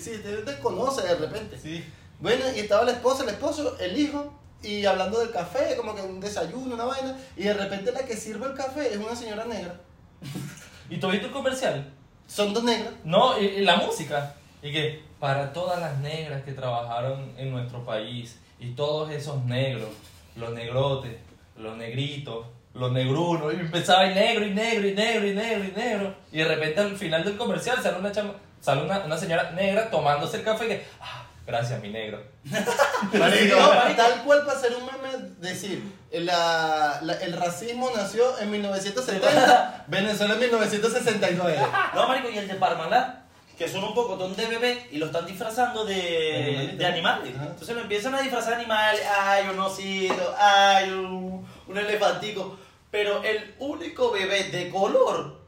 Sí, 0.00 0.20
te 0.22 0.42
desconoce 0.42 1.02
de 1.02 1.14
repente. 1.16 1.58
Sí. 1.58 1.84
Bueno, 2.18 2.44
y 2.56 2.60
estaba 2.60 2.84
la 2.84 2.92
esposa, 2.92 3.24
el 3.24 3.28
esposo, 3.28 3.76
el 3.78 3.98
hijo, 3.98 4.32
y 4.62 4.86
hablando 4.86 5.20
del 5.20 5.30
café, 5.30 5.76
como 5.76 5.94
que 5.94 6.00
un 6.00 6.18
desayuno, 6.18 6.74
una 6.74 6.84
vaina, 6.84 7.14
y 7.36 7.42
de 7.42 7.52
repente 7.52 7.92
la 7.92 8.06
que 8.06 8.16
sirve 8.16 8.46
el 8.46 8.54
café 8.54 8.90
es 8.90 8.96
una 8.96 9.14
señora 9.14 9.44
negra. 9.44 9.78
¿Y 10.90 10.96
tú 10.96 11.10
viste 11.10 11.26
el 11.26 11.32
comercial? 11.32 11.92
Son 12.26 12.52
dos 12.52 12.64
negras. 12.64 12.92
No, 13.04 13.40
y, 13.40 13.46
y 13.46 13.64
la 13.64 13.76
música. 13.76 14.34
Y 14.62 14.72
que 14.72 15.02
para 15.20 15.52
todas 15.52 15.80
las 15.80 15.98
negras 15.98 16.42
que 16.42 16.52
trabajaron 16.52 17.32
en 17.36 17.50
nuestro 17.50 17.84
país 17.84 18.38
y 18.58 18.70
todos 18.70 19.10
esos 19.10 19.44
negros, 19.44 19.90
los 20.36 20.52
negrotes, 20.52 21.16
los 21.56 21.76
negritos, 21.76 22.46
los 22.74 22.92
negrunos, 22.92 23.54
y 23.54 23.60
empezaba 23.60 24.06
y 24.06 24.14
negro 24.14 24.46
y 24.46 24.50
negro 24.50 24.88
y 24.88 24.94
negro 24.94 25.26
y 25.26 25.34
negro 25.34 25.64
y 25.64 25.72
negro. 25.72 26.14
Y 26.32 26.38
de 26.38 26.44
repente 26.44 26.80
al 26.80 26.96
final 26.96 27.24
del 27.24 27.36
comercial 27.36 27.82
sale 27.82 27.98
una 27.98 28.12
chama, 28.12 28.34
sale 28.60 28.82
una, 28.82 29.04
una 29.04 29.16
señora 29.16 29.50
negra 29.52 29.90
tomándose 29.90 30.38
el 30.38 30.44
café 30.44 30.66
que, 30.68 30.84
ah, 31.00 31.26
gracias 31.46 31.80
mi 31.80 31.88
negro. 31.88 32.22
Marico, 32.44 33.56
tal 33.96 34.22
cual 34.24 34.44
para 34.44 34.58
hacer 34.58 34.74
un 34.76 34.84
meme, 34.84 35.30
decir, 35.40 35.82
la- 36.20 36.98
la- 37.02 37.14
el 37.14 37.32
racismo 37.34 37.90
nació 37.94 38.38
en 38.38 38.50
1970, 38.50 39.84
Venezuela 39.88 40.34
en 40.34 40.40
1969. 40.40 41.58
No, 41.94 42.08
marico, 42.08 42.30
y 42.30 42.38
el 42.38 42.48
de 42.48 42.54
Parmalat, 42.54 43.24
que 43.58 43.68
son 43.68 43.84
un 43.84 43.94
pocotón 43.94 44.34
de 44.36 44.46
bebé 44.46 44.86
y 44.92 44.98
lo 44.98 45.06
están 45.06 45.26
disfrazando 45.26 45.84
de, 45.84 46.74
de 46.76 46.86
animales. 46.86 47.34
Ajá. 47.36 47.46
Entonces 47.46 47.74
lo 47.74 47.82
empiezan 47.82 48.14
a 48.14 48.20
disfrazar 48.20 48.50
de 48.50 48.56
animales. 48.56 49.00
Ay, 49.18 49.46
un 49.48 49.58
osito, 49.58 50.34
ay, 50.38 50.90
un, 50.90 51.46
un 51.66 51.78
elefantico. 51.78 52.58
Pero 52.90 53.22
el 53.22 53.54
único 53.58 54.10
bebé 54.12 54.44
de 54.44 54.70
color 54.70 55.38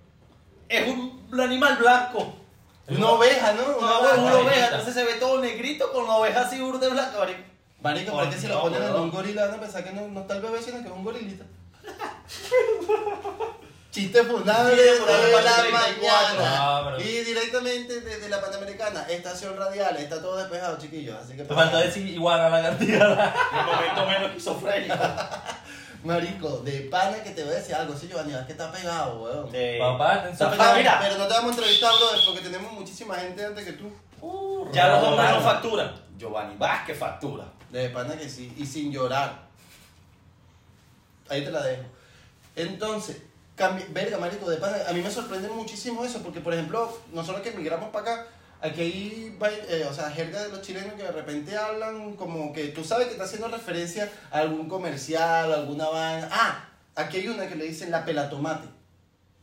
es 0.69 0.89
un, 0.89 1.27
un 1.31 1.41
animal 1.41 1.77
blanco. 1.77 2.35
Una 2.89 3.11
oveja, 3.11 3.53
¿no? 3.53 3.77
Una, 3.77 3.99
oveja, 4.39 4.65
entonces 4.67 4.95
se 4.95 5.05
ve 5.05 5.15
todo 5.15 5.41
negrito 5.43 5.93
con 5.93 6.07
la 6.07 6.15
oveja 6.15 6.41
así 6.41 6.59
burde 6.59 6.89
blanca, 6.89 7.19
marico. 7.19 7.41
Marico, 7.81 8.17
¿para 8.17 8.29
qué 8.31 8.37
si 8.39 8.49
lo 8.49 8.61
ponen 8.61 8.83
en 8.83 8.89
weón. 8.91 9.03
un 9.05 9.11
gorila? 9.11 9.47
Van 9.47 9.55
a 9.55 9.61
pensar 9.61 9.85
que 9.85 9.93
no, 9.93 10.09
no 10.09 10.21
está 10.21 10.35
el 10.35 10.43
bebé, 10.43 10.61
sino 10.63 10.81
que 10.83 10.89
es 10.89 10.93
un 10.95 11.05
gorilita. 11.05 11.45
Chiste 13.91 14.23
funable 14.25 14.77
de 14.77 14.99
la 15.01 15.07
para 15.07 15.57
el 15.57 15.71
34. 15.71 16.37
mañana. 16.37 16.57
Ah, 16.59 16.97
Y 16.99 17.03
directamente 17.25 18.01
desde 18.03 18.29
la 18.29 18.41
Panamericana, 18.41 19.03
estación 19.09 19.57
radial, 19.57 19.97
está 19.97 20.21
todo 20.21 20.37
despejado, 20.37 20.77
chiquillos. 20.79 21.17
Así 21.19 21.35
que 21.37 21.45
Te 21.45 21.55
faltó 21.55 21.79
decir 21.79 22.07
iguana 22.07 22.49
la 22.51 22.63
cantidad. 22.63 23.35
El 23.59 23.65
momento 23.67 24.07
menos 24.07 24.29
esquizofrénico. 24.31 24.95
Marico, 26.05 26.59
de 26.59 26.81
pana 26.83 27.23
que 27.25 27.31
te 27.31 27.43
voy 27.43 27.53
a 27.55 27.57
decir 27.57 27.75
algo, 27.75 27.97
sí, 27.97 28.07
Giovanni, 28.09 28.33
es 28.35 28.45
que 28.47 28.53
está 28.53 28.71
pegado, 28.71 29.21
weón. 29.23 29.51
Sí. 29.51 29.79
Papá, 29.81 30.27
su- 30.37 30.51
pegado, 30.51 30.77
mira. 30.77 30.99
pero 31.01 31.17
no 31.19 31.27
te 31.27 31.35
vamos 31.35 31.51
a 31.51 31.55
entrevistar, 31.55 31.91
brother, 31.99 32.21
porque 32.25 32.41
tenemos 32.41 32.73
muchísima 32.73 33.17
gente 33.17 33.45
antes 33.45 33.65
que 33.65 33.73
tú. 33.73 33.91
Ya 34.73 34.89
los 34.89 35.03
hombres 35.03 35.29
no 35.31 35.35
Raro. 35.37 35.41
facturan. 35.41 35.95
Giovanni 36.17 36.55
Vázquez 36.57 36.97
factura. 36.99 37.45
De 37.71 37.89
pana 37.91 38.17
que 38.17 38.29
sí, 38.29 38.53
y 38.57 38.65
sin 38.67 38.91
llorar. 38.93 39.47
Ahí 41.29 41.45
te 41.45 41.51
la 41.51 41.63
dejo. 41.63 41.83
Entonces, 42.57 43.19
cambi- 43.57 43.87
verga, 43.93 44.19
marico, 44.19 44.49
de 44.49 44.57
pana, 44.57 44.79
a 44.89 44.93
mí 44.93 45.01
me 45.03 45.11
sorprende 45.11 45.49
muchísimo 45.49 46.05
eso, 46.05 46.23
porque 46.23 46.41
por 46.41 46.55
ejemplo, 46.55 46.99
nosotros 47.13 47.43
que 47.43 47.51
emigramos 47.51 47.91
para 47.91 48.13
acá, 48.13 48.27
aquí 48.63 48.81
hay, 48.81 49.37
eh, 49.69 49.87
o 49.89 49.93
sea, 49.93 50.11
jerga 50.11 50.43
de 50.43 50.49
los 50.49 50.63
chilenos 50.63 50.95
que 50.95 51.03
de 51.03 51.13
repente 51.13 51.57
hablan 51.57 52.15
como 52.17 52.53
que 52.53 52.69
tú 52.69 52.83
sabes 52.85 53.07
que 53.07 53.13
está 53.13 53.25
haciendo 53.25 53.49
referencia 53.49 54.11
a 54.31 54.39
algún 54.39 54.69
comercial, 54.69 55.53
alguna 55.53 55.89
vaina. 55.91 56.29
Ah, 56.33 56.69
aquí 56.95 57.19
hay 57.19 57.29
una 57.29 57.47
que 57.49 57.55
le 57.57 57.67
dicen 57.67 57.91
la 57.91 58.05
pelatomate. 58.05 58.69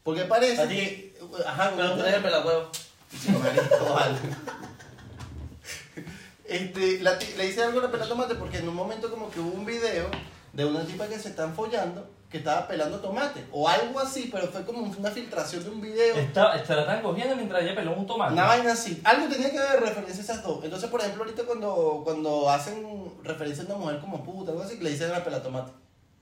Porque 0.04 0.24
parece 0.26 0.62
¿A 0.64 0.68
ti? 0.68 0.76
que... 0.76 1.18
Ajá, 1.48 1.72
Pero 1.76 1.94
tú 1.96 2.02
eres 2.02 2.16
el 2.16 2.22
pelahuevo. 2.24 2.70
Sí, 3.20 3.30
marico, 3.32 3.86
vale. 3.94 4.18
Este, 6.48 7.00
la 7.02 7.18
le 7.38 7.48
hice 7.48 7.64
algo 7.64 7.80
a 7.80 7.84
la 7.84 7.92
pela 7.92 8.08
tomate 8.08 8.36
porque 8.36 8.58
en 8.58 8.70
un 8.70 8.76
momento 8.76 9.10
como 9.10 9.30
que 9.30 9.40
hubo 9.40 9.52
un 9.52 9.66
video 9.66 10.10
de 10.54 10.66
una 10.66 10.86
tipa 10.86 11.08
que 11.08 11.20
se 11.20 11.30
están 11.30 11.54
follando 11.54 12.08
que 12.30 12.40
estaba 12.40 12.68
pelando 12.68 13.00
tomate 13.00 13.46
o 13.52 13.70
algo 13.70 14.00
así, 14.00 14.30
pero 14.32 14.48
fue 14.48 14.66
como 14.66 14.82
una 14.82 15.10
filtración 15.12 15.64
de 15.64 15.70
un 15.70 15.80
video. 15.80 16.16
Está, 16.16 16.66
se 16.66 16.76
la 16.76 16.82
están 16.82 17.02
cogiendo 17.02 17.36
mientras 17.36 17.64
ella 17.64 17.76
peló 17.76 17.94
un 17.94 18.06
tomate. 18.06 18.34
Una 18.34 18.46
vaina 18.46 18.74
así. 18.74 19.00
Algo 19.04 19.28
tenía 19.28 19.52
que 19.52 19.58
ver 19.58 19.80
referencia 19.80 20.22
a 20.22 20.24
esas 20.24 20.44
dos. 20.44 20.64
Entonces, 20.64 20.90
por 20.90 21.00
ejemplo, 21.00 21.24
ahorita 21.24 21.44
cuando, 21.44 22.02
cuando 22.04 22.50
hacen 22.50 23.14
referencia 23.24 23.64
a 23.64 23.68
una 23.68 23.78
mujer 23.78 24.00
como 24.00 24.24
puta, 24.24 24.52
algo 24.52 24.64
así, 24.64 24.78
le 24.80 24.90
dicen 24.90 25.12
la 25.12 25.24
pela 25.24 25.42
tomate. 25.42 25.72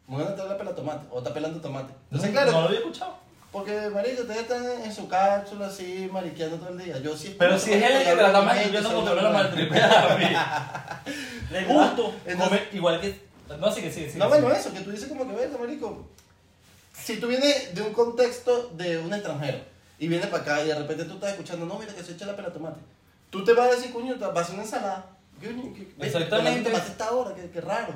Mujer 0.05 0.29
no 0.29 0.35
te 0.35 0.47
la 0.47 0.57
pela 0.57 0.75
tomate 0.75 1.07
o 1.09 1.19
está 1.19 1.33
pelando 1.33 1.61
tomate. 1.61 1.93
Entonces, 2.11 2.29
no, 2.29 2.33
claro, 2.33 2.51
no 2.51 2.61
lo 2.61 2.67
había 2.67 2.79
escuchado. 2.79 3.15
Porque, 3.53 3.89
marico, 3.93 4.24
ustedes 4.24 4.41
están 4.41 4.65
en 4.83 4.93
su 4.93 5.07
cápsula 5.07 5.67
así, 5.67 6.10
mariqueando 6.12 6.57
todo 6.57 6.69
el 6.72 6.79
día. 6.83 6.98
Yo 7.00 7.15
sí 7.15 7.36
Pero 7.39 7.57
si 7.57 7.72
es 7.72 7.77
él 7.83 7.91
el 7.91 8.00
que 8.03 8.10
te 8.10 8.15
la 8.15 8.27
está 8.27 8.41
maltripeando 8.41 8.89
soy 8.89 8.98
porque 9.00 9.10
me 9.12 9.15
la 9.15 9.22
normal. 9.22 9.43
maltripea 9.43 10.13
a 10.13 10.17
mí. 10.17 11.13
Le 11.51 11.63
gusto. 11.65 12.15
Entonces- 12.25 12.60
Come 12.60 12.67
igual 12.77 13.00
que. 13.00 13.22
No, 13.60 13.72
sí 13.72 13.81
que 13.81 13.91
sí. 13.91 14.10
sí 14.12 14.17
No, 14.17 14.27
bueno, 14.27 14.51
eso, 14.51 14.74
que 14.74 14.79
tú 14.81 14.89
dices 14.91 15.07
como 15.07 15.25
que, 15.27 15.36
verga, 15.36 15.57
marico. 15.57 16.10
Si 16.93 17.17
tú 17.17 17.27
vienes 17.27 17.74
de 17.75 17.81
un 17.81 17.93
contexto 17.93 18.69
de 18.75 18.98
un 18.98 19.13
extranjero 19.13 19.60
y 20.00 20.07
vienes 20.07 20.27
para 20.27 20.41
acá 20.43 20.63
y 20.63 20.67
de 20.67 20.75
repente 20.75 21.05
tú 21.05 21.13
estás 21.15 21.31
escuchando, 21.31 21.65
no, 21.65 21.77
mira 21.77 21.93
que 21.93 22.03
se 22.03 22.13
echa 22.13 22.25
la 22.25 22.36
pela 22.36 22.51
tomate. 22.51 22.79
Tú 23.29 23.43
te 23.43 23.53
vas 23.53 23.67
a 23.69 23.75
decir, 23.75 23.91
coño, 23.93 24.15
te 24.15 24.25
vas 24.25 24.36
a 24.38 24.41
hacer 24.41 24.53
una 24.55 24.63
ensalada. 24.63 25.05
Coño, 25.39 25.74
¿qué- 25.75 25.93
Exactamente. 26.07 26.69
tomate 26.72 26.88
esta 26.91 27.12
hora, 27.12 27.36
qué, 27.36 27.50
qué 27.51 27.62
raro. 27.62 27.93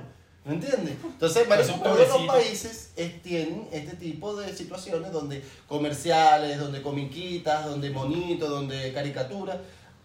¿Me 0.48 0.54
entiendes? 0.54 0.96
Entonces, 1.04 1.46
Es 1.50 1.68
todos 1.84 2.08
los 2.08 2.26
países 2.26 2.92
eh, 2.96 3.20
tienen 3.22 3.68
este 3.72 3.98
tipo 3.98 4.36
de 4.36 4.56
situaciones 4.56 5.12
donde 5.12 5.44
comerciales, 5.68 6.58
donde 6.60 6.82
comiquitas, 6.82 7.66
donde 7.66 7.90
monitos, 7.90 8.50
donde 8.50 8.94
caricaturas 8.94 9.58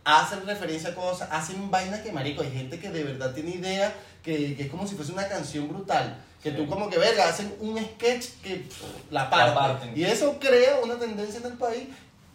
hacen 0.04 0.44
referencia 0.44 0.90
a 0.90 0.94
cosas, 0.96 1.28
hacen 1.30 1.70
vainas 1.70 2.00
que, 2.00 2.10
marico, 2.10 2.42
hay 2.42 2.50
gente 2.50 2.80
que 2.80 2.90
de 2.90 3.04
verdad 3.04 3.32
tiene 3.32 3.52
idea 3.52 3.94
que, 4.22 4.56
que 4.56 4.64
es 4.64 4.68
como 4.70 4.84
si 4.86 4.96
fuese 4.96 5.12
una 5.12 5.28
canción 5.28 5.68
brutal. 5.68 6.18
Que 6.42 6.50
Sí. 6.50 6.56
tú 6.56 6.66
como 6.66 6.90
que, 6.90 6.98
verga, 6.98 7.28
hacen 7.28 7.54
un 7.60 7.78
sketch 7.78 8.26
que 8.42 8.56
pff, 8.56 8.82
la 9.12 9.30
parten. 9.30 9.92
Y 9.96 10.02
eso 10.02 10.38
crea 10.40 10.80
una 10.82 10.98
tendencia 10.98 11.38
en 11.38 11.46
el 11.46 11.52
país, 11.52 11.84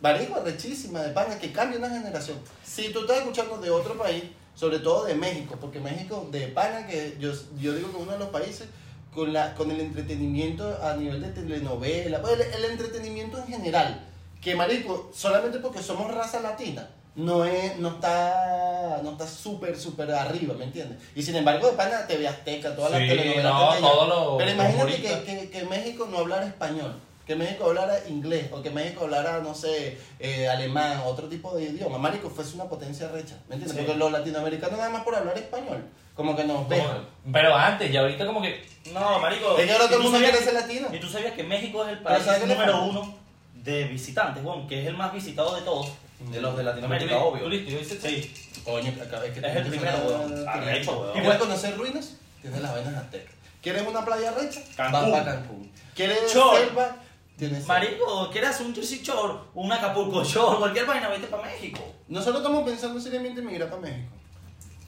marico, 0.02 0.38
arrechísima 0.38 1.02
de 1.02 1.10
pana, 1.10 1.38
que 1.38 1.52
cambia 1.52 1.78
una 1.78 1.90
generación. 1.90 2.40
Si 2.64 2.88
tú 2.94 3.02
estás 3.02 3.18
escuchando 3.18 3.58
de 3.58 3.70
otro 3.70 3.98
país, 3.98 4.24
sobre 4.58 4.80
todo 4.80 5.06
de 5.06 5.14
México, 5.14 5.56
porque 5.62 5.80
México, 5.80 6.28
de 6.32 6.48
pana, 6.48 6.88
que 6.88 7.16
yo, 7.20 7.32
yo 7.60 7.74
digo 7.76 7.92
que 7.92 7.98
es 7.98 8.04
uno 8.04 8.12
de 8.14 8.18
los 8.20 8.30
países 8.30 8.68
con, 9.14 9.32
la, 9.32 9.54
con 9.54 9.70
el 9.70 9.80
entretenimiento 9.80 10.78
a 10.84 10.96
nivel 10.96 11.22
de 11.22 11.30
telenovela, 11.30 12.22
pues, 12.24 12.34
el, 12.34 12.42
el 12.42 12.72
entretenimiento 12.72 13.38
en 13.38 13.48
general, 13.48 14.04
que 14.42 14.56
marico, 14.56 15.12
solamente 15.14 15.60
porque 15.60 15.84
somos 15.84 16.12
raza 16.12 16.40
latina, 16.42 16.88
no 17.16 17.46
es, 17.46 17.78
no 17.78 17.90
está, 17.90 19.00
no 19.04 19.12
está 19.12 19.28
súper, 19.28 19.78
súper 19.78 20.12
arriba, 20.12 20.56
¿me 20.58 20.66
entiendes? 20.66 20.98
Y 21.16 21.22
sin 21.22 21.36
embargo, 21.36 21.68
de 21.68 21.74
pana, 21.74 22.08
TV 22.08 22.28
Azteca, 22.28 22.76
todas 22.76 22.92
las 22.92 23.02
Sí, 23.02 23.08
telenovelas 23.10 23.54
no, 23.54 23.72
que 23.76 23.80
todos 23.82 24.08
los- 24.10 24.38
Pero 24.40 24.52
imagínate 24.52 24.96
que, 25.02 25.08
humoristas. 25.08 25.22
que, 25.24 25.50
que 25.52 25.66
México 25.66 26.08
no 26.12 26.18
hablara 26.20 26.46
español, 26.48 26.96
que 27.28 27.36
México 27.36 27.66
hablara 27.66 28.00
inglés, 28.08 28.48
o 28.52 28.62
que 28.62 28.70
México 28.72 29.04
hablara, 29.04 29.40
no 29.42 29.54
sé, 29.54 29.98
eh, 30.20 30.48
alemán, 30.48 31.02
otro 31.06 31.28
tipo 31.28 31.54
de 31.56 31.66
idioma. 31.66 31.98
Marico, 31.98 32.30
fuese 32.30 32.56
una 32.56 32.64
potencia 32.66 33.10
recha, 33.10 33.36
¿me 33.50 33.56
entiendes? 33.56 33.72
Sí. 33.74 33.78
Porque 33.78 33.96
los 34.00 34.12
latinoamericanos 34.12 34.78
nada 34.78 34.90
más 34.90 35.04
por 35.04 35.14
hablar 35.14 35.38
español, 35.38 35.84
como 36.16 36.36
que 36.36 36.46
nos. 36.46 36.66
Como- 36.66 36.84
Pero 37.34 37.54
antes, 37.54 37.92
y 37.92 37.98
ahorita 37.98 38.26
como 38.26 38.42
que. 38.42 38.66
No, 38.94 39.20
marico. 39.20 39.58
Es 39.58 39.66
que 39.66 39.72
ahora 39.74 39.86
¿y 39.86 39.88
todo 39.90 39.98
el 39.98 40.04
tú 40.06 40.12
mundo 40.12 40.20
quiere 40.20 40.44
ser 40.44 40.54
latino. 40.54 40.88
Y 40.94 41.00
tú 41.00 41.10
sabías 41.10 41.34
que 41.34 41.44
México 41.44 41.84
es 41.86 41.90
el 41.92 42.00
país 42.00 42.24
¿sabes 42.24 42.40
qué 42.42 42.48
le 42.48 42.54
número 42.56 42.82
uno 42.84 43.16
de 43.54 43.84
visitantes, 43.84 44.42
bueno, 44.42 44.66
que 44.66 44.82
es 44.82 44.88
el 44.88 44.96
más 44.96 45.12
visitado 45.12 45.54
de 45.54 45.62
todos, 45.64 45.90
de 46.32 46.40
los 46.40 46.56
de 46.56 46.64
Latinoamérica, 46.64 47.10
Turista, 47.12 47.26
obvio. 47.28 47.44
turista, 47.44 47.72
yo 47.72 47.80
hice- 47.80 48.00
Sí. 48.00 48.34
Coño, 48.64 48.92
acá 49.04 49.26
es 49.26 49.34
que 49.34 49.40
Es 49.46 49.56
el 49.58 49.66
primero, 49.68 49.98
weón. 50.08 50.48
Arrecho, 50.48 51.00
weón. 51.02 51.12
¿Quieres 51.14 51.38
conocer 51.38 51.78
ruinas? 51.78 52.16
Tienes 52.42 52.62
las 52.62 52.72
vainas 52.74 52.96
aztecas. 52.96 53.34
¿Quieres 53.62 53.86
una 53.86 54.06
playa 54.06 54.32
recha? 54.32 54.62
Cancún. 54.78 55.02
Va 55.02 55.12
para 55.12 55.26
Cancún. 55.26 55.72
¿Quieres 55.94 56.20
selva? 56.32 56.96
Tienes. 57.38 57.68
Marico, 57.68 58.30
¿quieres 58.32 58.60
un 58.62 58.74
Jersey 58.74 59.00
Shore, 59.04 59.36
un 59.54 59.72
Acapulco 59.72 60.24
Shore, 60.24 60.58
cualquier 60.58 60.86
vaina, 60.88 61.08
vete 61.10 61.28
para 61.28 61.44
México? 61.44 61.80
Nosotros 62.08 62.38
estamos 62.38 62.64
pensando 62.64 63.00
seriamente 63.00 63.42
en 63.42 63.46
migrar 63.48 63.70
para 63.70 63.82
México. 63.82 64.10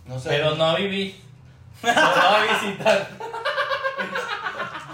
No 0.06 0.20
sé. 0.20 0.30
Pero 0.30 0.56
no 0.56 0.64
a 0.66 0.76
vivir. 0.76 1.16
Solo 1.82 1.94
a 1.96 2.44
visitar. 2.44 3.10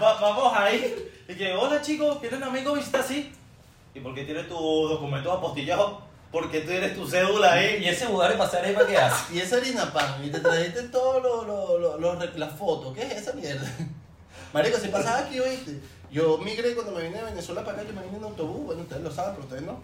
Va- 0.02 0.20
vamos 0.20 0.52
a 0.56 0.70
ir. 0.72 1.12
Y 1.28 1.34
que, 1.34 1.54
hola 1.54 1.80
chicos, 1.80 2.18
¿quieren 2.20 2.42
amigos 2.42 2.78
visitar 2.78 3.00
así? 3.00 3.32
¿Y 3.94 4.00
por 4.00 4.14
qué 4.14 4.24
tienes 4.24 4.46
tus 4.48 4.90
documentos 4.90 5.32
apostillados? 5.36 6.02
Porque 6.30 6.60
tú 6.60 6.70
eres 6.70 6.94
tu 6.94 7.06
cédula 7.08 7.54
ahí. 7.54 7.82
Y 7.82 7.88
ese 7.88 8.04
lugar 8.06 8.30
de 8.32 8.36
pasar 8.36 8.64
ahí 8.64 8.74
para 8.74 8.86
qué 8.86 8.96
hace. 8.98 9.34
Y 9.34 9.40
esa 9.40 9.56
harina 9.56 9.90
pan, 9.92 10.22
y 10.22 10.28
te 10.30 10.40
trajiste 10.40 10.82
todas 10.84 11.22
lo, 11.22 11.44
lo, 11.44 11.98
lo- 11.98 12.14
las 12.36 12.52
fotos. 12.58 12.94
¿Qué 12.94 13.02
es 13.02 13.12
esa 13.22 13.32
mierda? 13.32 13.66
Marico, 14.52 14.78
si 14.78 14.88
pasaba 14.88 15.18
aquí, 15.20 15.40
oíste. 15.40 15.80
Yo 16.10 16.38
migré 16.38 16.74
cuando 16.74 16.92
me 16.92 17.02
vine 17.02 17.18
de 17.18 17.24
Venezuela 17.24 17.64
para 17.64 17.78
acá, 17.78 17.88
yo 17.88 17.94
me 17.94 18.02
vine 18.02 18.16
en 18.18 18.24
autobús. 18.24 18.66
Bueno, 18.66 18.82
ustedes 18.82 19.02
lo 19.02 19.10
saben, 19.10 19.32
pero 19.34 19.44
ustedes 19.44 19.62
no. 19.62 19.78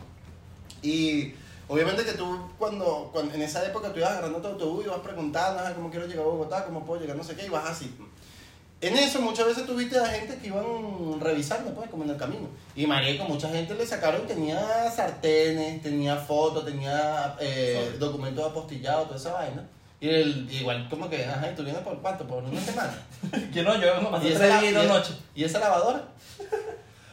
Y 0.82 1.34
obviamente 1.68 2.04
que 2.04 2.12
tú, 2.12 2.38
cuando, 2.58 3.10
cuando 3.12 3.34
en 3.34 3.42
esa 3.42 3.64
época 3.66 3.92
tú 3.92 3.98
ibas 3.98 4.12
agarrando 4.12 4.40
tu 4.40 4.48
autobús 4.48 4.84
y 4.84 4.88
ibas 4.88 5.00
preguntando, 5.00 5.60
"Ah, 5.60 5.72
¿cómo 5.74 5.90
quiero 5.90 6.06
llegar 6.06 6.24
a 6.24 6.28
Bogotá? 6.28 6.64
¿Cómo 6.64 6.84
puedo 6.84 7.00
llegar? 7.00 7.16
No 7.16 7.24
sé 7.24 7.34
qué, 7.34 7.46
y 7.46 7.48
vas 7.48 7.68
así. 7.68 7.94
En 8.80 8.96
eso 8.98 9.20
muchas 9.20 9.46
veces 9.46 9.64
tuviste 9.64 9.96
a 9.96 10.06
gente 10.06 10.36
que 10.38 10.48
iban 10.48 11.20
revisando, 11.20 11.72
pues, 11.72 11.88
como 11.88 12.02
en 12.02 12.10
el 12.10 12.16
camino. 12.16 12.48
Y 12.74 12.84
marico, 12.84 13.22
mucha 13.24 13.48
gente 13.48 13.74
le 13.74 13.86
sacaron, 13.86 14.26
tenía 14.26 14.90
sartenes, 14.90 15.80
tenía 15.82 16.16
fotos, 16.16 16.64
tenía 16.64 17.36
eh, 17.38 17.94
documentos 18.00 18.44
apostillados, 18.44 19.06
toda 19.06 19.20
esa 19.20 19.32
vaina. 19.34 19.68
Y 20.02 20.08
el, 20.08 20.48
igual 20.52 20.88
como 20.90 21.08
que, 21.08 21.24
ajá, 21.24 21.48
¿y 21.48 21.54
tú 21.54 21.62
vienes 21.62 21.80
por 21.82 21.96
cuánto? 22.02 22.26
Por 22.26 22.42
una 22.42 22.60
semana. 22.60 22.92
Que 23.54 23.62
no, 23.62 23.80
yo 23.80 24.10
pasé 24.10 24.30
esa 24.30 24.38
tres 24.40 24.60
días 24.60 24.72
y 24.72 24.74
dos 24.74 24.84
y- 24.84 24.88
noches. 24.88 25.16
¿Y 25.36 25.44
esa 25.44 25.60
lavadora? 25.60 26.02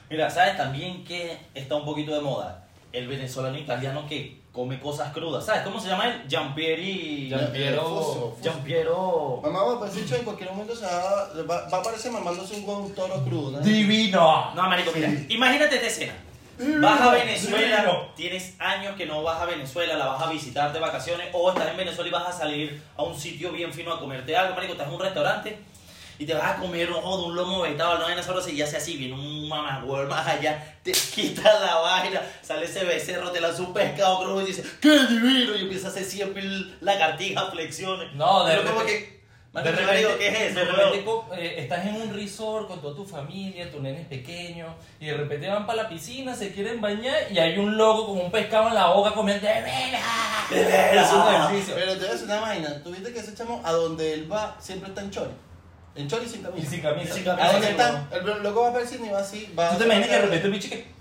Mira, 0.10 0.28
¿sabes 0.28 0.58
también 0.58 1.04
que 1.06 1.38
está 1.54 1.76
un 1.76 1.86
poquito 1.86 2.16
de 2.16 2.22
moda? 2.22 2.66
El 2.92 3.08
venezolano 3.08 3.60
italiano 3.60 4.08
que 4.10 4.42
come 4.52 4.80
cosas 4.80 5.14
crudas. 5.14 5.46
¿Sabes 5.46 5.62
cómo 5.62 5.80
se 5.80 5.88
llama 5.90 6.08
él? 6.08 6.24
Giampieri. 6.28 7.30
Giampiero-. 7.30 8.36
Giampiero. 8.42 9.40
Mamá, 9.44 9.78
pues 9.78 9.94
dicho 9.94 10.16
en 10.16 10.24
cualquier 10.24 10.50
momento 10.50 10.76
se 10.76 10.86
va, 10.86 11.28
va, 11.48 11.70
va 11.70 11.78
a 11.78 11.80
aparecer 11.82 12.12
mamándose 12.12 12.56
un 12.60 12.96
toro 12.96 13.24
crudo, 13.24 13.52
¿no? 13.52 13.60
Divino. 13.60 14.52
No, 14.56 14.64
marico, 14.64 14.92
mira. 14.96 15.12
Imagínate 15.30 15.76
esta 15.76 15.88
escena. 15.88 16.14
Vas 16.60 17.02
a 17.02 17.12
Venezuela, 17.12 18.10
tienes 18.18 18.56
años 18.60 18.96
que 18.98 19.06
no 19.06 19.24
vas 19.24 19.42
a 19.42 19.46
Venezuela, 19.46 19.96
la 19.96 20.08
vas 20.08 20.22
a 20.22 20.30
visitar 20.30 20.74
de 20.74 20.80
vacaciones, 20.80 21.30
o 21.32 21.50
estás 21.50 21.70
en 21.70 21.78
Venezuela 21.78 22.10
y 22.10 22.12
vas 22.12 22.28
a 22.28 22.38
salir 22.38 22.82
a 22.98 23.04
un 23.04 23.18
sitio 23.18 23.54
bien 23.54 23.72
fino 23.74 23.94
a 23.94 24.00
comerte 24.00 24.36
algo, 24.36 24.56
marico, 24.56 24.74
estás 24.74 24.88
en 24.88 24.94
un 24.94 25.00
restaurante 25.00 25.58
y 26.20 26.26
te 26.26 26.34
vas 26.34 26.58
a 26.58 26.60
comer 26.60 26.92
ojo 26.92 27.18
de 27.18 27.24
un 27.28 27.36
lomo 27.36 27.62
vegetable, 27.62 28.00
no 28.00 28.06
vaina 28.06 28.22
sabrosa 28.22 28.52
y 28.52 28.62
hace 28.62 28.76
así, 28.76 28.98
viene 28.98 29.14
un 29.14 29.48
mamagüey 29.48 30.06
más 30.08 30.28
allá, 30.28 30.78
te 30.84 30.92
quita 31.16 31.60
la 31.62 31.76
vaina, 31.76 32.22
sale 32.42 32.66
ese 32.66 32.84
becerro, 32.84 33.32
te 33.32 33.40
lanza 33.40 33.62
un 33.62 33.74
pescado 33.74 34.20
crudo 34.20 34.42
y 34.42 34.48
dice, 34.48 34.64
¡qué 34.82 35.00
divino! 35.08 35.56
Y 35.56 35.62
empieza 35.62 35.88
a 35.88 35.92
hacer 35.92 36.04
siempre 36.04 36.44
lagartijas, 36.82 37.50
flexiones. 37.52 38.14
No, 38.16 38.44
de 38.44 38.58
Pero 38.58 38.70
como 38.70 38.86
que... 38.86 39.19
De 39.52 39.64
repente, 39.64 40.16
¿qué 40.20 40.28
es 40.28 40.52
eso, 40.52 40.60
de 40.60 40.66
repente 40.66 41.12
eh, 41.38 41.56
estás 41.58 41.84
en 41.88 41.96
un 41.96 42.14
resort 42.14 42.68
con 42.68 42.80
toda 42.82 42.96
tu 42.96 43.04
familia, 43.04 43.72
tu 43.72 43.82
nene 43.82 44.02
es 44.02 44.08
pequeño, 44.08 44.76
y 45.00 45.08
de 45.08 45.18
repente 45.18 45.50
van 45.50 45.66
para 45.66 45.84
la 45.84 45.90
piscina, 45.90 46.36
se 46.36 46.52
quieren 46.52 46.80
bañar 46.80 47.32
y 47.32 47.40
hay 47.40 47.58
un 47.58 47.76
loco 47.76 48.06
con 48.08 48.20
un 48.26 48.32
pescado 48.32 48.68
en 48.68 48.76
la 48.76 48.88
boca 48.88 49.12
comiendo 49.12 49.48
de 49.48 49.62
veras. 49.62 50.02
Es 50.52 51.12
un 51.12 51.34
ejercicio. 51.34 51.74
Pero 51.76 51.94
te 51.94 52.00
voy 52.00 52.08
a 52.08 52.12
decir 52.12 52.26
una 52.26 52.40
vaina. 52.42 52.84
¿Tú 52.84 52.92
viste 52.92 53.12
que 53.12 53.20
ese 53.20 53.34
chamo 53.34 53.60
a 53.64 53.72
donde 53.72 54.14
él 54.14 54.32
va 54.32 54.56
siempre 54.60 54.90
está 54.90 55.02
en 55.02 55.10
chori? 55.10 55.32
En 55.96 56.08
chori 56.08 56.28
sin 56.28 56.42
Y 56.42 56.44
camisa. 56.44 56.70
sin 56.70 56.82
camisa. 56.82 57.14
Sin 57.16 57.24
camisa. 57.24 57.50
¿A 57.50 57.52
dónde 57.52 57.70
está? 57.72 58.08
El 58.12 58.44
loco 58.44 58.72
va 58.72 58.80
el 58.80 58.88
cine 58.88 59.08
y 59.08 59.10
va 59.10 59.20
así. 59.20 59.52
Va 59.58 59.72
¿Tú 59.72 59.80
te 59.80 59.86
imaginas 59.86 60.10
que 60.10 60.16
de 60.16 60.22
repente 60.22 60.48
un 60.48 60.54
bicho 60.54 60.70
que... 60.70 60.99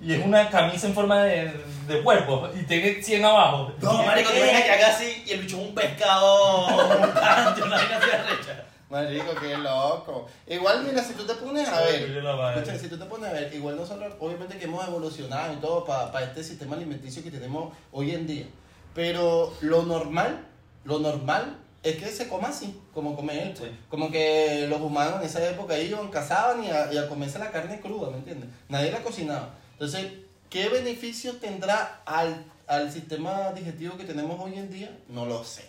Y 0.00 0.12
es 0.14 0.24
una 0.24 0.48
camisa 0.48 0.86
en 0.86 0.94
forma 0.94 1.24
de, 1.24 1.52
de 1.88 2.02
cuerpo 2.02 2.48
y 2.54 2.62
tiene 2.64 3.02
100 3.02 3.24
abajo. 3.24 3.72
No, 3.82 4.02
marico, 4.04 4.30
te 4.30 4.38
imaginas 4.38 4.62
que 4.62 4.70
haga 4.70 4.88
así 4.88 5.24
y 5.26 5.30
el 5.32 5.40
bicho 5.40 5.60
es 5.60 5.68
un 5.68 5.74
pescado, 5.74 6.66
pancho, 7.14 7.64
una 7.64 7.76
vaina 7.76 7.96
así 7.98 8.10
arrecha. 8.10 8.64
Marico, 8.88 9.34
qué 9.40 9.56
loco. 9.58 10.26
Igual, 10.46 10.84
mira, 10.84 11.02
si 11.02 11.12
tú 11.14 11.26
te 11.26 11.34
pones 11.34 11.68
a 11.68 11.80
ver, 11.82 12.10
escucha, 12.16 12.78
si 12.78 12.88
tú 12.88 12.96
te 12.96 13.04
pones 13.04 13.28
a 13.28 13.32
ver, 13.32 13.52
igual 13.52 13.76
nosotros, 13.76 14.14
obviamente 14.20 14.56
que 14.56 14.64
hemos 14.64 14.86
evolucionado 14.86 15.52
y 15.52 15.56
todo 15.56 15.84
para 15.84 16.22
este 16.22 16.42
sistema 16.42 16.76
alimenticio 16.76 17.22
que 17.22 17.30
tenemos 17.30 17.74
hoy 17.92 18.12
en 18.12 18.26
día. 18.26 18.46
Pero 18.94 19.52
lo 19.60 19.82
normal, 19.82 20.46
lo 20.84 21.00
normal 21.00 21.58
es 21.82 21.96
que 21.96 22.06
se 22.06 22.28
coma 22.28 22.48
así, 22.48 22.80
como 22.94 23.14
come 23.14 23.42
él. 23.42 23.54
pues. 23.56 23.70
Sí. 23.70 23.76
Como 23.88 24.10
que 24.10 24.66
los 24.68 24.80
humanos 24.80 25.20
en 25.20 25.26
esa 25.26 25.46
época 25.48 25.78
iban, 25.78 26.08
cazaban 26.08 26.64
y 26.64 26.70
a, 26.70 26.92
y 26.92 26.98
a 26.98 27.08
comerse 27.08 27.38
la 27.38 27.50
carne 27.50 27.80
cruda, 27.80 28.10
¿me 28.10 28.18
entiendes? 28.18 28.48
Nadie 28.68 28.90
la 28.90 29.02
cocinaba. 29.02 29.50
Entonces, 29.78 30.10
¿qué 30.50 30.68
beneficio 30.68 31.36
tendrá 31.36 32.00
al, 32.04 32.44
al 32.66 32.90
sistema 32.90 33.52
digestivo 33.52 33.96
que 33.96 34.02
tenemos 34.02 34.40
hoy 34.40 34.54
en 34.58 34.68
día? 34.68 34.90
No 35.08 35.24
lo 35.24 35.44
sé. 35.44 35.64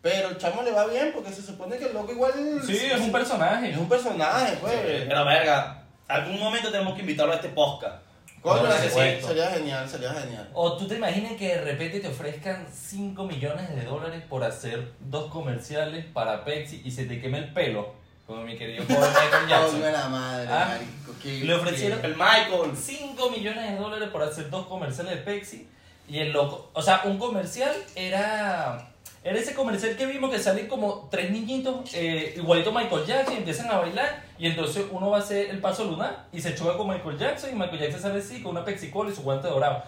Pero 0.00 0.28
el 0.28 0.38
chamo 0.38 0.62
le 0.62 0.70
va 0.70 0.86
bien 0.86 1.10
porque 1.12 1.32
se 1.32 1.42
supone 1.42 1.76
que 1.76 1.86
el 1.86 1.92
loco 1.92 2.12
igual... 2.12 2.32
Sí, 2.64 2.76
es 2.76 3.00
un 3.00 3.10
personaje. 3.10 3.70
Es 3.70 3.76
un 3.76 3.88
personaje, 3.88 4.56
pues. 4.60 4.74
Pero 5.08 5.24
verga, 5.24 5.82
algún 6.06 6.38
momento 6.38 6.70
tenemos 6.70 6.94
que 6.94 7.00
invitarlo 7.00 7.32
a 7.32 7.36
este 7.36 7.48
podcast. 7.48 8.04
Coño, 8.42 8.62
Por 8.62 8.72
sí, 8.72 8.88
sería 8.88 9.50
genial, 9.50 9.88
sería 9.88 10.12
genial. 10.12 10.48
O 10.54 10.76
tú 10.76 10.88
te 10.88 10.96
imaginas 10.96 11.32
que 11.34 11.48
de 11.48 11.60
repente 11.62 12.00
te 12.00 12.08
ofrezcan 12.08 12.66
5 12.72 13.24
millones 13.24 13.74
de 13.74 13.84
dólares 13.84 14.22
por 14.28 14.42
hacer 14.42 14.92
dos 14.98 15.30
comerciales 15.30 16.04
para 16.06 16.44
Pepsi 16.44 16.82
y 16.84 16.90
se 16.90 17.04
te 17.04 17.20
queme 17.20 17.38
el 17.38 17.52
pelo, 17.52 17.94
como 18.32 18.44
mi 18.44 18.56
querido 18.56 18.84
Michael 18.88 19.48
Jackson. 19.48 19.80
La 19.82 20.08
madre, 20.08 20.48
Ah, 20.50 20.66
marico. 20.70 21.12
qué- 21.22 21.44
le 21.44 21.54
ofrecieron- 21.54 22.00
qué- 22.00 22.06
El 22.08 22.16
Michael. 22.16 22.72
5 22.76 23.30
millones 23.30 23.70
de 23.70 23.76
dólares 23.76 24.08
por 24.10 24.22
hacer 24.22 24.50
dos 24.50 24.66
comerciales 24.66 25.14
de 25.16 25.20
Pepsi 25.22 25.68
y 26.08 26.18
el 26.18 26.32
loco, 26.32 26.70
o 26.72 26.82
sea, 26.82 27.02
un 27.04 27.18
comercial 27.18 27.74
era 27.94 28.88
era 29.24 29.38
ese 29.38 29.54
comercial 29.54 29.94
que 29.96 30.04
vimos 30.06 30.32
que 30.32 30.38
salen 30.40 30.66
como 30.66 31.06
tres 31.08 31.30
niñitos 31.30 31.94
eh, 31.94 32.34
igualito 32.36 32.72
Michael 32.72 33.06
Jackson 33.06 33.34
y 33.34 33.36
empiezan 33.36 33.70
a 33.70 33.78
bailar 33.78 34.24
y 34.36 34.48
entonces 34.48 34.84
uno 34.90 35.10
va 35.10 35.18
a 35.18 35.20
hacer 35.20 35.48
el 35.50 35.58
paso 35.60 35.84
lunar 35.84 36.26
y 36.32 36.40
se 36.40 36.56
choca 36.56 36.76
con 36.76 36.88
Michael 36.88 37.16
Jackson 37.16 37.50
y 37.50 37.54
Michael 37.54 37.78
Jackson 37.78 38.00
sale 38.02 38.18
así 38.18 38.42
con 38.42 38.50
una 38.56 38.64
Pepsi 38.64 38.90
Cola 38.90 39.12
y 39.12 39.14
su 39.14 39.22
guante 39.22 39.46
dorado. 39.46 39.84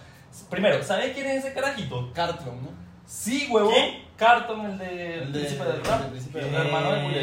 Primero, 0.49 0.81
¿sabes 0.85 1.13
quién 1.13 1.27
es 1.27 1.43
ese 1.43 1.53
carajito? 1.53 2.13
Cartron, 2.13 2.63
¿no? 2.63 2.69
Sí, 3.05 3.47
huevón. 3.51 3.73
Carton, 4.15 4.65
el 4.67 4.77
de 4.77 5.15
El 5.15 5.21
el 5.23 5.33
de- 5.33 5.39
príncipe 5.41 5.63
del 5.65 5.83
rap. 5.83 6.01
el 6.01 6.07
príncipe 6.11 6.39
el 6.39 6.45
del 6.45 6.53
rap. 6.55 6.65
hermano 6.65 6.91
de 6.93 7.05
Will 7.05 7.15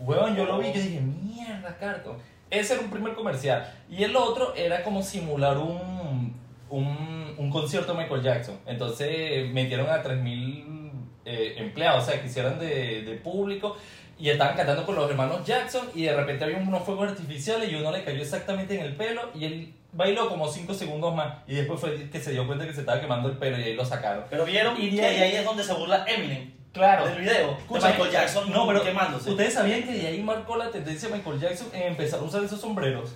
Huevón, 0.00 0.34
yo 0.36 0.44
lo 0.46 0.58
vi 0.58 0.68
yo 0.68 0.80
dije, 0.80 1.00
mierda, 1.00 1.76
Carton. 1.78 2.16
Ese 2.50 2.74
era 2.74 2.82
un 2.82 2.90
primer 2.90 3.14
comercial. 3.14 3.72
Y 3.88 4.02
el 4.02 4.16
otro 4.16 4.54
era 4.56 4.82
como 4.82 5.02
simular 5.02 5.56
un, 5.58 6.34
un, 6.68 7.34
un 7.36 7.50
concierto 7.50 7.92
de 7.94 7.98
Michael 8.02 8.22
Jackson. 8.22 8.58
Entonces 8.66 9.48
metieron 9.52 9.88
a 9.88 10.02
3.000 10.02 10.90
eh, 11.26 11.54
empleados, 11.58 12.04
o 12.04 12.10
sea, 12.10 12.20
que 12.20 12.26
hicieran 12.26 12.58
de, 12.58 13.02
de 13.02 13.14
público. 13.16 13.76
Y 14.18 14.28
estaban 14.28 14.54
cantando 14.54 14.84
con 14.84 14.96
los 14.96 15.08
hermanos 15.10 15.46
Jackson 15.46 15.88
y 15.94 16.02
de 16.02 16.14
repente 16.14 16.44
había 16.44 16.58
unos 16.58 16.82
fuegos 16.84 17.08
artificiales 17.08 17.72
y 17.72 17.74
uno 17.76 17.90
le 17.90 18.04
cayó 18.04 18.20
exactamente 18.20 18.74
en 18.74 18.82
el 18.84 18.94
pelo 18.94 19.30
y 19.34 19.46
él 19.46 19.74
bailó 19.94 20.28
como 20.28 20.46
5 20.46 20.74
segundos 20.74 21.14
más 21.14 21.38
y 21.48 21.54
después 21.54 21.80
fue 21.80 22.10
que 22.10 22.20
se 22.20 22.32
dio 22.32 22.46
cuenta 22.46 22.66
que 22.66 22.74
se 22.74 22.80
estaba 22.80 23.00
quemando 23.00 23.30
el 23.30 23.38
pelo 23.38 23.58
y 23.58 23.62
ahí 23.62 23.74
lo 23.74 23.82
sacaron. 23.86 24.24
Pero 24.28 24.44
vieron 24.44 24.76
Y 24.78 24.90
que 24.90 25.02
ahí- 25.06 25.22
ahí 25.22 25.36
es 25.36 25.44
donde 25.46 25.64
se 25.64 25.72
burla 25.72 26.04
Eminem. 26.06 26.52
Claro. 26.72 27.06
Del 27.06 27.20
video. 27.20 27.56
Escucha, 27.58 27.86
de 27.88 27.92
Michael 27.94 28.10
Jackson 28.12 28.50
no, 28.52 28.66
pero 28.66 28.82
quemándose. 28.82 29.30
Ustedes 29.30 29.54
sabían 29.54 29.82
que 29.82 29.92
de 29.92 30.06
ahí 30.06 30.22
marcó 30.22 30.56
la 30.56 30.70
tendencia 30.70 31.08
de 31.08 31.16
Michael 31.16 31.40
Jackson 31.40 31.68
en 31.72 31.82
empezar 31.82 32.20
a 32.20 32.22
usar 32.22 32.44
esos 32.44 32.60
sombreros. 32.60 33.10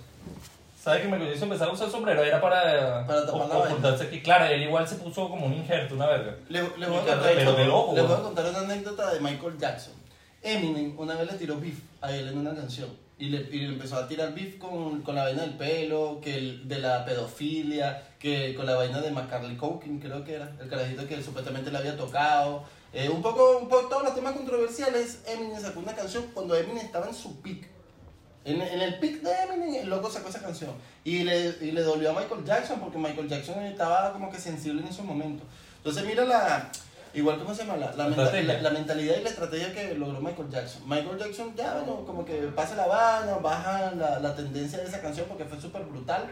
¿Sabes 0.81 1.01
que 1.01 1.07
Michael 1.07 1.29
Jackson 1.29 1.51
empezó 1.51 1.65
a 1.69 1.73
usar 1.73 1.89
sombrero? 1.89 2.23
Era 2.23 2.39
para, 2.39 3.07
Para 3.07 3.21
ocultarse 3.31 4.03
aquí. 4.03 4.21
Claro, 4.21 4.45
él 4.45 4.61
igual 4.63 4.87
se 4.87 4.95
puso 4.95 5.29
como 5.29 5.47
un 5.47 5.53
injerto, 5.53 5.95
una 5.95 6.05
verga. 6.07 6.35
Le, 6.49 6.61
le 6.61 6.87
voy, 6.87 6.97
a 6.97 6.99
contar, 6.99 7.35
de 7.35 7.65
loco, 7.65 7.93
les 7.95 8.07
voy 8.07 8.13
a 8.17 8.21
contar 8.21 8.45
una 8.49 8.59
anécdota 8.59 9.11
de 9.13 9.19
Michael 9.19 9.57
Jackson. 9.57 9.93
Eminem 10.43 10.93
una 10.99 11.15
vez 11.15 11.31
le 11.31 11.37
tiró 11.39 11.59
beef 11.59 11.79
a 12.01 12.11
él 12.11 12.27
en 12.27 12.37
una 12.37 12.53
canción. 12.53 12.89
Y 13.17 13.29
le, 13.29 13.37
y 13.49 13.61
le 13.61 13.67
empezó 13.69 13.95
a 13.95 14.07
tirar 14.07 14.35
beef 14.35 14.57
con, 14.59 15.01
con 15.01 15.15
la 15.15 15.23
vaina 15.23 15.41
del 15.41 15.53
pelo, 15.53 16.19
que 16.21 16.35
el- 16.37 16.67
de 16.67 16.77
la 16.79 17.03
pedofilia, 17.05 18.03
que 18.19 18.53
con 18.53 18.65
la 18.67 18.75
vaina 18.75 18.99
de 19.01 19.09
Macaulay 19.09 19.55
Culkin, 19.55 19.99
creo 19.99 20.23
que 20.23 20.35
era, 20.35 20.51
el 20.61 20.67
carajito 20.69 21.07
que 21.07 21.15
él 21.15 21.23
supuestamente 21.23 21.71
le 21.71 21.77
había 21.79 21.95
tocado. 21.97 22.63
Eh, 22.95 23.09
un 23.09 23.21
poco, 23.21 23.57
un 23.57 23.67
poco 23.67 23.87
todos 23.89 24.03
los 24.03 24.15
temas 24.15 24.33
controversiales. 24.33 25.19
Eminem 25.27 25.59
sacó 25.61 25.81
una 25.81 25.93
canción 25.93 26.25
cuando 26.33 26.55
Eminem 26.55 26.85
estaba 26.85 27.07
en 27.07 27.13
su 27.13 27.41
peak. 27.41 27.67
En, 28.45 28.61
en 28.61 28.81
el 28.81 28.99
pic 28.99 29.21
de 29.21 29.31
Eminem, 29.43 29.75
el 29.83 29.89
loco 29.89 30.09
sacó 30.09 30.29
esa 30.29 30.39
canción. 30.41 30.71
Y 31.03 31.23
le, 31.23 31.55
y 31.61 31.71
le 31.71 31.81
dolió 31.81 32.11
a 32.11 32.13
Michael 32.13 32.45
Jackson 32.45 32.79
porque 32.79 32.97
Michael 32.97 33.27
Jackson 33.27 33.61
estaba 33.63 34.13
como 34.13 34.29
que 34.31 34.39
sensible 34.39 34.81
en 34.81 34.87
esos 34.87 35.03
momentos. 35.03 35.45
Entonces, 35.77 36.05
mira 36.05 36.23
la. 36.25 36.71
Igual, 37.13 37.39
¿cómo 37.39 37.53
se 37.55 37.63
llama? 37.65 37.77
La, 37.77 37.93
la, 37.93 38.09
la- 38.09 38.61
la 38.61 38.69
mentalidad 38.71 39.15
y 39.17 39.23
la 39.23 39.29
estrategia 39.29 39.73
que 39.73 39.95
logró 39.95 40.19
Michael 40.19 40.49
Jackson. 40.49 40.81
Michael 40.85 41.17
Jackson 41.17 41.53
ya, 41.55 41.73
bueno, 41.75 42.05
como 42.05 42.25
que 42.25 42.33
pasa 42.55 42.75
la 42.75 42.87
vaina, 42.87 43.37
baja 43.37 43.91
la, 43.95 44.19
la 44.19 44.35
tendencia 44.35 44.79
de 44.79 44.85
esa 44.85 44.99
canción 45.01 45.25
porque 45.27 45.45
fue 45.45 45.59
súper 45.61 45.83
brutal, 45.83 46.25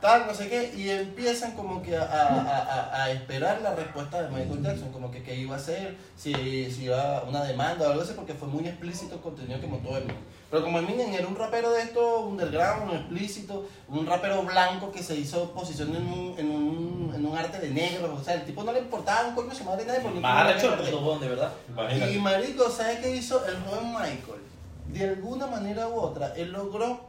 tal, 0.00 0.26
no 0.26 0.34
sé 0.34 0.48
qué, 0.48 0.72
y 0.76 0.90
empiezan 0.90 1.52
como 1.52 1.82
que 1.82 1.96
a, 1.96 2.02
a, 2.02 2.38
a, 2.38 3.04
a 3.04 3.10
esperar 3.10 3.60
la 3.62 3.74
respuesta 3.74 4.22
de 4.22 4.28
Michael 4.30 4.62
Jackson, 4.62 4.92
como 4.92 5.10
que 5.10 5.22
qué 5.22 5.34
iba 5.36 5.54
a 5.54 5.58
hacer, 5.58 5.96
si, 6.16 6.32
si 6.70 6.84
iba 6.84 7.18
a 7.18 7.22
una 7.22 7.44
demanda 7.44 7.86
o 7.88 7.90
algo 7.90 8.02
así, 8.02 8.12
porque 8.14 8.34
fue 8.34 8.48
muy 8.48 8.66
explícito 8.66 9.16
el 9.16 9.20
contenido 9.20 9.60
que 9.60 9.66
montó 9.66 9.96
Eminem. 9.96 10.16
Pero 10.50 10.62
como 10.64 10.78
Eminem 10.78 11.12
era 11.12 11.26
un 11.26 11.36
rapero 11.36 11.70
de 11.72 11.82
esto, 11.82 12.20
underground, 12.20 12.92
explícito, 12.94 13.68
un 13.88 14.06
rapero 14.06 14.42
blanco 14.44 14.90
que 14.90 15.02
se 15.02 15.14
hizo 15.14 15.52
posición 15.52 15.94
en 15.94 16.06
un, 16.06 16.34
en 16.38 16.50
un, 16.50 17.12
en 17.14 17.26
un 17.26 17.36
arte 17.36 17.58
de 17.58 17.70
negro, 17.70 18.14
o 18.14 18.24
sea, 18.24 18.34
el 18.34 18.44
tipo 18.44 18.64
no 18.64 18.72
le 18.72 18.78
importaba 18.78 19.28
un 19.28 19.34
coño 19.34 19.54
su 19.54 19.64
madre 19.64 19.84
nadie 19.84 20.00
porque 20.00 20.20
Más 20.20 20.46
arrecho 20.46 20.70
de 21.18 21.28
verdad. 21.28 21.52
Imagínate. 21.68 22.12
y 22.12 22.18
marico, 22.18 22.70
¿sabes 22.70 23.00
qué 23.00 23.16
hizo 23.16 23.44
el 23.46 23.56
joven 23.58 23.90
Michael? 23.92 24.42
De 24.86 25.04
alguna 25.04 25.46
manera 25.46 25.86
u 25.88 26.00
otra, 26.00 26.32
él 26.34 26.50
logró 26.50 27.08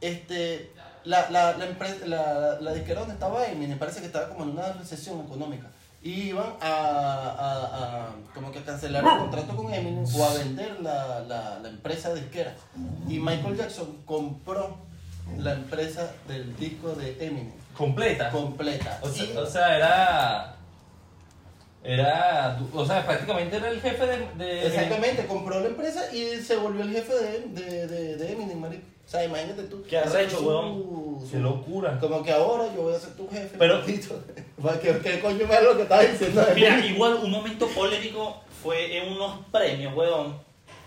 este 0.00 0.72
la, 1.04 1.30
la, 1.30 1.56
la, 1.56 1.66
empresa, 1.66 2.06
la, 2.06 2.58
la 2.60 2.72
disquera 2.74 3.00
donde 3.00 3.14
estaba 3.14 3.46
Eminem, 3.46 3.78
parece 3.78 4.00
que 4.00 4.06
estaba 4.06 4.28
como 4.28 4.44
en 4.44 4.50
una 4.50 4.72
recesión 4.72 5.20
económica. 5.20 5.66
Y 6.00 6.28
iban 6.28 6.52
a, 6.60 6.68
a, 6.68 8.04
a 8.04 8.08
como 8.32 8.52
que 8.52 8.60
a 8.60 8.64
cancelar 8.64 9.02
el 9.04 9.18
contrato 9.18 9.56
con 9.56 9.72
Eminem 9.74 10.04
o 10.14 10.24
a 10.24 10.34
vender 10.34 10.80
la, 10.80 11.20
la, 11.20 11.58
la 11.58 11.68
empresa 11.68 12.14
disquera. 12.14 12.54
Y 13.08 13.18
Michael 13.18 13.56
Jackson 13.56 13.96
compró 14.06 14.76
la 15.36 15.54
empresa 15.54 16.10
del 16.28 16.56
disco 16.56 16.94
de 16.94 17.16
Eminem 17.26 17.52
Completa. 17.76 18.30
completa. 18.30 18.98
O 19.02 19.08
sea, 19.08 19.40
o 19.40 19.46
sea, 19.46 19.76
era. 19.76 20.54
Era. 21.84 22.58
O 22.74 22.84
sea, 22.84 23.04
prácticamente 23.06 23.56
era 23.56 23.68
el 23.70 23.80
jefe 23.80 24.04
de. 24.06 24.28
de- 24.44 24.66
Exactamente, 24.66 25.26
compró 25.26 25.60
la 25.60 25.68
empresa 25.68 26.12
y 26.12 26.40
se 26.42 26.56
volvió 26.56 26.82
el 26.82 26.92
jefe 26.92 27.14
de, 27.14 27.40
de, 27.48 27.86
de, 27.86 28.16
de 28.16 28.32
Eminem, 28.32 28.58
marico. 28.60 28.86
O 29.08 29.10
sea, 29.10 29.24
imagínate 29.24 29.62
tú. 29.62 29.82
Qué 29.88 29.98
Ese 29.98 30.28
fue 30.28 30.48
weón. 30.48 31.30
Qué 31.30 31.38
locura. 31.38 31.98
Como 31.98 32.22
que 32.22 32.30
ahora 32.30 32.66
yo 32.74 32.82
voy 32.82 32.94
a 32.94 32.98
ser 32.98 33.16
tu 33.16 33.26
jefe. 33.26 33.56
Pero-. 33.58 33.82
¿Qué, 33.86 34.98
¿Qué 35.02 35.20
coño 35.20 35.46
es 35.50 35.62
lo 35.62 35.76
que 35.76 35.82
estás 35.84 36.12
diciendo? 36.12 36.46
Mira, 36.54 36.84
igual 36.84 37.14
un 37.22 37.30
momento 37.30 37.66
polémico 37.68 38.42
fue 38.62 38.98
en 38.98 39.10
unos 39.14 39.46
premios, 39.50 39.94
weón, 39.96 40.36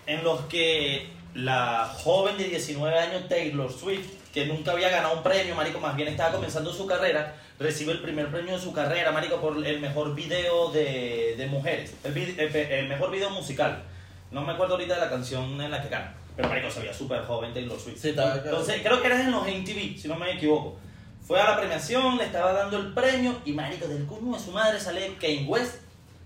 en 0.06 0.24
los 0.24 0.42
que 0.42 1.10
la 1.34 1.92
joven 2.04 2.38
de 2.38 2.44
19 2.44 2.96
años 2.96 3.28
Taylor 3.28 3.72
Swift, 3.72 4.08
que 4.32 4.46
nunca 4.46 4.74
había 4.74 4.90
ganado 4.90 5.18
un 5.18 5.24
premio, 5.24 5.56
marico, 5.56 5.80
más 5.80 5.96
bien 5.96 6.10
estaba 6.10 6.34
comenzando 6.36 6.72
su 6.72 6.86
carrera, 6.86 7.38
recibe 7.58 7.92
el 7.94 8.04
primer 8.04 8.30
premio 8.30 8.54
de 8.54 8.62
su 8.62 8.72
carrera, 8.72 9.12
marico, 9.12 9.38
por 9.42 9.66
el 9.66 9.80
mejor 9.80 10.14
video 10.14 10.72
de, 10.72 11.34
de 11.38 11.48
mujeres, 11.48 11.96
el, 12.04 12.16
el 12.16 12.56
el 12.56 12.88
mejor 12.88 13.10
video 13.10 13.32
musical. 13.32 13.82
No 14.30 14.42
me 14.42 14.54
acuerdo 14.54 14.76
ahorita 14.76 14.94
de 14.94 15.02
la 15.02 15.10
canción 15.10 15.60
en 15.60 15.72
la 15.72 15.82
que 15.82 15.90
gana, 15.90 16.16
pero 16.36 16.50
marico 16.50 16.70
se 16.72 16.80
veía 16.80 16.94
súper 16.94 17.24
joven 17.26 17.54
Taylor 17.54 17.80
Swift. 17.80 17.98
Sí, 18.02 18.10
Entonces, 18.10 18.82
creo 18.84 19.02
que 19.02 19.08
era 19.08 19.22
en 19.22 19.32
los 19.32 19.44
MTV, 19.48 19.98
si 20.00 20.08
no 20.08 20.16
me 20.16 20.32
equivoco. 20.34 20.78
Fue 21.26 21.40
a 21.40 21.52
la 21.52 21.58
premiación, 21.58 22.18
le 22.18 22.26
estaba 22.26 22.52
dando 22.54 22.78
el 22.78 22.94
premio 22.94 23.38
y 23.46 23.54
marico, 23.54 23.88
del 23.88 24.06
cuño 24.06 24.34
de 24.36 24.44
su 24.44 24.52
madre 24.52 24.80
sale 24.80 25.16
Kane 25.20 25.46
West, 25.48 25.76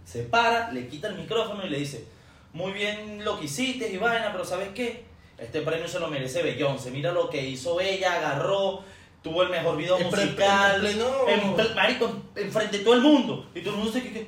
se 0.06 0.24
para, 0.24 0.72
le 0.72 0.88
quita 0.88 1.08
el 1.10 1.16
micrófono 1.16 1.66
y 1.66 1.70
le 1.70 1.80
dice, 1.80 2.06
muy 2.54 2.72
bien 2.72 3.24
lo 3.26 3.38
que 3.40 3.46
hiciste 3.46 3.92
y 3.92 3.98
vaina, 3.98 4.32
pero 4.32 4.46
¿sabes 4.46 4.70
qué? 4.74 5.04
Este 5.38 5.62
premio 5.62 5.88
se 5.88 6.00
lo 6.00 6.08
merece 6.08 6.42
Beyoncé, 6.44 6.92
mira 6.92 7.12
lo 7.12 7.30
que 7.30 7.46
hizo 7.46 7.82
ella, 7.82 8.14
agarró, 8.14 8.84
tuvo 9.22 9.44
el 9.44 9.50
mejor 9.50 9.76
video 9.76 9.98
En 9.98 10.10
pre- 10.10 10.24
musical, 10.26 10.86
en 10.86 10.98
pleno- 10.98 11.28
en 11.28 11.56
pl- 11.56 11.76
marico, 11.76 12.22
enfrente 12.36 12.78
de 12.78 12.84
todo 12.86 12.94
el 12.94 13.02
mundo, 13.02 13.50
y 13.54 13.60
todo 13.62 13.72
el 13.72 13.78
mundo 13.80 13.92
se 13.92 14.02
quedó, 14.02 14.26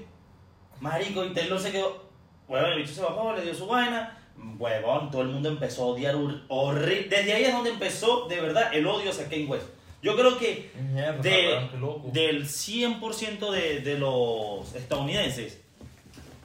marico, 0.81 1.23
y 1.25 1.33
Taylor 1.33 1.59
se 1.59 1.71
quedó, 1.71 2.03
bueno, 2.47 2.67
el 2.67 2.77
bicho 2.81 2.93
se 2.93 3.01
bajó, 3.01 3.33
le 3.33 3.41
dio 3.43 3.53
su 3.55 3.67
vaina, 3.67 4.16
huevón, 4.57 5.11
todo 5.11 5.21
el 5.21 5.29
mundo 5.29 5.49
empezó 5.49 5.83
a 5.83 5.85
odiar 5.87 6.15
horrible, 6.47 7.07
desde 7.09 7.33
ahí 7.33 7.43
es 7.45 7.53
donde 7.53 7.71
empezó, 7.71 8.27
de 8.27 8.39
verdad, 8.41 8.73
el 8.73 8.85
odio 8.87 9.11
hacia 9.11 9.29
Kane 9.29 9.45
West. 9.45 9.65
Yo 10.01 10.15
creo 10.15 10.37
que 10.37 10.71
Mierda, 10.79 11.21
de, 11.21 11.69
weón, 11.81 12.11
del 12.13 12.45
100% 12.45 13.51
de, 13.51 13.79
de 13.79 13.97
los 13.97 14.73
estadounidenses, 14.75 15.59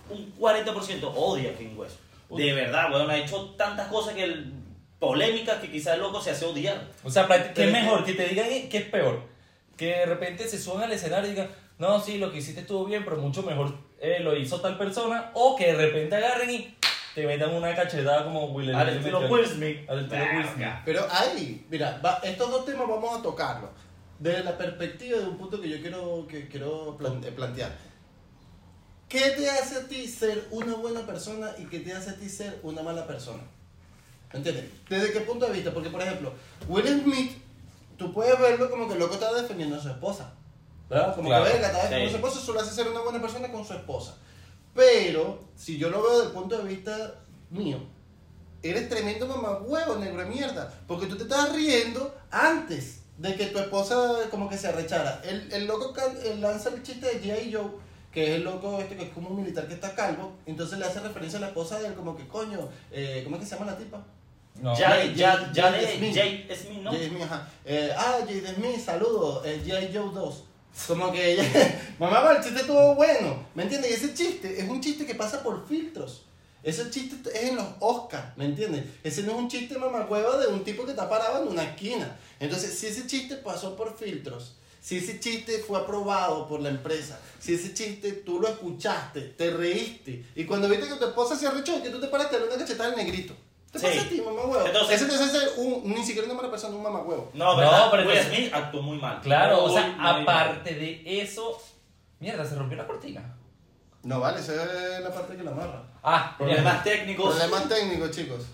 un 0.09 0.35
40% 0.39 1.13
odia 1.15 1.51
a 1.51 1.55
King 1.55 1.77
West. 1.77 1.97
De 2.31 2.53
verdad, 2.55 2.91
weón, 2.93 3.11
ha 3.11 3.19
hecho 3.19 3.51
tantas 3.57 3.89
cosas 3.89 4.15
que 4.15 4.25
el, 4.25 4.53
polémicas 5.03 5.59
que 5.59 5.69
quizás 5.69 5.95
el 5.95 6.01
loco 6.01 6.21
se 6.21 6.31
hace 6.31 6.45
odiar. 6.45 6.89
O 7.03 7.11
sea, 7.11 7.27
¿qué 7.55 7.65
es 7.65 7.73
mejor? 7.73 8.05
Que 8.05 8.13
te 8.13 8.29
digan 8.29 8.47
que 8.69 8.79
es 8.79 8.85
peor. 8.85 9.21
Que 9.77 9.87
de 9.87 10.07
repente 10.07 10.47
se 10.47 10.61
suban 10.61 10.85
al 10.85 10.93
escenario 10.93 11.27
y 11.27 11.33
digan, 11.33 11.51
no, 11.79 11.99
sí, 11.99 12.19
lo 12.19 12.31
que 12.31 12.39
hiciste 12.39 12.61
estuvo 12.61 12.85
bien, 12.85 13.05
pero 13.05 13.17
mucho 13.17 13.43
mejor 13.43 13.75
eh, 14.01 14.21
lo 14.21 14.37
hizo 14.37 14.61
tal 14.61 14.79
persona. 14.79 15.33
O 15.35 15.57
que 15.57 15.67
de 15.67 15.75
repente 15.75 16.15
agarren 16.15 16.51
y 16.53 16.77
te 17.14 17.27
metan 17.27 17.53
una 17.55 17.75
cachetada 17.75 18.25
como 18.25 18.46
Will 18.46 18.75
Al 18.75 18.87
Smith 18.88 18.98
estilo 18.98 19.20
Will 19.29 19.46
Smith. 19.46 19.90
Al 19.90 20.01
estilo 20.05 20.25
Will 20.35 20.46
Smith. 20.55 20.66
Pero 20.85 21.07
ahí, 21.11 21.66
mira, 21.70 22.01
va- 22.05 22.20
estos 22.22 22.51
dos 22.51 22.64
temas 22.64 22.88
vamos 22.88 23.18
a 23.18 23.22
tocarlos 23.22 23.70
desde 24.18 24.44
la 24.44 24.57
perspectiva 24.57 25.18
de 25.18 25.25
un 25.27 25.37
punto 25.37 25.61
que 25.61 25.68
yo 25.68 25.81
quiero, 25.81 26.27
que 26.29 26.48
quiero 26.48 26.96
plan- 26.96 27.22
eh, 27.25 27.33
plantear. 27.33 27.72
¿Qué 29.09 29.31
te 29.31 29.51
hace 29.51 29.77
a 29.77 29.88
ti 29.88 30.07
ser 30.09 30.46
una 30.51 30.75
buena 30.75 31.01
persona 31.05 31.51
y 31.59 31.66
qué 31.66 31.81
te 31.81 31.92
hace 31.92 32.11
a 32.11 32.16
ti 32.16 32.29
ser 32.29 32.59
una 32.62 32.83
mala 32.83 33.07
persona? 33.07 33.42
¿Me 34.33 34.38
entiendes? 34.38 34.70
¿Desde 34.88 35.12
qué 35.12 35.20
punto 35.20 35.44
de 35.46 35.53
vista? 35.53 35.70
Porque, 35.75 35.90
por 35.90 36.01
ejemplo, 36.01 36.33
Will 36.66 36.87
Smith, 37.03 37.33
tú 37.98 38.11
puedes 38.12 38.38
verlo 38.40 38.70
como 38.70 38.87
que 38.88 38.94
el 38.94 39.01
loco 39.01 39.14
está 39.14 39.33
defendiendo 39.35 39.77
a 39.77 39.81
su 39.81 39.88
esposa. 39.90 40.33
¿Verdad? 40.88 41.14
Como 41.14 41.29
Claro, 41.29 41.44
que 41.44 41.51
verga, 41.53 41.66
está 41.66 41.83
defendiendo 41.83 42.07
a 42.07 42.09
sí. 42.09 42.11
su 42.20 42.27
esposa, 42.27 42.42
eso 42.42 42.53
lo 42.55 42.61
hace 42.61 42.75
ser 42.75 42.88
una 42.88 43.01
buena 43.01 43.20
persona 43.20 43.51
con 43.53 43.64
su 43.66 43.75
esposa. 43.75 44.16
Pero, 44.75 45.41
si 45.55 45.79
yo 45.79 45.91
lo 45.91 46.03
veo 46.03 46.13
desde 46.19 46.27
el 46.27 46.33
punto 46.33 46.59
de 46.59 46.65
vista 46.69 47.15
mío, 47.51 47.79
eres 48.63 48.89
tremendo 48.89 49.27
mamagüevo, 49.27 49.97
negro 49.97 50.19
de 50.23 50.27
mierda. 50.27 50.73
Porque 50.87 51.07
tú 51.07 51.17
te 51.17 51.25
estás 51.25 51.53
riendo 51.53 52.15
antes 52.31 53.01
de 53.19 53.35
que 53.37 53.47
tu 53.47 53.59
esposa 53.59 54.15
como 54.31 54.49
que 54.49 54.57
se 54.57 54.69
arrechara. 54.69 55.21
El, 55.25 55.53
el 55.53 55.67
loco 55.67 55.93
can- 55.93 56.17
él 56.25 56.41
lanza 56.41 56.71
el 56.71 56.83
chiste 56.83 57.07
de 57.07 57.21
G.I. 57.23 57.53
Joe, 57.53 57.71
que 58.11 58.25
es 58.31 58.37
el 58.37 58.45
loco 58.45 58.81
este 58.81 58.97
que 58.97 59.05
es 59.05 59.11
como 59.13 59.29
un 59.31 59.37
militar 59.43 59.69
que 59.69 59.75
está 59.75 59.95
calvo. 59.95 60.33
Entonces 60.47 60.79
le 60.79 60.87
hace 60.87 61.01
referencia 61.01 61.39
a 61.39 61.43
la 61.43 61.49
esposa 61.49 61.79
de 61.79 61.89
él 61.89 61.95
como 61.95 62.17
que, 62.17 62.27
coño, 62.27 62.69
eh, 62.91 63.21
¿cómo 63.25 63.37
es 63.37 63.43
que 63.43 63.49
se 63.49 63.55
llama 63.57 63.71
la 63.73 63.77
tipa? 63.79 64.03
No. 64.61 64.75
Jade- 64.75 65.15
Jade- 65.15 65.53
Jade 65.55 65.81
de 65.87 65.97
Smith. 65.97 66.15
Jade 66.15 66.57
Smith, 66.57 66.79
¿no? 66.83 66.93
Jade 66.93 67.09
Smith, 67.09 67.23
ajá. 67.23 67.49
Eh, 67.65 67.91
ah, 67.97 68.17
Jade 68.21 68.55
Smith, 68.55 68.79
saludos. 68.81 69.45
Eh, 69.45 69.63
G.I. 69.65 69.91
Joe 69.95 70.11
2. 70.15 70.45
Como 70.87 71.13
que 71.13 71.33
ella, 71.33 71.95
mamá, 71.99 72.33
el 72.33 72.43
chiste 72.43 72.61
estuvo 72.61 72.95
bueno. 72.95 73.47
¿Me 73.55 73.65
entiendes? 73.65 73.91
Y 73.91 73.95
ese 73.95 74.15
chiste 74.15 74.61
es 74.61 74.69
un 74.69 74.81
chiste 74.81 75.07
que 75.07 75.15
pasa 75.15 75.43
por 75.43 75.67
filtros. 75.67 76.23
Ese 76.63 76.91
chiste 76.91 77.17
es 77.35 77.51
en 77.51 77.57
los 77.57 77.67
Oscars, 77.81 78.37
¿me 78.37 78.45
entiendes? 78.45 78.85
Ese 79.03 79.25
no 79.25 79.33
es 79.33 79.39
un 79.39 79.49
chiste 79.49 79.77
mamacueva 79.79 80.39
de 80.39 80.47
un 80.47 80.63
tipo 80.63 80.85
que 80.85 80.93
está 80.93 81.09
parado 81.09 81.43
en 81.43 81.49
una 81.49 81.65
esquina. 81.65 82.17
Entonces, 82.39 82.79
si 82.79 82.87
ese 82.87 83.07
chiste 83.07 83.37
pasó 83.37 83.75
por 83.75 83.97
filtros, 83.97 84.55
si 84.81 84.99
ese 84.99 85.19
chiste 85.19 85.59
fue 85.59 85.79
aprobado 85.79 86.47
por 86.49 86.61
la 86.61 86.69
empresa, 86.69 87.19
si 87.41 87.55
ese 87.55 87.75
chiste 87.75 88.13
tú 88.13 88.41
lo 88.41 88.49
escuchaste, 88.49 89.21
te 89.21 89.51
reíste, 89.51 90.25
y 90.37 90.45
cuando 90.45 90.69
viste 90.69 90.89
que 90.89 90.95
tu 90.95 91.05
esposa 91.05 91.37
se 91.37 91.49
arrechó, 91.49 91.83
que 91.83 91.91
tú 91.91 92.01
te 92.01 92.09
paraste 92.09 92.37
a 92.37 92.45
una 92.45 92.57
cachetada 92.57 92.91
al 92.91 92.97
negrito. 92.97 93.35
¿Te 93.73 93.79
Sí. 93.79 93.87
pasa 93.87 94.01
a 94.03 94.09
ti, 94.09 94.21
mamá 94.21 94.43
Entonces- 94.67 95.01
Ese 95.03 95.07
te 95.11 95.15
hace 95.25 95.61
un, 95.61 95.83
ni 95.95 96.05
siquiera 96.05 96.27
una 96.27 96.35
mala 96.35 96.51
persona, 96.51 96.77
un 96.77 96.83
mamacuevo. 96.83 97.31
No, 97.35 97.53
No, 97.53 97.57
¿verdad? 97.57 97.89
pero 97.91 98.07
Will 98.09 98.19
Smith 98.21 98.55
actuó 98.55 98.83
muy 98.83 98.99
mal. 98.99 99.21
Claro, 99.23 99.65
o 99.65 99.71
sea, 99.73 99.87
muy 99.89 99.97
mal. 99.97 100.23
aparte 100.23 100.75
de 100.75 101.03
eso. 101.23 101.59
Mierda, 102.21 102.45
se 102.45 102.55
rompió 102.55 102.77
la 102.77 102.87
cortina. 102.87 103.35
No 104.03 104.21
vale, 104.21 104.41
esa 104.41 104.53
es 104.55 105.01
la 105.03 105.11
parte 105.13 105.37
que 105.37 105.43
la 105.43 105.53
amarra. 105.53 105.83
Ah, 106.03 106.35
Problemas 106.37 106.85
técnicos. 106.85 107.35
Problemas 107.35 107.69
técnicos, 107.69 108.11
chicos. 108.11 108.47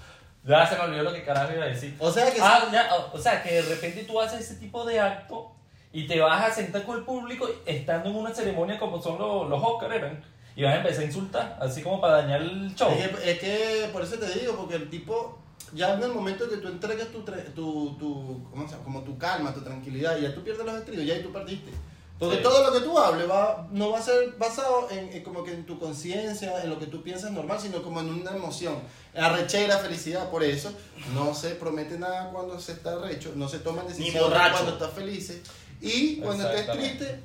Ya 0.45 0.67
se 0.67 0.77
me 0.77 0.83
olvidó 0.83 1.03
lo 1.03 1.13
que 1.13 1.25
carajo 1.25 1.53
iba 1.53 1.65
a 1.65 1.69
decir. 1.69 1.97
O 1.99 2.11
sea 2.13 2.31
que 2.33 2.41
Ah, 2.41 2.69
ya, 2.73 2.89
o- 2.95 3.17
o 3.17 3.19
sea, 3.19 3.43
que 3.43 3.55
de 3.55 3.63
repente 3.63 4.05
tú 4.05 4.21
haces 4.21 4.41
ese 4.43 4.55
tipo 4.61 4.85
de 4.85 5.01
acto 5.01 5.53
y 5.93 6.07
te 6.07 6.21
vas 6.21 6.45
a 6.45 6.55
sentar 6.55 6.85
con 6.85 6.99
el 6.99 7.05
público 7.05 7.49
estando 7.67 8.11
en 8.11 8.17
una 8.17 8.33
ceremonia 8.33 8.79
como 8.79 9.03
son 9.03 9.19
los, 9.19 9.49
los 9.49 9.61
Oscar 9.63 9.93
eran 9.93 10.23
y 10.59 10.65
vas 10.65 10.75
a 10.75 10.77
empezar 10.79 11.03
a 11.03 11.07
insultar, 11.07 11.59
así 11.63 11.83
como 11.83 12.01
para 12.01 12.23
dañar 12.23 12.43
el 12.43 12.75
show. 12.75 12.91
Es 12.91 13.09
que, 13.09 13.31
es 13.31 13.39
que 13.39 13.91
por 13.93 14.03
eso 14.03 14.17
te 14.17 14.27
digo, 14.41 14.57
porque 14.57 14.75
el 14.75 14.91
tipo, 14.91 15.39
ya 15.73 15.95
en 15.95 16.03
el 16.03 16.13
momento 16.13 16.49
que 16.51 16.57
tú 16.57 16.67
entregas 16.67 17.07
tu, 17.09 17.21
tu, 17.21 17.97
tu 17.97 18.45
¿cómo 18.51 18.65
se 18.67 18.73
llama? 18.73 18.83
Como 18.85 19.03
tu 19.03 19.17
calma, 19.17 19.55
tu 19.55 19.61
tranquilidad, 19.61 20.19
y 20.19 20.23
ya 20.23 20.35
tú 20.35 20.43
pierdes 20.43 20.67
los 20.67 20.75
estribos, 20.75 21.07
ya 21.07 21.15
ahí 21.15 21.23
tú 21.23 21.31
perdiste. 21.33 21.71
Porque 22.19 22.39
Sí. 22.39 22.43
todo 22.43 22.65
lo 22.65 22.73
que 22.73 22.85
tú 22.85 22.99
hables 22.99 23.31
va, 23.31 23.69
no 23.71 23.91
va 23.91 24.01
a 24.01 24.03
ser 24.03 24.35
basado 24.37 24.89
en, 24.91 25.13
en 25.13 25.23
como 25.23 25.45
que 25.45 25.53
en 25.53 25.65
tu 25.65 25.79
conciencia, 25.79 26.65
en 26.65 26.71
lo 26.71 26.81
que 26.81 26.87
tú 26.87 27.05
piensas 27.05 27.31
normal, 27.31 27.61
sino 27.61 27.81
como 27.81 28.01
en 28.01 28.09
una 28.09 28.33
emoción. 28.33 28.75
Arrechera, 29.15 29.79
felicidad, 29.79 30.29
por 30.29 30.43
eso 30.43 30.73
no 31.15 31.33
se 31.37 31.51
promete 31.51 31.97
nada 31.97 32.31
cuando 32.33 32.59
se 32.59 32.73
está 32.73 32.95
arrecho, 32.95 33.31
no 33.37 33.49
se 33.49 33.61
toman 33.61 33.87
decisiones 33.87 34.21
cuando 34.51 34.73
estás 34.73 34.91
feliz. 34.93 35.41
Y 35.81 36.17
cuando 36.17 36.51
estés 36.51 36.77
triste, 36.77 37.21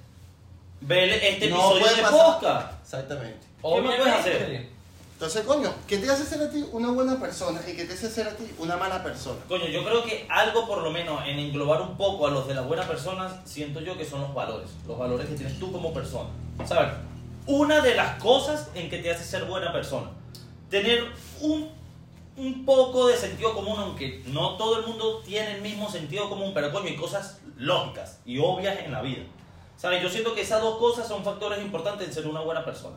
Ve 0.85 1.29
este 1.29 1.49
No 1.49 1.55
episodio 1.55 1.81
puede 1.81 1.95
de 1.95 2.01
pasar. 2.01 2.25
podcast. 2.33 2.73
exactamente. 2.83 3.47
¿Qué 3.61 3.81
más 3.81 3.95
puedes 3.95 4.13
hacer? 4.13 4.73
Entonces, 5.13 5.45
coño, 5.45 5.73
¿qué 5.87 5.97
te 5.99 6.09
hace 6.11 6.25
ser 6.25 6.41
a 6.41 6.49
ti 6.49 6.65
una 6.73 6.91
buena 6.91 7.17
persona 7.19 7.61
y 7.65 7.73
qué 7.75 7.85
te 7.85 7.93
hace 7.93 8.09
ser 8.09 8.27
a 8.27 8.31
ti 8.35 8.43
una 8.57 8.75
mala 8.75 9.01
persona? 9.01 9.39
Coño, 9.47 9.67
yo 9.67 9.83
creo 9.85 10.03
que 10.03 10.27
algo 10.29 10.67
por 10.67 10.81
lo 10.81 10.91
menos 10.91 11.21
en 11.25 11.39
englobar 11.39 11.81
un 11.81 11.95
poco 11.95 12.27
a 12.27 12.31
los 12.31 12.45
de 12.47 12.55
las 12.55 12.65
buenas 12.67 12.87
personas, 12.87 13.31
siento 13.45 13.79
yo 13.79 13.97
que 13.97 14.03
son 14.03 14.19
los 14.21 14.33
valores. 14.33 14.69
Los 14.85 14.97
valores 14.97 15.27
que 15.29 15.35
tienes 15.35 15.57
tú 15.59 15.71
como 15.71 15.93
persona. 15.93 16.27
¿Sabes? 16.65 16.91
Una 17.45 17.79
de 17.79 17.95
las 17.95 18.21
cosas 18.21 18.69
en 18.75 18.89
que 18.89 18.97
te 18.97 19.11
hace 19.11 19.23
ser 19.23 19.45
buena 19.45 19.71
persona. 19.71 20.09
Tener 20.69 21.05
un, 21.39 21.69
un 22.35 22.65
poco 22.65 23.07
de 23.07 23.15
sentido 23.15 23.53
común, 23.53 23.75
aunque 23.79 24.21
no 24.27 24.57
todo 24.57 24.79
el 24.79 24.87
mundo 24.87 25.21
tiene 25.23 25.55
el 25.55 25.61
mismo 25.61 25.89
sentido 25.89 26.27
común, 26.29 26.51
pero 26.53 26.71
coño, 26.73 26.87
hay 26.87 26.97
cosas 26.97 27.39
lógicas 27.57 28.19
y 28.25 28.39
obvias 28.39 28.77
en 28.79 28.91
la 28.91 29.01
vida. 29.01 29.23
¿Sabes? 29.83 30.01
Yo 30.01 30.07
siento 30.07 30.33
que 30.33 30.39
esas 30.39 30.61
dos 30.61 30.77
cosas 30.77 31.05
son 31.05 31.25
factores 31.25 31.61
importantes 31.61 32.07
en 32.07 32.13
ser 32.13 32.25
una 32.25 32.39
buena 32.39 32.63
persona. 32.63 32.95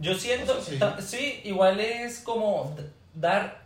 Yo 0.00 0.12
siento, 0.16 0.60
sí. 0.60 0.76
sí, 0.98 1.40
igual 1.44 1.78
es 1.78 2.18
como 2.18 2.74
dar, 3.14 3.63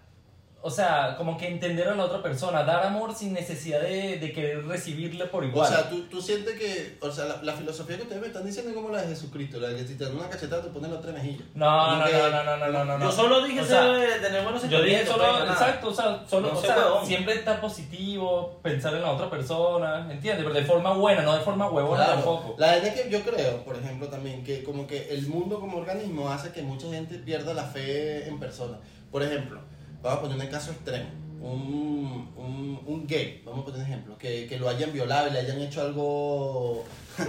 o 0.61 0.71
sea, 0.71 1.15
como 1.17 1.39
que 1.39 1.47
entender 1.47 1.87
a 1.89 1.95
la 1.95 2.05
otra 2.05 2.21
persona, 2.21 2.65
dar 2.65 2.85
amor 2.85 3.15
sin 3.15 3.33
necesidad 3.33 3.81
de, 3.81 4.19
de 4.19 4.33
querer 4.33 4.67
recibirle 4.67 5.27
por 5.27 5.45
O 5.45 5.47
igual. 5.47 5.69
sea, 5.69 5.89
¿tú, 5.89 6.03
tú 6.11 6.21
sientes 6.21 6.59
que, 6.59 6.99
o 7.01 7.11
sea, 7.13 7.27
la, 7.27 7.43
la 7.45 7.53
filosofía 7.53 7.97
que 7.97 8.03
ustedes 8.03 8.21
me 8.21 8.27
están 8.27 8.45
diciendo 8.45 8.71
es 8.71 8.77
como 8.77 8.91
la 8.91 9.03
de 9.03 9.09
Jesucristo, 9.09 9.61
la 9.61 9.69
de 9.69 9.77
que 9.77 9.87
si 9.87 9.95
te 9.95 10.05
dan 10.05 10.17
una 10.17 10.29
cachetada 10.29 10.61
te 10.63 10.71
ponen 10.71 10.91
la 10.93 10.99
otra 10.99 11.13
mejilla. 11.13 11.45
no, 11.55 11.97
no, 11.99 12.05
que- 12.05 12.13
no, 12.13 12.31
no, 12.31 12.45
no, 12.45 12.57
no, 12.57 12.69
no, 12.73 12.85
no, 12.85 12.99
no. 12.99 13.05
Yo 13.05 13.13
solo 13.13 13.41
dije 13.45 13.61
O 13.61 13.65
sea, 13.65 13.83
tener 14.21 14.43
buenos 14.43 14.69
Yo 14.69 14.83
dije 14.83 15.07
solo, 15.07 15.23
nada. 15.23 15.53
exacto, 15.53 15.89
o 15.89 15.95
sea, 15.95 16.25
solo, 16.29 16.53
No 16.53 16.59
o 16.59 16.61
sea, 16.61 16.77
huevón. 16.77 17.07
siempre 17.07 17.35
estar 17.35 17.61
positivo, 17.61 18.59
pensar 18.63 18.95
en 18.95 19.03
la 19.03 19.13
otra 19.13 19.31
persona, 19.31 20.09
¿entiendes? 20.11 20.45
Pero 20.45 20.55
de 20.59 20.65
forma 20.65 20.93
buena, 20.93 21.23
no 21.23 21.35
de 21.35 21.41
forma 21.41 21.71
huevona 21.71 22.05
Claro. 22.05 22.15
tampoco. 22.17 22.55
La 22.59 22.73
verdad 22.73 22.87
es 22.97 23.01
que 23.03 23.11
yo 23.11 23.23
creo, 23.23 23.65
por 23.65 23.77
ejemplo, 23.77 24.09
también 24.09 24.43
que 24.45 24.65
como 24.65 24.87
que 24.87 25.09
el 25.15 25.27
mundo 25.29 25.61
como 25.61 25.79
organismo 25.79 26.29
hace 26.31 26.51
que 26.51 26.63
mucha 26.63 26.89
gente 26.89 27.17
pierda 27.19 27.55
la 27.55 27.65
fe 27.65 28.27
en 28.29 28.39
personas. 28.41 28.81
Por 29.11 29.23
ejemplo, 29.23 29.61
vamos 30.03 30.19
a 30.19 30.23
poner 30.23 30.39
un 30.39 30.47
caso 30.47 30.73
extremo. 30.73 31.11
Un, 31.41 32.33
un, 32.37 32.81
un 32.85 33.07
gay, 33.07 33.43
vamos 33.45 33.63
a 33.63 33.65
poner 33.67 33.81
un 33.81 33.87
ejemplo, 33.87 34.19
que, 34.19 34.47
que 34.47 34.59
lo 34.59 34.69
hayan 34.69 34.93
violado 34.93 35.29
y 35.29 35.33
le 35.33 35.39
hayan 35.41 35.61
hecho 35.61 35.83
algo... 35.83 36.85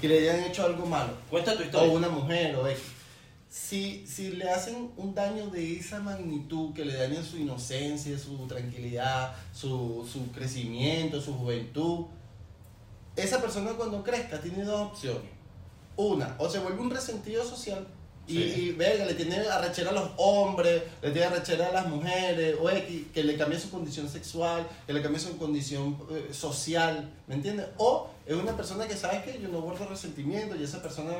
Que 0.00 0.08
le 0.08 0.18
hayan 0.18 0.44
hecho 0.44 0.66
algo 0.66 0.84
malo. 0.84 1.14
Cuenta 1.30 1.54
tu 1.54 1.62
o 1.62 1.64
historia. 1.64 1.90
una 1.90 2.08
mujer 2.10 2.54
o 2.56 2.68
X. 2.68 2.82
Si, 3.48 4.06
si 4.06 4.32
le 4.32 4.50
hacen 4.50 4.90
un 4.98 5.14
daño 5.14 5.46
de 5.46 5.78
esa 5.78 6.00
magnitud, 6.00 6.74
que 6.74 6.84
le 6.84 6.92
dañan 6.92 7.24
su 7.24 7.38
inocencia, 7.38 8.18
su 8.18 8.36
tranquilidad, 8.46 9.34
su, 9.54 10.06
su 10.10 10.30
crecimiento, 10.32 11.18
su 11.18 11.32
juventud, 11.32 12.04
esa 13.16 13.40
persona 13.40 13.70
cuando 13.72 14.04
crezca 14.04 14.38
tiene 14.38 14.64
dos 14.64 14.92
opciones. 14.92 15.30
Una, 15.96 16.36
o 16.38 16.48
se 16.50 16.58
vuelve 16.58 16.80
un 16.82 16.90
resentido 16.90 17.42
social 17.42 17.86
y, 18.28 18.32
Sí. 18.34 18.60
y 18.60 18.72
verga, 18.72 19.04
le 19.04 19.14
tiene 19.14 19.36
arrechera 19.38 19.90
a 19.90 19.92
los 19.94 20.10
hombres, 20.16 20.82
le 21.02 21.10
tiene 21.10 21.26
arrechera 21.26 21.68
a 21.68 21.72
las 21.72 21.86
mujeres, 21.88 22.56
o 22.60 22.68
X, 22.70 23.06
que 23.14 23.22
le 23.24 23.36
cambie 23.36 23.58
su 23.58 23.70
condición 23.70 24.08
sexual, 24.08 24.66
que 24.86 24.92
le 24.92 25.02
cambie 25.02 25.20
su 25.20 25.36
condición 25.38 25.96
eh, 26.10 26.28
social, 26.32 27.08
¿me 27.26 27.34
entiendes? 27.36 27.66
O 27.78 28.08
es 28.26 28.34
una 28.34 28.56
persona 28.56 28.86
que 28.88 28.96
sabe 28.96 29.22
que 29.22 29.40
yo 29.40 29.48
no 29.48 29.60
guardo 29.60 29.86
resentimiento 29.88 30.56
y 30.56 30.62
esa 30.64 30.82
persona 30.82 31.12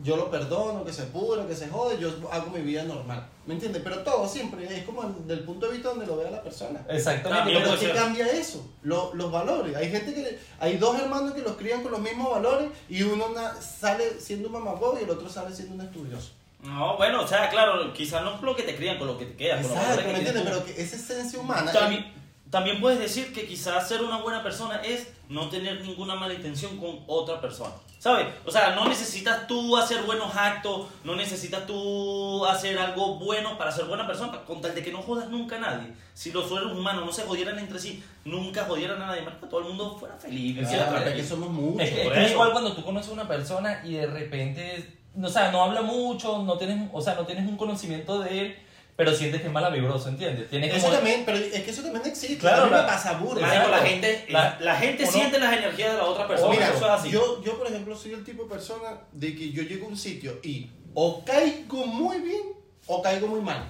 yo 0.00 0.16
lo 0.16 0.30
perdono, 0.30 0.84
que 0.84 0.92
se 0.92 1.02
pudre, 1.06 1.44
que 1.48 1.56
se 1.56 1.68
jode, 1.68 1.98
yo 2.00 2.12
hago 2.30 2.50
mi 2.52 2.60
vida 2.60 2.84
normal, 2.84 3.28
¿me 3.46 3.54
entiendes? 3.54 3.82
Pero 3.82 3.98
todo 4.04 4.28
siempre 4.28 4.64
es 4.78 4.84
como 4.84 5.02
del 5.02 5.40
punto 5.40 5.66
de 5.66 5.72
vista 5.72 5.88
donde 5.88 6.06
lo 6.06 6.16
vea 6.16 6.30
la 6.30 6.40
persona. 6.40 6.86
Exactamente. 6.88 7.50
Pero 7.52 7.64
puede 7.64 7.80
¿qué 7.80 7.86
ser. 7.86 7.96
cambia 7.96 8.26
eso? 8.28 8.64
Lo- 8.82 9.12
los 9.14 9.32
valores. 9.32 9.74
Hay 9.74 9.90
gente 9.90 10.14
que. 10.14 10.38
Hay 10.60 10.76
dos 10.76 10.96
hermanos 11.00 11.32
que 11.34 11.40
los 11.42 11.56
crían 11.56 11.82
con 11.82 11.90
los 11.90 12.00
mismos 12.00 12.30
valores 12.30 12.68
y 12.88 13.02
uno 13.02 13.30
na- 13.30 13.60
sale 13.60 14.20
siendo 14.20 14.46
un 14.46 14.52
mamagüevo 14.54 14.98
y 15.00 15.02
el 15.02 15.10
otro 15.10 15.28
sale 15.28 15.52
siendo 15.52 15.74
un 15.74 15.80
estudioso. 15.80 16.30
No, 16.62 16.96
bueno, 16.96 17.22
o 17.22 17.26
sea, 17.26 17.48
claro, 17.50 17.92
quizás 17.92 18.22
no 18.22 18.34
es 18.34 18.42
lo 18.42 18.56
que 18.56 18.64
te 18.64 18.74
crían, 18.74 18.98
con 18.98 19.06
lo 19.06 19.18
que 19.18 19.26
te 19.26 19.36
queda. 19.36 19.60
con 19.62 19.70
los 19.70 19.78
Exacto, 19.78 20.08
¿me 20.08 20.18
entiendes? 20.18 20.42
Pero 20.44 20.64
que 20.64 20.82
esa 20.82 20.96
esencia 20.96 21.38
humana. 21.38 21.72
También, 21.72 22.12
también 22.50 22.80
puedes 22.80 22.98
decir 22.98 23.32
que 23.32 23.46
quizás 23.46 23.88
ser 23.88 24.02
una 24.02 24.18
buena 24.18 24.42
persona 24.42 24.76
es 24.82 25.08
no 25.28 25.48
tener 25.48 25.80
ninguna 25.82 26.14
mala 26.16 26.34
intención 26.34 26.76
con 26.78 27.04
otra 27.06 27.40
persona. 27.40 27.74
¿Sabes? 27.98 28.28
O 28.44 28.50
sea, 28.50 28.76
no 28.76 28.88
necesitas 28.88 29.48
tú 29.48 29.76
hacer 29.76 30.02
buenos 30.02 30.34
actos, 30.36 30.86
no 31.02 31.16
necesitas 31.16 31.66
tú 31.66 32.46
hacer 32.46 32.78
algo 32.78 33.16
bueno 33.16 33.58
para 33.58 33.72
ser 33.72 33.86
buena 33.86 34.06
persona, 34.06 34.40
con 34.46 34.60
tal 34.60 34.72
de 34.72 34.84
que 34.84 34.92
no 34.92 35.02
jodas 35.02 35.28
nunca 35.28 35.56
a 35.56 35.60
nadie. 35.60 35.92
Si 36.14 36.30
los 36.30 36.48
seres 36.48 36.66
humanos 36.66 37.04
no 37.04 37.12
se 37.12 37.22
jodieran 37.22 37.58
entre 37.58 37.80
sí, 37.80 38.02
nunca 38.24 38.64
jodieran 38.66 39.02
a 39.02 39.06
nadie, 39.08 39.22
más 39.22 39.34
que 39.34 39.46
todo 39.46 39.60
el 39.60 39.66
mundo 39.66 39.96
fuera 39.98 40.16
feliz. 40.16 40.68
Claro, 40.68 41.12
que 41.12 41.24
somos 41.24 41.50
muchos. 41.50 41.88
Es 41.88 41.90
que, 41.90 42.24
es 42.24 42.30
igual 42.30 42.52
cuando 42.52 42.72
tú 42.72 42.84
conoces 42.84 43.10
a 43.10 43.14
una 43.14 43.26
persona 43.26 43.82
y 43.84 43.94
de 43.94 44.06
repente, 44.06 44.97
o 45.22 45.28
sea, 45.28 45.50
no 45.50 45.62
habla 45.62 45.82
mucho, 45.82 46.42
no 46.42 46.56
tienes, 46.58 46.88
o 46.92 47.00
sea, 47.00 47.14
no 47.14 47.26
tienes 47.26 47.46
un 47.48 47.56
conocimiento 47.56 48.20
de 48.20 48.40
él, 48.40 48.56
pero 48.96 49.14
sientes 49.14 49.40
que 49.40 49.46
es 49.46 49.52
mala 49.52 49.70
vibroso, 49.70 50.08
¿entiendes? 50.08 50.50
Tienes 50.50 50.72
Eso 50.74 50.86
como- 50.86 50.96
también, 50.96 51.22
pero 51.24 51.38
es 51.38 51.62
que 51.62 51.70
eso 51.70 51.82
también 51.82 52.04
existe. 52.06 52.38
Claro, 52.38 52.62
a 52.62 52.64
mí 52.66 52.70
me 52.72 52.76
la- 52.78 52.86
pasa. 52.86 53.12
Marico, 53.18 53.68
la 53.70 53.78
gente, 53.78 54.26
La- 54.28 54.58
la, 54.60 54.74
gente 54.76 55.04
uno- 55.04 55.12
siente 55.12 55.38
las 55.38 55.52
energías 55.52 55.92
de 55.92 55.98
la 55.98 56.04
otra 56.04 56.26
persona. 56.26 56.50
Mira, 56.50 56.68
eso 56.68 56.84
es 56.84 56.90
así. 56.90 57.10
yo, 57.10 57.42
yo, 57.42 57.56
por 57.58 57.66
ejemplo, 57.68 57.96
soy 57.96 58.12
el 58.12 58.24
tipo 58.24 58.42
de 58.44 58.48
persona 58.50 58.98
de 59.12 59.36
que 59.36 59.52
yo 59.52 59.62
llego 59.62 59.86
a 59.86 59.90
un 59.90 59.96
sitio 59.96 60.38
y 60.42 60.70
o 60.94 61.24
caigo 61.24 61.86
muy 61.86 62.18
bien 62.20 62.42
o 62.86 63.00
caigo 63.02 63.28
muy 63.28 63.40
mal. 63.40 63.62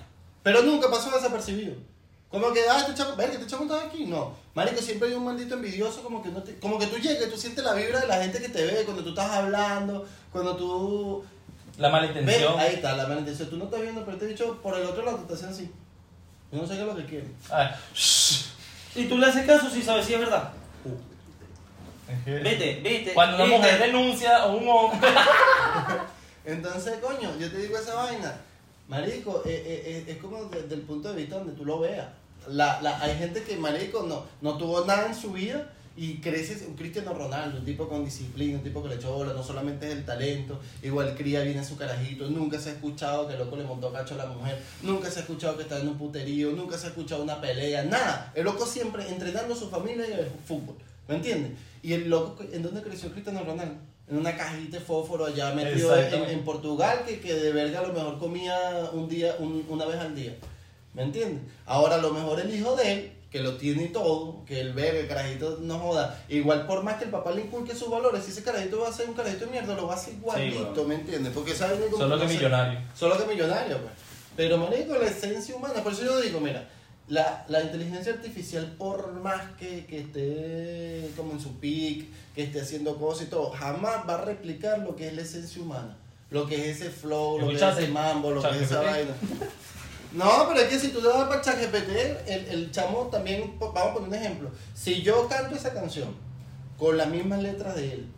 Pero 0.42 0.62
nunca 0.62 0.88
paso 0.90 1.10
desapercibido. 1.10 1.74
Como 2.30 2.52
que, 2.52 2.60
ah, 2.70 2.78
este 2.80 2.94
chamo, 2.94 3.16
ver 3.16 3.30
que 3.30 3.36
este 3.36 3.46
chamo 3.48 3.64
está 3.64 3.86
aquí. 3.86 4.04
No. 4.06 4.34
Marico, 4.54 4.80
siempre 4.82 5.08
hay 5.08 5.14
un 5.14 5.24
maldito 5.24 5.54
envidioso 5.54 6.02
como 6.02 6.22
que 6.22 6.28
no 6.30 6.42
te, 6.42 6.58
como 6.58 6.78
que 6.78 6.86
tú 6.86 6.96
llegas 6.98 7.26
y 7.26 7.30
tú 7.30 7.36
sientes 7.38 7.64
la 7.64 7.74
vibra 7.74 8.00
de 8.00 8.06
la 8.06 8.22
gente 8.22 8.38
que 8.40 8.48
te 8.48 8.64
ve 8.64 8.82
cuando 8.84 9.02
tú 9.02 9.10
estás 9.10 9.30
hablando, 9.30 10.06
cuando 10.32 10.56
tú 10.56 11.24
La 11.78 11.88
mala 11.90 12.06
intención. 12.06 12.58
Ahí 12.58 12.74
está, 12.74 12.96
la 12.96 13.06
mala 13.06 13.20
intención. 13.20 13.48
Tú 13.48 13.56
no 13.56 13.64
estás 13.64 13.80
viendo, 13.80 14.04
pero 14.04 14.18
te 14.18 14.24
he 14.24 14.28
dicho 14.28 14.60
por 14.60 14.76
el 14.76 14.84
otro 14.84 15.04
lado, 15.04 15.18
te 15.18 15.22
está 15.22 15.34
haciendo 15.34 15.56
así. 15.56 15.72
Yo 16.50 16.60
no 16.60 16.66
sé 16.66 16.74
qué 16.74 16.80
es 16.80 16.86
lo 16.86 16.96
que 16.96 17.04
quiere. 17.04 17.26
Ah, 17.50 17.74
Y 18.94 19.04
tú 19.04 19.16
le 19.18 19.26
haces 19.26 19.46
caso 19.46 19.70
si 19.70 19.80
sabes 19.82 20.04
si 20.04 20.14
es 20.14 20.20
verdad. 20.20 20.52
Vete, 22.26 22.80
vete. 22.82 23.14
Cuando 23.14 23.36
una 23.36 23.44
vete. 23.44 23.56
mujer 23.56 23.78
denuncia 23.80 24.46
o 24.46 24.56
un 24.56 24.68
hombre. 24.68 25.08
Entonces, 26.44 26.98
coño, 27.00 27.30
yo 27.38 27.50
te 27.50 27.58
digo 27.58 27.78
esa 27.78 27.94
vaina. 27.94 28.34
Marico, 28.88 29.42
eh, 29.44 29.62
eh, 29.66 29.82
eh, 29.84 30.12
es 30.12 30.16
como 30.16 30.44
desde 30.46 30.74
el 30.74 30.80
punto 30.80 31.10
de 31.10 31.16
vista 31.16 31.36
donde 31.36 31.52
tú 31.52 31.64
lo 31.64 31.78
veas. 31.78 32.08
La, 32.48 32.80
la, 32.80 32.98
hay 33.02 33.16
gente 33.18 33.42
que, 33.42 33.56
marico, 33.56 34.04
no, 34.04 34.24
no 34.40 34.56
tuvo 34.56 34.84
nada 34.86 35.06
en 35.06 35.14
su 35.14 35.32
vida 35.32 35.70
y 35.98 36.18
crece 36.20 36.64
un 36.66 36.74
Cristiano 36.76 37.12
Ronaldo, 37.12 37.58
un 37.58 37.64
tipo 37.64 37.88
con 37.88 38.04
disciplina, 38.04 38.58
un 38.58 38.62
tipo 38.64 38.82
que 38.82 38.88
le 38.90 38.94
echó 38.94 39.12
bola, 39.12 39.32
no 39.32 39.42
solamente 39.42 39.86
es 39.88 39.92
el 39.96 40.04
talento, 40.04 40.60
igual 40.82 41.14
cría 41.16 41.42
bien 41.42 41.64
su 41.64 41.76
carajito, 41.76 42.28
nunca 42.30 42.60
se 42.60 42.70
ha 42.70 42.72
escuchado 42.74 43.26
que 43.26 43.32
el 43.34 43.40
loco 43.40 43.56
le 43.56 43.64
montó 43.64 43.92
cacho 43.92 44.14
a 44.14 44.18
la 44.18 44.26
mujer, 44.26 44.62
nunca 44.82 45.10
se 45.10 45.18
ha 45.18 45.22
escuchado 45.22 45.56
que 45.56 45.64
está 45.64 45.80
en 45.80 45.88
un 45.88 45.98
puterío, 45.98 46.52
nunca 46.52 46.78
se 46.78 46.86
ha 46.86 46.90
escuchado 46.90 47.22
una 47.22 47.40
pelea, 47.40 47.82
nada. 47.84 48.32
El 48.36 48.44
loco 48.44 48.64
siempre 48.64 49.08
entrenando 49.08 49.54
a 49.54 49.56
su 49.56 49.68
familia 49.68 50.06
y 50.08 50.12
el 50.12 50.28
fútbol, 50.46 50.76
¿me 51.08 51.16
entiendes? 51.16 51.52
Y 51.82 51.92
el 51.92 52.08
loco, 52.08 52.44
¿en 52.52 52.62
dónde 52.62 52.80
creció 52.82 53.10
Cristiano 53.10 53.42
Ronaldo? 53.44 53.74
En 54.10 54.16
una 54.18 54.36
cajita 54.36 54.78
de 54.78 54.82
fósforo 54.84 55.26
allá 55.26 55.52
metido 55.54 55.90
en 56.30 56.44
Portugal, 56.44 57.00
que, 57.06 57.20
que 57.20 57.34
de 57.34 57.52
verga 57.52 57.80
a 57.80 57.86
lo 57.86 57.92
mejor 57.92 58.18
comía 58.18 58.56
un 58.92 59.08
día, 59.08 59.34
un- 59.38 59.66
una 59.68 59.84
vez 59.84 59.96
al 59.98 60.14
día. 60.14 60.34
¿Me 60.94 61.02
entiendes? 61.02 61.42
Ahora 61.66 61.96
a 61.96 61.98
lo 61.98 62.12
mejor 62.12 62.40
el 62.40 62.54
hijo 62.54 62.74
de 62.74 62.92
él, 62.92 63.12
que 63.30 63.40
lo 63.40 63.56
tiene 63.56 63.88
todo, 63.88 64.44
que 64.46 64.60
el 64.60 64.72
verga, 64.72 65.00
el 65.00 65.08
carajito 65.08 65.58
no 65.60 65.78
joda, 65.78 66.24
igual 66.28 66.66
por 66.66 66.82
más 66.82 66.96
que 66.96 67.04
el 67.04 67.10
papá 67.10 67.30
le 67.32 67.42
inculque 67.42 67.74
sus 67.74 67.90
valores, 67.90 68.24
si 68.24 68.30
ese 68.30 68.42
carajito 68.42 68.80
va 68.80 68.88
a 68.88 68.92
ser 68.92 69.08
un 69.08 69.14
carajito 69.14 69.44
de 69.44 69.50
mierda, 69.50 69.74
lo 69.74 69.86
va 69.86 69.94
a 69.94 69.96
hacer 69.96 70.14
igualito, 70.14 70.64
bueno. 70.64 70.84
¿me 70.84 70.94
entiendes? 70.94 71.32
Porque 71.34 71.54
sabe 71.54 71.78
como 71.86 71.98
Solo 71.98 72.18
que 72.18 72.26
millonario. 72.26 72.80
Solo 72.94 73.18
que 73.18 73.26
millonario, 73.26 73.78
pues. 73.78 73.92
Pero, 74.34 74.56
marico, 74.56 74.94
la 74.94 75.06
esencia 75.06 75.54
humana, 75.56 75.82
por 75.82 75.92
eso 75.92 76.04
yo 76.04 76.20
digo, 76.20 76.40
mira, 76.40 76.68
la, 77.08 77.44
la 77.48 77.62
inteligencia 77.62 78.12
artificial, 78.12 78.74
por 78.78 79.12
más 79.12 79.42
que, 79.58 79.84
que 79.84 80.00
esté 80.00 81.10
como 81.16 81.32
en 81.32 81.40
su 81.40 81.58
peak, 81.58 82.06
que 82.34 82.44
esté 82.44 82.60
haciendo 82.60 82.96
cosas 82.96 83.26
y 83.26 83.30
todo, 83.30 83.50
jamás 83.50 84.08
va 84.08 84.14
a 84.14 84.24
replicar 84.24 84.78
lo 84.78 84.96
que 84.96 85.08
es 85.08 85.14
la 85.14 85.22
esencia 85.22 85.60
humana. 85.60 85.96
Lo 86.30 86.46
que 86.46 86.70
es 86.70 86.80
ese 86.80 86.90
flow, 86.90 87.40
lo 87.40 87.48
que 87.48 87.54
es 87.56 87.62
ese 87.62 87.88
mambo, 87.88 88.30
lo 88.30 88.42
que 88.42 88.50
es 88.50 88.62
esa 88.62 88.82
vaina. 88.82 89.12
No, 90.12 90.46
pero 90.48 90.60
es 90.60 90.68
que 90.68 90.78
si 90.78 90.88
tú 90.88 91.00
le 91.02 91.08
das 91.08 91.28
para 91.28 91.40
ChatGPT, 91.42 92.26
el, 92.28 92.46
el 92.48 92.70
chamo 92.70 93.08
también, 93.08 93.54
vamos 93.58 93.76
a 93.76 93.92
poner 93.94 94.08
un 94.08 94.14
ejemplo. 94.14 94.50
Si 94.74 95.02
yo 95.02 95.28
canto 95.28 95.54
esa 95.54 95.72
canción 95.74 96.14
con 96.78 96.96
las 96.96 97.08
mismas 97.08 97.42
letras 97.42 97.74
de 97.76 97.92
él 97.92 98.12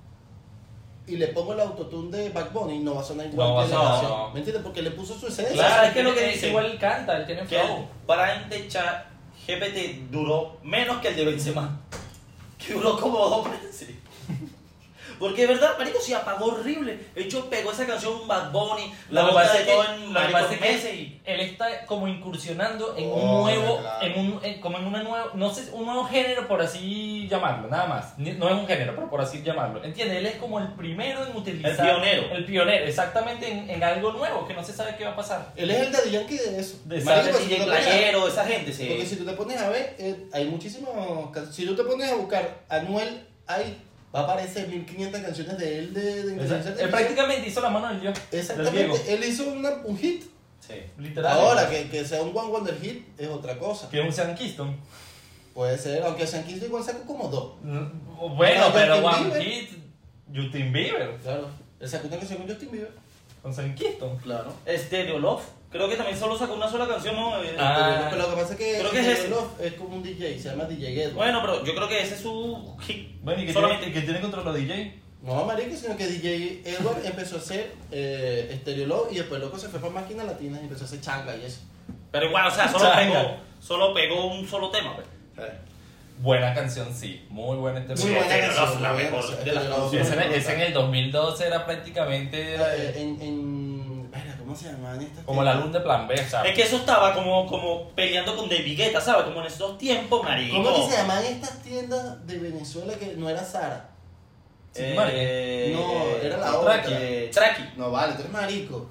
y 1.07 1.17
le 1.17 1.29
pongo 1.29 1.55
el 1.55 1.61
autotune 1.61 2.17
de 2.17 2.29
Back 2.31 2.53
Bunny, 2.53 2.79
no 2.79 2.95
va 2.95 3.01
a 3.01 3.05
sonar 3.05 3.27
igual 3.27 3.49
No 3.49 3.55
va 3.57 3.67
que 3.67 3.73
la 3.73 3.81
canción. 3.81 4.11
no. 4.11 4.31
¿Me 4.31 4.39
entiendes? 4.39 4.63
Porque 4.63 4.83
le 4.83 4.91
puso 4.93 5.19
su 5.19 5.27
esencia. 5.27 5.55
Claro, 5.55 5.87
es 5.89 5.93
que 5.93 6.03
lo 6.05 6.15
que 6.15 6.29
dice- 6.29 6.49
Igual 6.51 6.67
él 6.67 6.79
canta, 6.79 7.17
él 7.17 7.27
tiene 7.27 7.45
flow. 7.45 7.87
Prime 8.07 8.47
de 8.49 8.69
chat 8.69 9.07
GPT 9.47 10.11
duró 10.13 10.59
menos 10.63 10.99
que 11.01 11.09
el 11.09 11.17
de 11.17 11.25
Benzema. 11.25 11.81
Que 12.59 12.75
duró 12.75 13.01
como 13.01 13.19
dos 13.29 13.49
meses. 13.49 13.89
Porque 15.21 15.43
de 15.43 15.49
verdad, 15.49 15.79
marico, 15.79 16.01
se 16.01 16.15
apagó 16.17 16.47
horrible. 16.47 16.99
De 17.15 17.23
hecho, 17.23 17.49
pegó 17.49 17.71
esa 17.71 17.87
canción 17.87 18.27
Bad 18.27 18.51
Bunny, 18.51 18.93
la 19.11 19.23
Lo 19.23 19.29
boca 19.29 19.53
de 19.53 19.65
todo 19.65 19.85
en 19.85 20.15
que 20.49 20.57
meses 20.57 20.95
y... 20.95 21.21
él 21.25 21.41
está 21.41 21.85
como 21.87 22.09
incursionando 22.09 22.97
en 22.97 23.11
Oh, 23.11 23.15
un 23.17 23.43
nuevo, 23.43 23.79
claro. 23.81 24.07
en 24.07 24.19
un, 24.19 24.41
en- 24.45 24.61
como 24.61 24.79
en 24.79 24.87
una 24.87 25.03
nueva, 25.03 25.31
no 25.35 25.53
sé, 25.53 25.71
un 25.73 25.85
nuevo 25.85 26.05
género 26.07 26.49
por 26.49 26.63
así 26.63 27.29
llamarlo, 27.29 27.69
nada 27.69 27.87
más. 27.87 28.19
No 28.19 28.49
es 28.49 28.55
un 28.55 28.67
género, 28.67 28.95
pero 28.97 29.11
por 29.11 29.21
así 29.21 29.43
llamarlo. 29.43 29.85
¿Entiendes? 29.85 30.17
Él 30.19 30.27
es 30.27 30.37
como 30.37 30.59
el 30.59 30.69
primero 30.73 31.25
en 31.27 31.37
utilizar. 31.37 31.71
El 31.73 31.77
pionero. 31.77 32.35
El 32.35 32.45
pionero, 32.47 32.87
exactamente 32.87 33.47
en, 33.51 33.69
en 33.69 33.85
algo 33.85 34.13
nuevo 34.13 34.47
que 34.49 34.55
no 34.55 34.65
se 34.65 34.73
sabe 34.73 34.97
qué 34.97 35.05
va 35.05 35.11
a 35.11 35.17
pasar. 35.17 35.53
Él 35.55 35.71
es 35.71 35.81
el 35.83 35.93
Daddy 35.93 36.11
Yankee 36.13 36.39
de 36.39 36.59
eso. 36.59 36.79
De 36.87 37.01
Marico, 37.03 37.37
esa- 37.37 37.47
si 37.47 37.57
a- 37.61 37.65
Playero, 37.65 38.27
esa 38.27 38.45
gente 38.47 38.71
Porque 38.73 39.03
se... 39.03 39.07
si 39.07 39.17
tú 39.17 39.25
te 39.27 39.33
pones 39.35 39.59
a 39.61 39.69
ver, 39.69 39.97
eh, 39.99 40.29
hay 40.33 40.47
muchísimos. 40.47 40.91
Si 41.53 41.67
tú 41.67 41.77
te 41.77 41.83
pones 41.85 42.11
a 42.11 42.15
buscar 42.15 42.61
Anuel, 42.71 43.27
ahí 43.47 43.77
va 44.15 44.21
a 44.21 44.23
aparecer 44.25 44.69
1500 44.69 45.21
canciones 45.21 45.59
de 45.59 45.79
él 45.79 45.95
de, 45.95 46.01
de 46.03 46.33
inteligencia 46.33 46.57
Él 46.57 46.63
artificial. 46.67 46.91
prácticamente 46.91 47.49
hizo 47.49 47.61
la 47.61 47.71
mano 47.71 47.89
del 47.89 48.01
Diego. 48.01 48.17
Exactamente, 48.33 49.15
él 49.15 49.25
hizo 49.25 49.45
una, 49.49 49.71
un 49.85 49.97
hit. 49.99 50.25
Sí. 50.67 50.75
Literal. 50.99 51.33
Ahora, 51.33 51.69
que, 51.71 51.89
que 51.89 52.05
sea 52.05 52.23
un 52.23 52.37
One 52.37 52.51
Wonder 52.51 52.79
Hit 52.81 53.05
es 53.19 53.29
otra 53.29 53.59
cosa. 53.59 53.89
Que 53.89 54.01
es 54.01 54.07
un 54.07 54.13
Sean 54.13 54.35
Kingston. 54.35 54.77
Puede 55.55 55.77
ser, 55.79 56.03
aunque 56.03 56.27
San 56.27 56.45
Kingston 56.45 56.69
igual 56.69 56.85
sacó 56.85 57.05
como 57.07 57.29
dos. 57.29 57.55
Mm, 57.63 58.37
Bueno, 58.37 58.69
No, 58.69 58.73
pero 58.75 58.95
Justin 59.01 59.09
One 59.25 59.39
Bieber. 59.39 59.43
Hit, 59.43 59.71
Justin 60.35 60.73
Bieber. 60.73 61.17
Claro. 61.23 61.49
Él 61.81 61.89
sacó 61.89 62.07
una 62.09 62.17
canción 62.19 62.39
con 62.39 62.49
Justin 62.49 62.71
Bieber. 62.71 62.93
Con 63.43 63.55
Sean 63.55 63.75
Kingston. 63.75 64.17
Claro. 64.19 64.53
Stereo 64.69 65.19
Love. 65.19 65.43
Creo 65.71 65.89
que 65.89 65.97
también 65.97 66.19
solo 66.19 66.37
sacó 66.37 66.55
una 66.55 66.69
sola 66.69 66.89
canción, 66.89 67.15
¿no? 67.15 67.41
Eh, 67.43 67.55
Ah. 67.59 68.09
Pero 68.11 68.23
lo 68.23 68.31
que 68.35 68.41
pasa 68.43 68.53
es 68.55 68.59
que, 68.59 68.79
Creo 68.81 68.91
que 68.91 69.01
es 69.01 69.07
ese. 69.07 69.29
Love 69.29 69.61
es 69.61 69.73
como 69.75 69.97
un 69.97 70.03
DJ, 70.03 70.39
se 70.41 70.51
llama 70.51 70.65
DJ 70.65 71.03
Edward. 71.05 71.15
Bueno, 71.15 71.41
pero 71.43 71.65
yo 71.65 71.75
creo 71.75 71.89
que 71.89 72.03
ese 72.03 72.15
es 72.15 72.21
su 72.21 72.77
hit. 72.81 73.21
Bueno, 73.23 73.41
¿y 73.43 73.47
qué 73.47 73.53
Solamente... 73.53 73.85
tiene, 73.87 74.01
qué 74.01 74.05
tiene 74.07 74.21
contra 74.21 74.43
los 74.43 74.55
DJ? 74.57 75.01
No, 75.23 75.45
marico, 75.45 75.77
sino 75.77 75.97
que 75.97 76.07
DJ 76.09 76.63
Edward 76.65 77.01
empezó 77.05 77.37
a 77.37 77.39
hacer 77.39 77.73
eh, 77.93 78.57
Stereo 78.63 78.87
Love 78.87 79.13
y 79.13 79.17
después 79.19 79.41
loco 79.41 79.59
se 79.59 79.69
fue 79.69 79.79
para 79.81 79.93
máquina 79.93 80.25
latina 80.25 80.59
y 80.61 80.65
empezó 80.65 80.83
a 80.85 80.87
hacer 80.87 81.01
changa 81.01 81.37
y 81.37 81.45
eso. 81.45 81.61
Pero 82.11 82.27
igual, 82.27 82.47
o 82.49 82.51
sea, 82.51 82.67
solo 82.67 82.87
Changa. 82.87 82.99
pegó, 83.21 83.37
solo 83.61 83.95
pegó 83.95 84.27
un 84.27 84.49
solo 84.49 84.71
tema, 84.71 84.97
pues. 84.97 85.07
Buena 86.19 86.53
canción, 86.53 86.93
sí. 86.95 87.25
Muy 87.31 87.57
buena 87.57 87.81
este 87.81 87.95
Muy 87.95 88.11
buena 88.15 88.27
Stereo 88.27 88.55
canción, 88.55 88.83
la 88.83 88.93
muy 88.93 89.03
buena 89.05 89.11
mejor 89.17 89.21
canción. 89.37 89.45
de 89.45 89.53
las 89.55 89.65
Stereo 89.65 89.79
Love, 89.79 89.95
Ese, 89.95 90.13
en- 90.15 90.21
ese 90.21 90.37
en 90.39 90.45
buena. 90.57 90.65
el 90.67 90.73
2012 90.75 91.47
era 91.47 91.67
prácticamente 91.67 92.55
era, 92.55 92.77
Eh, 92.77 92.93
en, 92.97 93.23
en, 93.23 93.60
¿cómo 94.39 94.55
se 94.57 94.71
llamaban 94.73 95.01
estas? 95.03 95.25
como 95.25 95.43
la 95.43 95.55
luz 95.55 95.73
de 95.73 95.81
plan 95.81 96.07
B, 96.09 96.17
¿sabes? 96.29 96.51
Es 96.51 96.57
que 96.57 96.63
eso 96.65 96.77
estaba 96.77 97.15
como, 97.15 97.47
como 97.47 97.89
peleando 97.91 98.37
con 98.37 98.49
David 98.49 98.77
Guetta, 98.79 99.01
¿sabes? 99.01 99.25
Como 99.25 99.41
en 99.41 99.47
esos 99.47 99.79
tiempos, 99.79 100.23
marico. 100.25 100.57
¿Cómo 100.63 100.75
que 100.87 100.91
se 100.91 100.97
llamaban 100.97 101.25
estas 101.25 101.63
tiendas 101.63 102.27
de 102.27 102.39
Venezuela 102.39 102.95
que 102.95 103.15
no 103.17 103.29
era 103.29 103.45
Sara? 103.45 103.89
Sí, 104.73 104.83
Eh, 104.85 105.75
No, 105.77 106.17
era 106.25 106.37
la 106.37 106.47
Traki. 106.61 106.87
otra. 106.87 107.01
Eh, 107.01 107.31
Traki. 107.33 107.63
No 107.77 107.91
vale, 107.91 108.13
tú 108.15 108.21
eres 108.21 108.33
marico. 108.33 108.91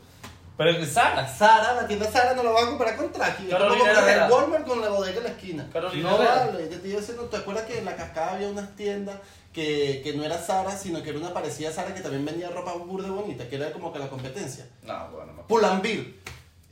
Pero 0.57 0.71
es 0.71 0.89
Sara. 0.91 1.25
Sara, 1.25 1.73
la 1.73 1.87
tienda 1.87 2.11
Sara 2.11 2.33
no 2.33 2.43
la 2.43 2.49
vas 2.51 2.63
a 2.63 2.67
comparar 2.67 2.97
con 2.97 3.11
Traki. 3.13 3.43
Comparar 3.43 3.71
Herrera. 3.77 4.25
el 4.25 4.31
Walmart 4.31 4.67
con 4.67 4.81
la 4.81 4.89
bodega 4.89 5.17
en 5.19 5.23
la 5.23 5.29
esquina. 5.29 5.65
Carolina 5.71 6.09
no 6.09 6.15
Herrera. 6.17 6.35
vale, 6.51 6.67
te 6.67 6.75
estoy 6.75 6.91
diciendo, 6.91 7.23
¿te 7.23 7.37
acuerdas 7.37 7.63
que 7.63 7.77
en 7.77 7.85
la 7.85 7.95
cascada 7.95 8.33
había 8.33 8.49
unas 8.49 8.75
tiendas 8.75 9.15
que, 9.53 10.01
que 10.03 10.13
no 10.13 10.23
era 10.23 10.41
Sara, 10.41 10.77
sino 10.77 11.01
que 11.03 11.09
era 11.09 11.19
una 11.19 11.33
parecida 11.33 11.69
a 11.69 11.73
Sara 11.73 11.93
que 11.93 12.01
también 12.01 12.25
vendía 12.25 12.49
ropa 12.49 12.73
burda 12.73 13.09
bonita, 13.09 13.47
que 13.49 13.55
era 13.55 13.71
como 13.71 13.91
que 13.91 13.99
la 13.99 14.07
competencia? 14.09 14.67
No, 14.83 15.09
bueno, 15.11 15.33
no. 15.33 15.43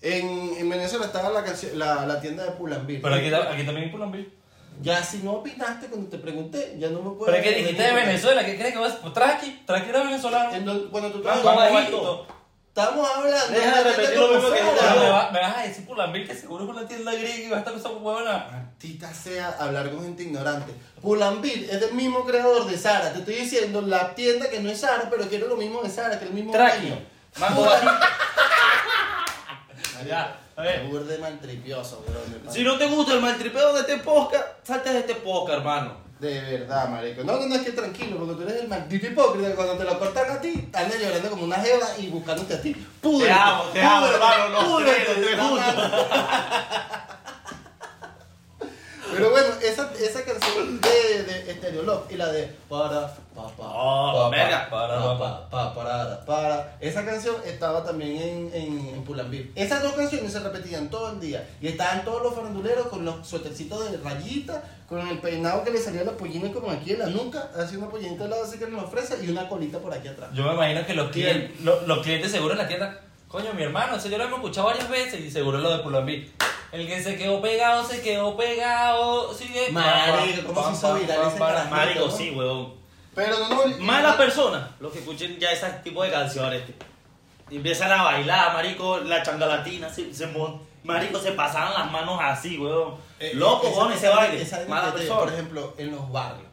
En, 0.02 0.54
en 0.58 0.70
Venezuela 0.70 1.06
estaba 1.08 1.30
la, 1.30 1.44
la, 1.74 2.06
la 2.06 2.22
tienda 2.22 2.44
de 2.46 2.52
Pull&Bear. 2.52 3.02
Pero 3.02 3.16
aquí, 3.16 3.34
aquí 3.34 3.64
también 3.66 3.86
hay 3.86 3.90
Pull&Bear. 3.90 4.26
Ya 4.80 5.04
si 5.04 5.18
no 5.20 5.34
opinaste 5.34 5.88
cuando 5.88 6.08
te 6.08 6.20
pregunté, 6.20 6.76
ya 6.78 6.90
no 6.90 7.02
me 7.02 7.10
puedo... 7.18 7.32
Pero 7.32 7.42
que 7.44 7.52
dijiste 7.52 7.82
de 7.82 7.94
Venezuela, 7.94 8.46
¿qué 8.46 8.56
crees 8.58 8.74
que 8.74 8.80
vas? 8.80 8.94
Pues 8.98 9.12
Traki, 9.12 9.64
Traki 9.66 9.90
era 9.90 10.04
venezolano. 10.04 10.54
En 10.54 10.90
Cuando 10.90 11.12
tú 11.12 11.28
Ah, 11.28 11.34
estabas... 11.36 11.42
¿cómo 11.42 11.74
bajito. 11.74 12.28
Estamos 12.78 13.10
hablando 13.10 13.60
Deja 13.60 13.78
de 13.82 13.84
repetir 13.92 14.20
lo 14.20 14.28
mismo 14.34 14.50
que 14.52 14.62
me, 14.62 15.10
va- 15.10 15.32
me 15.32 15.40
vas 15.40 15.58
a 15.58 15.62
decir 15.64 15.84
Pull&Bear 15.88 16.28
que 16.28 16.36
seguro 16.36 16.64
es 16.66 16.70
una 16.70 16.88
tienda 16.88 17.12
griega 17.12 17.36
y 17.44 17.50
va 17.50 17.56
a 17.56 17.60
estar 17.62 17.74
con 17.74 17.80
esa 17.82 17.90
huevona. 17.90 18.48
Maldita 18.52 19.12
sea 19.16 19.56
hablar 19.60 19.90
con 19.90 20.04
gente 20.04 20.22
ignorante. 20.22 20.72
Pull&Bear 21.02 21.58
es 21.58 21.80
del 21.82 21.94
mismo 21.94 22.24
creador 22.24 22.68
de 22.70 22.78
Sara. 22.78 23.12
Te 23.14 23.20
estoy 23.20 23.34
diciendo 23.34 23.82
la 23.82 24.14
tienda 24.14 24.48
que 24.48 24.60
no 24.60 24.70
es 24.70 24.80
Sara, 24.80 25.08
pero 25.10 25.28
quiere 25.28 25.48
lo 25.48 25.56
mismo 25.56 25.82
de 25.82 25.90
Sara, 25.90 26.20
que 26.20 26.26
es 26.26 26.30
el 26.30 26.36
mismo 26.36 26.52
Traki. 26.52 26.86
dueño. 26.88 27.02
Mango. 27.40 27.68
Ya, 30.08 30.38
a 30.56 30.62
ver. 30.62 30.84
Burde 30.86 31.18
maltripioso, 31.18 32.06
bro. 32.08 32.54
Si 32.54 32.64
no 32.64 32.78
te 32.78 32.86
gusta 32.86 33.14
el 33.14 33.22
maltripeo 33.22 33.74
de 33.74 33.80
este 33.82 33.98
podcast, 33.98 34.46
salte 34.64 34.94
de 34.94 35.00
este 35.00 35.16
podcast, 35.16 35.58
hermano. 35.58 36.07
De 36.20 36.42
verdad, 36.42 36.90
marico. 36.90 37.24
No, 37.24 37.34
no, 37.40 37.46
no, 37.46 37.56
es 37.56 37.62
que 37.62 37.72
tranquilo, 37.74 38.18
porque 38.18 38.34
tú 38.34 38.42
eres 38.42 38.64
el 38.64 38.68
maldito 38.68 39.06
hipócrita. 39.06 39.54
Cuando 39.56 39.78
te 39.78 39.84
lo 39.84 40.00
cortan 40.00 40.32
a 40.32 40.42
ti, 40.42 40.68
andas 40.74 41.00
llorando 41.00 41.30
como 41.30 41.44
una 41.44 41.58
jeva 41.58 41.88
y 42.00 42.08
buscándote 42.08 42.56
a 42.56 42.62
ti. 42.62 42.76
Púdrete, 43.02 43.26
Te 43.26 43.40
amo, 43.40 43.64
te 43.72 43.82
amo, 43.82 44.06
hermano, 44.08 44.50
los 44.50 44.84
tres, 44.84 45.08
los 45.08 45.28
tres 45.28 45.40
juntos. 45.40 45.92
Pero 49.12 49.32
bueno, 49.32 49.48
esa, 49.64 49.92
esa 50.00 50.24
canción 50.24 50.80
de, 50.82 51.24
de 51.24 51.54
Stereo 51.56 51.84
Love 51.84 52.12
y 52.12 52.16
la 52.16 52.28
de 52.28 52.52
para, 52.70 53.08
pa, 53.36 53.48
pa, 53.48 53.54
Oh, 53.60 54.30
pa, 54.30 54.38
Para, 54.70 54.70
pa, 54.70 54.88
pa, 54.90 55.20
pa, 55.20 55.50
pa, 55.50 55.74
para, 55.76 56.26
para. 56.26 56.78
Esa 56.80 57.06
canción 57.06 57.36
estaba 57.46 57.84
también 57.84 58.12
en, 58.22 58.52
en, 58.54 58.88
en 58.96 59.04
Pull&Bear. 59.04 59.46
Esas 59.56 59.82
dos 59.84 59.94
canciones 59.94 60.32
se 60.32 60.40
repetían 60.40 60.90
todo 60.90 61.12
el 61.12 61.20
día. 61.20 61.48
Y 61.62 61.68
estaban 61.68 62.04
todos 62.06 62.22
los 62.24 62.34
faranduleros 62.36 62.88
con 62.88 63.06
los 63.06 63.28
suétercitos 63.28 63.90
de 63.92 63.98
rayita, 63.98 64.64
con 64.90 65.06
el 65.08 65.20
peinado 65.20 65.64
que 65.64 65.72
le 65.72 65.80
salía 65.80 66.04
la 66.04 66.12
pollina 66.12 66.52
como 66.52 66.70
aquí 66.72 66.92
en 66.94 67.00
la 67.00 67.08
nuca, 67.08 67.50
así 67.58 67.76
una 67.76 67.90
pollinita 67.90 68.26
al 68.26 68.30
lado 68.32 68.44
así 68.44 68.58
que 68.58 68.68
nos 68.68 68.84
ofrece 68.86 69.18
y 69.24 69.30
una 69.30 69.48
colita 69.50 69.80
por 69.80 69.94
aquí 69.94 70.08
atrás. 70.08 70.30
Yo 70.34 70.44
me 70.44 70.54
imagino 70.54 70.86
que 70.86 70.94
los 70.94 71.12
clientes, 71.12 71.60
lo- 71.62 71.82
los, 71.88 72.00
clientes 72.04 72.32
seguro 72.32 72.54
en 72.54 72.58
la 72.60 72.68
tienda, 72.68 73.00
coño, 73.28 73.54
mi 73.54 73.64
hermano, 73.64 73.96
eso 73.98 74.08
ya 74.10 74.18
lo 74.18 74.26
hemos 74.26 74.38
escuchado 74.40 74.68
varias 74.68 74.90
veces 74.90 75.20
y 75.22 75.32
seguro 75.32 75.58
lo 75.58 75.76
de 75.78 75.84
Pull&Bear. 75.84 76.22
El 76.72 76.86
que 76.86 77.02
se 77.02 77.18
quedó 77.18 77.42
pegado, 77.42 77.84
se 77.84 78.02
quedó 78.02 78.36
pegado, 78.36 79.34
sigue. 79.34 79.72
Marico, 79.72 80.54
¿cómo 80.54 80.70
se 80.70 80.74
hizo 80.74 80.96
viral 80.96 81.28
ese 81.28 81.38
carajo? 81.40 81.70
Marico, 81.70 82.12
sí, 82.12 82.32
huevón. 82.32 82.74
Pero 83.16 83.40
no, 83.40 83.66
no. 83.68 83.78
Malas 83.80 84.16
personas 84.16 84.70
los 84.80 84.92
que 84.92 85.00
escuchen 85.00 85.40
ya 85.40 85.52
ese 85.52 85.68
tipo 85.84 86.04
de 86.04 86.12
canciones. 86.12 86.64
Y 87.50 87.56
empiezan 87.56 87.92
a 87.92 88.04
bailar, 88.04 88.54
marico, 88.54 89.00
la 89.00 89.24
changalatina, 89.24 89.90
se, 89.90 90.14
se 90.14 90.30
marico, 90.84 91.20
se 91.20 91.32
pasaban 91.32 91.74
las 91.74 91.92
manos 91.92 92.20
así, 92.22 92.58
weón. 92.58 92.96
Eh, 93.20 93.32
Loco, 93.34 93.70
weón, 93.70 93.94
ese 93.94 94.10
baile. 94.10 94.46
Mala 94.68 94.92
por 94.92 95.00
persona. 95.00 95.32
ejemplo, 95.32 95.74
en 95.78 95.92
los 95.92 96.12
barrios. 96.12 96.48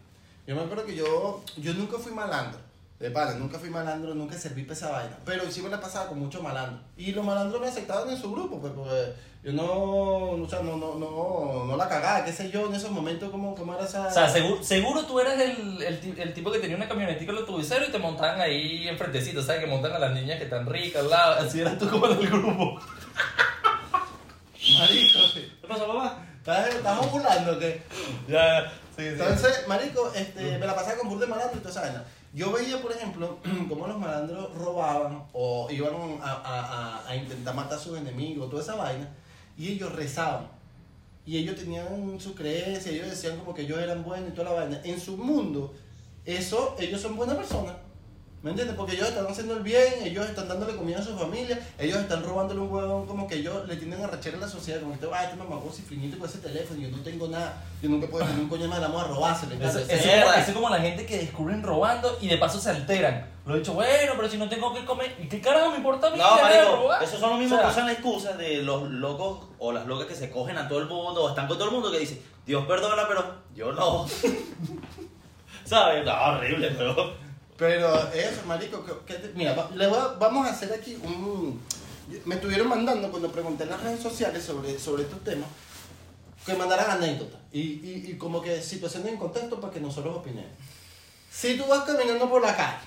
Yo 0.47 0.55
me 0.55 0.63
acuerdo 0.63 0.87
que 0.87 0.95
yo, 0.95 1.43
yo 1.57 1.75
nunca 1.75 1.99
fui 1.99 2.13
malandro. 2.13 2.61
De 2.99 3.11
pana, 3.11 3.35
nunca 3.35 3.59
fui 3.59 3.71
malandro, 3.71 4.15
nunca 4.15 4.39
serví 4.39 4.63
para 4.63 4.75
esa 4.75 4.91
vaina. 4.91 5.19
Pero 5.25 5.51
sí 5.51 5.61
me 5.61 5.69
la 5.69 5.81
pasaba 5.81 6.09
con 6.09 6.19
muchos 6.19 6.43
malandros. 6.43 6.81
Y 6.97 7.13
los 7.13 7.25
malandros 7.25 7.61
me 7.61 7.67
aceptaban 7.67 8.09
en 8.09 8.17
su 8.17 8.31
grupo, 8.33 8.61
pues, 8.61 8.73
porque 8.73 9.15
yo 9.43 9.53
no, 9.53 10.43
o 10.43 10.49
sea, 10.49 10.61
no, 10.61 10.77
no, 10.77 10.95
no, 10.95 11.65
no 11.67 11.77
la 11.77 11.89
cagaba, 11.89 12.25
qué 12.25 12.33
sé 12.33 12.51
yo, 12.51 12.67
en 12.67 12.75
esos 12.75 12.91
momentos, 12.91 13.31
cómo, 13.31 13.55
cómo 13.55 13.75
era 13.75 13.85
esa... 13.85 14.07
O 14.07 14.11
sea, 14.11 14.29
seguro, 14.29 14.63
seguro 14.63 15.05
tú 15.05 15.21
eras 15.21 15.39
el, 15.39 15.83
el, 15.83 16.19
el 16.19 16.33
tipo 16.33 16.51
que 16.51 16.61
tenía 16.61 16.77
una 16.77 16.89
camionetica 16.89 17.31
en 17.31 17.37
los 17.37 17.47
tubiceros 17.47 17.89
y 17.89 17.93
te 17.93 17.99
montaban 17.99 18.41
ahí 18.41 18.89
enfrentecito, 18.89 19.43
¿sabes? 19.43 19.61
Que 19.61 19.67
montan 19.67 19.93
a 19.93 19.99
las 19.99 20.15
niñas 20.15 20.39
que 20.39 20.45
están 20.45 20.65
ricas 20.65 21.03
al 21.03 21.11
lado. 21.11 21.45
Así 21.47 21.61
eras 21.61 21.77
tú 21.77 21.91
como 21.91 22.09
del 22.09 22.27
grupo. 22.27 22.79
Marico. 24.79 25.19
¿Qué 25.35 25.67
pasó, 25.69 25.87
papá? 25.87 26.25
¿Estás, 26.39 26.75
estás 26.75 26.99
ovulando 26.99 27.59
que 27.59 27.83
Ya, 28.29 28.63
ya. 28.63 28.73
Sí, 28.97 29.03
sí. 29.03 29.09
Entonces, 29.09 29.67
marico, 29.67 30.13
este, 30.15 30.57
me 30.57 30.67
la 30.67 30.75
pasaba 30.75 30.99
con 30.99 31.09
burda 31.09 31.27
de 31.27 31.31
malandro 31.33 31.57
y 31.57 31.59
toda 31.59 31.71
esa 31.71 31.81
vaina. 31.81 32.05
Yo 32.35 32.53
veía, 32.53 32.83
por 32.83 32.91
ejemplo, 32.91 33.39
cómo 33.69 33.87
los 33.87 33.99
malandros 33.99 34.53
robaban 34.55 35.23
o 35.33 35.69
iban 35.71 36.19
a, 36.21 37.15
intentar 37.15 37.55
matar 37.55 37.79
a 37.79 37.81
sus 37.81 37.97
enemigos, 37.97 38.51
toda 38.51 38.61
esa 38.63 38.75
vaina, 38.75 39.09
y 39.57 39.69
ellos 39.69 39.93
rezaban. 39.93 40.49
Y 41.25 41.39
ellos 41.39 41.57
tenían 41.57 42.19
su 42.19 42.35
creencia, 42.35 42.91
ellos 42.91 43.09
decían 43.09 43.39
como 43.39 43.55
que 43.55 43.63
ellos 43.63 43.79
eran 43.79 44.03
buenos 44.03 44.31
y 44.31 44.33
toda 44.33 44.51
la 44.51 44.57
vaina. 44.61 44.81
En 44.83 45.01
su 45.01 45.17
mundo, 45.17 45.73
eso, 46.25 46.75
ellos 46.79 47.01
son 47.01 47.17
buenas 47.17 47.37
personas. 47.37 47.77
¿Me 48.45 48.51
entiendes? 48.51 48.77
Porque 48.77 48.93
ellos 48.93 49.09
están 49.09 49.27
haciendo 49.27 49.55
el 49.57 49.63
bien, 49.63 49.95
ellos 50.03 50.27
están 50.27 50.47
dándole 50.47 50.77
comida 50.77 50.99
a 50.99 51.03
su 51.03 51.17
familia, 51.17 51.59
ellos 51.79 51.97
están 51.97 52.23
robándole 52.23 52.61
un 52.61 52.71
huevón, 52.71 53.07
como 53.07 53.27
que 53.27 53.37
ellos 53.37 53.67
le 53.67 53.75
tienen 53.77 54.05
a 54.05 54.07
rechera 54.07 54.37
a 54.37 54.41
la 54.41 54.49
sociedad, 54.49 54.83
como 54.83 55.01
que, 55.01 55.07
ah, 55.11 55.25
este 55.25 55.37
mamagón 55.37 55.73
cifrinito 55.73 56.19
con 56.19 56.29
ese 56.29 56.41
teléfono, 56.41 56.79
yo 56.79 56.91
no 56.95 57.03
tengo 57.03 57.27
nada, 57.27 57.65
yo 57.81 57.89
nunca 57.89 58.07
puedo 58.07 58.27
tener 58.27 58.43
un 58.43 58.51
coño 58.51 58.69
más, 58.69 58.83
vamos 58.83 59.03
a 59.03 59.07
robárselo. 59.07 59.55
Eso, 59.55 59.79
es 59.79 59.89
verdad. 59.89 60.39
eso 60.39 60.51
es 60.51 60.55
como 60.55 60.69
la 60.69 60.79
gente 60.79 61.07
que 61.07 61.21
descubren 61.21 61.63
robando 61.63 62.19
y 62.21 62.29
de 62.29 62.37
paso 62.37 62.61
se 62.61 62.69
alteran. 62.69 63.27
Lo 63.47 63.55
he 63.55 63.61
dicho, 63.61 63.73
bueno, 63.73 64.13
pero 64.15 64.29
si 64.29 64.37
no 64.37 64.47
tengo 64.47 64.75
que 64.75 64.85
comer, 64.85 65.17
¿y 65.19 65.27
qué 65.27 65.41
carajo 65.41 65.71
me 65.71 65.79
importa 65.79 66.09
a 66.09 66.11
mí? 66.11 66.19
No, 66.19 66.37
marico, 66.37 66.77
robar? 66.77 67.03
esos 67.03 67.19
son 67.19 67.31
los 67.31 67.39
mismos 67.39 67.59
O 67.59 67.63
sea, 67.63 67.69
que 67.71 67.73
usan 67.73 67.87
la 67.87 67.93
excusa 67.93 68.33
de 68.35 68.63
los 68.63 68.91
locos 68.91 69.47
o 69.59 69.73
las 69.73 69.87
locas 69.87 70.07
que 70.07 70.15
se 70.15 70.29
cogen 70.29 70.59
a 70.59 70.69
todo 70.69 70.81
el 70.81 70.87
mundo 70.87 71.25
o 71.25 71.31
están 71.31 71.49
con 71.49 71.57
todo 71.57 71.69
el 71.69 71.75
mundo 71.75 71.91
que 71.91 71.99
dicen, 71.99 72.21
Dios 72.45 72.67
perdona, 72.67 73.09
pero 73.09 73.25
yo 73.55 73.73
no. 73.73 74.07
¿Sabes? 75.65 76.05
No, 76.05 76.13
horrible, 76.13 76.71
pero... 76.77 77.24
Pero 77.57 78.13
eso, 78.13 78.45
marico, 78.47 78.85
que, 79.07 79.33
mira, 79.35 79.69
le 79.75 79.87
vamos 79.87 80.47
a 80.47 80.51
hacer 80.51 80.73
aquí 80.73 80.97
un... 81.05 81.61
Me 82.25 82.35
estuvieron 82.35 82.69
mandando 82.69 83.11
cuando 83.11 83.31
pregunté 83.31 83.65
en 83.65 83.71
las 83.71 83.83
redes 83.83 84.03
sociales 84.03 84.43
sobre, 84.43 84.79
sobre 84.79 85.05
estos 85.05 85.23
temas, 85.25 85.49
que 86.45 86.55
mandaran 86.55 86.91
anécdotas 86.91 87.41
y, 87.53 87.61
y, 87.61 88.05
y 88.09 88.19
como 88.19 88.43
que 88.43 88.61
situaciones 88.61 89.13
en 89.13 89.19
contexto 89.19 89.61
para 89.61 89.73
que 89.73 89.81
nosotros 89.81 90.17
opinemos. 90.17 90.51
Si 91.31 91.57
tú 91.57 91.65
vas 91.67 91.85
caminando 91.85 92.29
por 92.29 92.43
la 92.43 92.55
calle, 92.55 92.79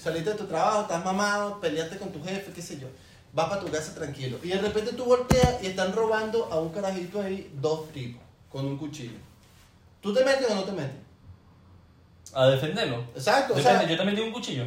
saliste 0.00 0.30
de 0.30 0.36
tu 0.36 0.46
trabajo, 0.46 0.82
estás 0.82 1.04
mamado, 1.04 1.60
peleaste 1.60 1.98
con 1.98 2.12
tu 2.12 2.22
jefe, 2.22 2.52
qué 2.52 2.62
sé 2.62 2.78
yo, 2.78 2.86
vas 3.32 3.48
para 3.48 3.60
tu 3.60 3.68
casa 3.68 3.94
tranquilo 3.94 4.38
y 4.42 4.48
de 4.48 4.58
repente 4.58 4.92
tú 4.92 5.04
volteas 5.04 5.62
y 5.62 5.66
están 5.66 5.92
robando 5.92 6.46
a 6.52 6.60
un 6.60 6.70
carajito 6.70 7.20
ahí 7.20 7.50
dos 7.60 7.90
tipos 7.92 8.22
con 8.50 8.64
un 8.64 8.78
cuchillo. 8.78 9.18
¿Tú 10.00 10.14
te 10.14 10.24
metes 10.24 10.48
o 10.48 10.54
no 10.54 10.62
te 10.62 10.72
metes? 10.72 11.07
A 12.34 12.46
defenderlo. 12.48 13.04
Exacto, 13.14 13.54
o 13.54 13.56
Depende, 13.56 13.78
sea, 13.80 13.88
yo 13.88 13.96
también 13.96 14.16
tengo 14.16 14.28
un 14.28 14.34
cuchillo. 14.34 14.64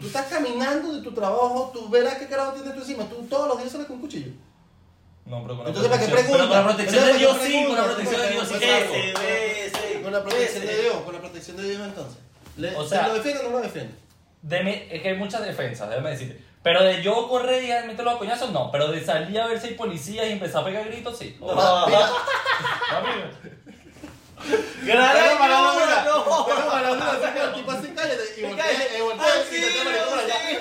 Tú 0.00 0.06
estás 0.06 0.26
caminando 0.26 0.92
de 0.92 1.02
tu 1.02 1.12
trabajo, 1.12 1.70
tú 1.74 1.88
verás 1.88 2.14
qué 2.14 2.26
carajo 2.28 2.52
tienes 2.52 2.72
tú 2.74 2.80
encima. 2.80 3.04
Tú 3.04 3.16
todos 3.28 3.48
los 3.48 3.58
días 3.58 3.70
sales 3.72 3.86
con 3.86 3.96
un 3.96 4.02
cuchillo. 4.02 4.30
No, 5.26 5.42
pero 5.42 5.56
con 5.56 5.64
la 5.64 5.68
Entonces, 5.70 5.90
¿para 5.90 6.00
qué 6.02 6.08
protección- 6.08 6.38
Pero 6.38 6.48
con 6.48 6.56
la 6.56 6.64
preguntas? 6.64 6.86
protección 6.86 7.04
de 7.12 7.18
Dios 7.18 7.32
¿para 7.36 7.42
qué 7.44 7.52
sí, 7.52 7.64
con 7.66 7.74
la 7.76 7.84
preguntas? 7.84 7.94
protección 7.94 8.20
de 8.22 8.28
Dios 8.30 8.48
sí 8.48 10.02
Con 10.02 10.12
la 10.12 10.22
protección 10.22 10.66
de 10.66 10.82
Dios, 10.82 10.94
con 11.04 11.12
la 11.14 11.20
protección 11.20 11.56
de 11.58 11.68
Dios 11.68 11.82
entonces. 11.82 12.18
Le, 12.56 12.76
O 12.76 12.82
¿se 12.84 12.88
sea- 12.90 13.08
lo 13.08 13.14
defiende 13.14 13.40
o 13.40 13.42
no 13.44 13.50
lo 13.50 13.60
defiende? 13.60 13.94
Deme- 14.42 14.86
es 14.90 15.02
que 15.02 15.08
hay 15.08 15.16
muchas 15.16 15.42
defensas, 15.44 15.88
déjame 15.90 16.10
decirte. 16.10 16.42
Pero 16.62 16.82
de 16.82 17.02
yo 17.02 17.28
correr 17.28 17.62
y 17.64 17.86
meterlo 17.86 18.10
a 18.12 18.18
coñazos, 18.18 18.50
no. 18.52 18.70
Pero 18.70 18.90
de 18.90 19.04
salir 19.04 19.38
a 19.40 19.46
ver 19.46 19.60
si 19.60 19.68
hay 19.68 19.74
policías 19.74 20.26
y 20.28 20.32
empezar 20.32 20.62
a 20.62 20.64
pegar 20.64 20.84
gritos, 20.88 21.18
sí. 21.18 21.36
No. 21.40 21.50
Amigo. 21.52 23.28
Gran 24.84 25.12
Pero 25.16 25.38
pero 26.46 26.66
para 26.70 26.82
la 26.82 26.88
dura, 26.94 27.10
así 27.12 27.32
que 27.34 27.42
el 27.44 27.52
tipo 27.54 27.70
así 27.72 27.88
cállate 27.94 28.24
y 28.36 28.42
voltea, 28.42 28.64
Cállate. 28.66 28.98
y 28.98 29.00
voltea 29.02 29.26
y 29.26 29.54
sí, 29.54 29.60
te 29.60 29.70
toma 29.78 29.90
la 29.90 29.98
cámara 30.04 30.22
sí. 30.22 30.30
allá. 30.30 30.60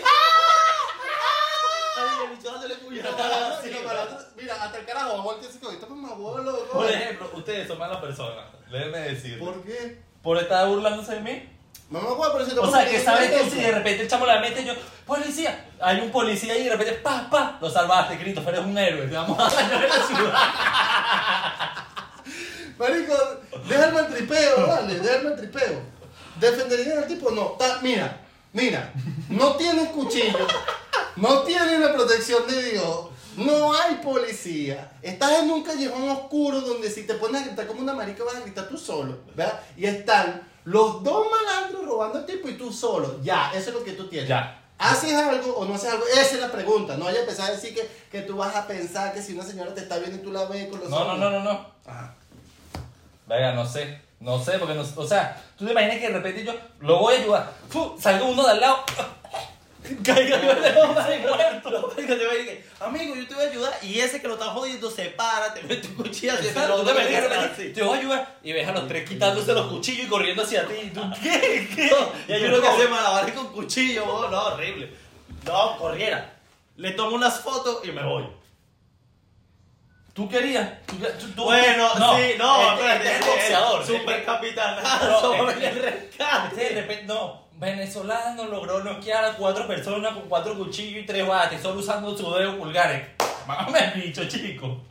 Ay, 1.98 2.26
el 2.26 2.38
bicho 2.38 2.52
dándole 2.52 2.74
Y 2.74 2.78
puñalada. 2.78 3.12
lo 3.12 3.18
para 3.18 3.50
la 3.50 3.62
Sí, 3.62 3.68
otra, 3.68 3.68
y 3.68 3.74
lo 3.74 3.84
para 3.84 3.98
la 3.98 4.04
otra, 4.04 4.18
Mira, 4.36 4.54
hasta 4.64 4.78
el 4.80 4.86
carajo, 4.86 5.22
voltea 5.22 5.50
así 5.50 5.58
como, 5.60 5.72
esto 5.72 5.86
es 5.86 5.92
mamabolo, 5.92 6.44
loco. 6.44 6.68
Por 6.74 6.90
ejemplo, 6.92 7.30
ustedes 7.34 7.68
son 7.68 7.78
malas 7.80 7.98
personas. 7.98 8.46
Déjenme 8.72 9.00
decir. 9.00 9.40
¿Por 9.40 9.64
qué? 9.64 10.02
Por 10.22 10.38
estar 10.38 10.68
burlándose 10.68 11.16
de 11.16 11.22
mí. 11.22 11.54
Mamá, 11.90 12.10
guau, 12.12 12.34
pero 12.34 12.46
si 12.46 12.52
te 12.54 12.60
O 12.60 12.70
sea, 12.70 12.86
que 12.86 13.00
sabes 13.00 13.32
que 13.32 13.50
si 13.50 13.62
de 13.62 13.72
repente 13.72 14.04
el 14.04 14.10
chamo 14.10 14.26
la 14.26 14.40
mete 14.42 14.64
yo, 14.66 14.74
policía, 15.06 15.70
hay 15.80 16.02
un 16.02 16.12
policía 16.12 16.52
ahí 16.54 16.62
y 16.62 16.64
de 16.66 16.72
repente, 16.72 16.94
pa, 16.96 17.30
pa, 17.30 17.58
lo 17.62 17.70
salvaste, 17.70 18.18
Cristo, 18.20 18.44
eres 18.46 18.60
un 18.60 18.78
héroe, 18.78 19.08
te 19.08 19.16
vamos 19.16 19.40
a 19.40 19.50
dañar 19.56 19.84
en 19.86 19.90
la 19.90 20.06
ciudad. 20.06 20.34
Marico, 22.78 23.14
déjame 23.68 24.00
el 24.02 24.08
tripeo, 24.08 24.68
vale, 24.68 25.00
déjame 25.00 25.30
el 25.32 25.36
tripeo. 25.36 25.82
¿Defenderían 26.40 27.00
al 27.00 27.08
tipo? 27.08 27.32
No. 27.32 27.56
Ta- 27.58 27.80
mira, 27.82 28.22
mira, 28.54 28.94
no 29.30 29.56
tienen 29.56 29.88
cuchillo, 29.88 30.46
no 31.16 31.40
tienen 31.42 31.82
la 31.82 31.94
protección 31.94 32.46
de 32.48 32.72
Dios, 32.72 33.08
no 33.38 33.74
hay 33.74 33.96
policía. 33.96 34.92
Estás 35.02 35.40
en 35.40 35.50
un 35.52 35.64
callejón 35.64 36.08
oscuro 36.10 36.62
donde 36.62 36.90
si 36.92 37.04
te 37.04 37.16
pones 37.16 37.42
a 37.42 37.46
gritar 37.46 37.66
como 37.68 37.82
una 37.82 37.94
marica 37.94 38.24
vas 38.24 38.36
a 38.36 38.42
gritar 38.42 38.68
tú 38.68 38.78
solo, 38.78 39.18
¿verdad? 39.36 39.60
Y 39.76 39.86
están 39.86 40.48
los 40.66 41.04
dos 41.04 41.26
malandros 41.32 41.86
robando 41.86 42.20
al 42.20 42.26
tipo 42.26 42.48
y 42.50 42.54
tú 42.58 42.72
solo. 42.72 43.20
Ya, 43.24 43.52
eso 43.56 43.70
es 43.70 43.76
lo 43.76 43.84
que 43.84 43.94
tú 43.94 44.08
tienes. 44.08 44.30
Ya. 44.30 44.64
¿Haces 44.80 45.14
algo 45.14 45.56
o 45.56 45.66
no 45.66 45.74
haces 45.74 45.90
algo? 45.90 46.06
Esa 46.06 46.22
es 46.36 46.40
la 46.40 46.52
pregunta. 46.52 46.98
No 46.98 47.06
vaya 47.06 47.18
a 47.18 47.22
empezar 47.22 47.50
a 47.50 47.56
decir 47.56 47.74
que, 47.74 47.90
que 48.12 48.22
tú 48.22 48.36
vas 48.38 48.56
a 48.56 48.68
pensar 48.68 49.12
que 49.12 49.24
si 49.24 49.34
una 49.34 49.44
señora 49.44 49.74
te 49.74 49.82
está 49.82 49.98
viendo 49.98 50.18
y 50.18 50.22
tú 50.22 50.32
la 50.32 50.46
ves 50.46 50.68
con 50.68 50.80
los 50.80 50.90
No, 50.90 51.00
no, 51.00 51.06
ojos. 51.06 51.20
no, 51.20 51.30
no, 51.32 51.40
no. 51.44 51.68
Ajá. 51.88 52.14
Venga, 53.28 53.54
no 53.54 53.66
sé. 53.66 54.00
No 54.20 54.44
sé, 54.44 54.58
porque 54.58 54.74
no 54.74 54.84
O 54.96 55.08
sea, 55.08 55.40
tú 55.58 55.66
te 55.66 55.72
imaginas 55.72 55.98
que 55.98 56.08
de 56.08 56.14
repente 56.14 56.44
yo 56.44 56.54
lo 56.80 57.00
voy 57.00 57.16
a 57.16 57.20
ayudar. 57.20 57.54
¡Fu! 57.70 57.96
Salga 58.00 58.24
uno 58.24 58.44
de 58.44 58.52
al 58.52 58.60
lado. 58.60 58.84
Caiga 60.04 60.42
yo 60.42 60.62
de 60.62 60.82
hombre 60.82 61.20
muerto. 61.20 61.94
Amigo, 62.80 63.16
yo 63.16 63.28
te 63.28 63.36
voy 63.36 63.44
a 63.44 63.50
ayudar. 63.50 63.74
Y 63.84 64.00
ese 64.00 64.22
que 64.22 64.28
lo 64.28 64.34
está 64.34 64.48
jodiendo 64.48 64.90
se 64.90 65.06
para, 65.12 65.54
te 65.54 65.62
mete 65.64 65.88
un 65.88 65.96
cuchillo 65.96 66.34
hacia 66.34 66.54
te 66.54 66.94
repente 66.94 67.70
te 67.70 67.84
voy 67.84 67.98
a 67.98 68.00
ayudar 68.00 68.38
y 68.44 68.54
ves 68.54 68.68
a 68.68 68.72
los 68.72 68.88
tres 68.88 69.08
quitándose 69.08 69.54
los 69.54 69.68
cuchillos 69.68 70.08
y 70.08 70.10
corriendo 70.10 70.44
hacia 70.44 70.68
ti. 70.68 70.74
Y 70.84 70.90
tú, 70.90 71.02
¿qué? 71.22 71.70
¿Qué? 71.74 71.92
Y 72.28 72.34
hay 72.34 72.44
uno 72.46 72.60
que 72.60 72.68
hace 72.68 72.88
malabares 72.88 73.34
con 73.34 73.48
cuchillo, 73.54 74.04
oh, 74.06 74.30
no, 74.30 74.46
horrible. 74.48 74.92
No, 75.46 75.78
corriera. 75.78 76.34
Le 76.76 76.92
tomo 76.92 77.16
unas 77.16 77.40
fotos 77.40 77.80
y 77.84 77.92
me 77.92 78.04
voy. 78.04 78.26
¿Tú 80.18 80.28
querías? 80.28 80.68
¿Tú, 80.88 80.95
tú- 80.95 81.28
tú- 81.36 81.43
Bueno, 81.43 81.89
sí, 81.93 82.34
no, 82.39 82.74
este, 82.74 82.74
espérate, 82.74 83.05
este 83.05 83.20
es 83.20 83.26
boxeador. 83.28 83.86
Super 83.86 84.26
capitanazo, 84.26 85.36
No, 85.38 85.51
en 85.51 85.61
el 85.63 85.76
rescate. 85.84 86.47
Este 86.61 86.74
de 86.74 86.82
repente, 86.82 87.03
no, 87.05 87.43
venezolano 87.53 88.45
logró 88.45 88.84
noquear 88.84 89.24
a 89.26 89.34
cuatro 89.34 89.68
personas 89.68 90.13
con 90.13 90.24
cuatro 90.24 90.57
cuchillos 90.57 91.03
y 91.03 91.05
tres 91.05 91.28
bates, 91.28 91.61
solo 91.61 91.82
usando 91.82 92.18
su 92.18 92.34
dedo 92.34 92.57
pulgares. 92.57 93.09
Mámame 93.47 93.91
el 93.93 94.01
bicho, 94.01 94.28
chico. 94.28 94.82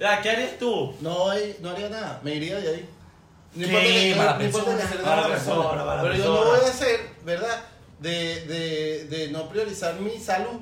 Ya, 0.00 0.20
¿qué 0.20 0.30
harías 0.30 0.58
tú? 0.58 0.92
No, 1.00 1.26
no 1.60 1.70
haría 1.70 1.88
nada, 1.88 2.18
me 2.24 2.34
iría 2.34 2.56
de 2.58 2.68
ahí. 2.68 2.88
No 3.54 3.66
Qué 3.68 3.72
importa 3.72 3.86
que- 3.86 4.14
mala 4.16 4.36
no 4.38 4.44
importa 4.44 4.66
persona, 4.76 4.90
que 4.90 6.02
Pero 6.02 6.14
yo 6.16 6.24
no 6.24 6.44
voy 6.44 6.58
a 6.60 6.68
hacer, 6.68 7.00
¿verdad? 7.22 7.64
De, 8.00 8.40
de, 8.46 9.04
de 9.04 9.28
no 9.28 9.48
priorizar 9.48 9.94
mi 9.94 10.18
salud 10.18 10.60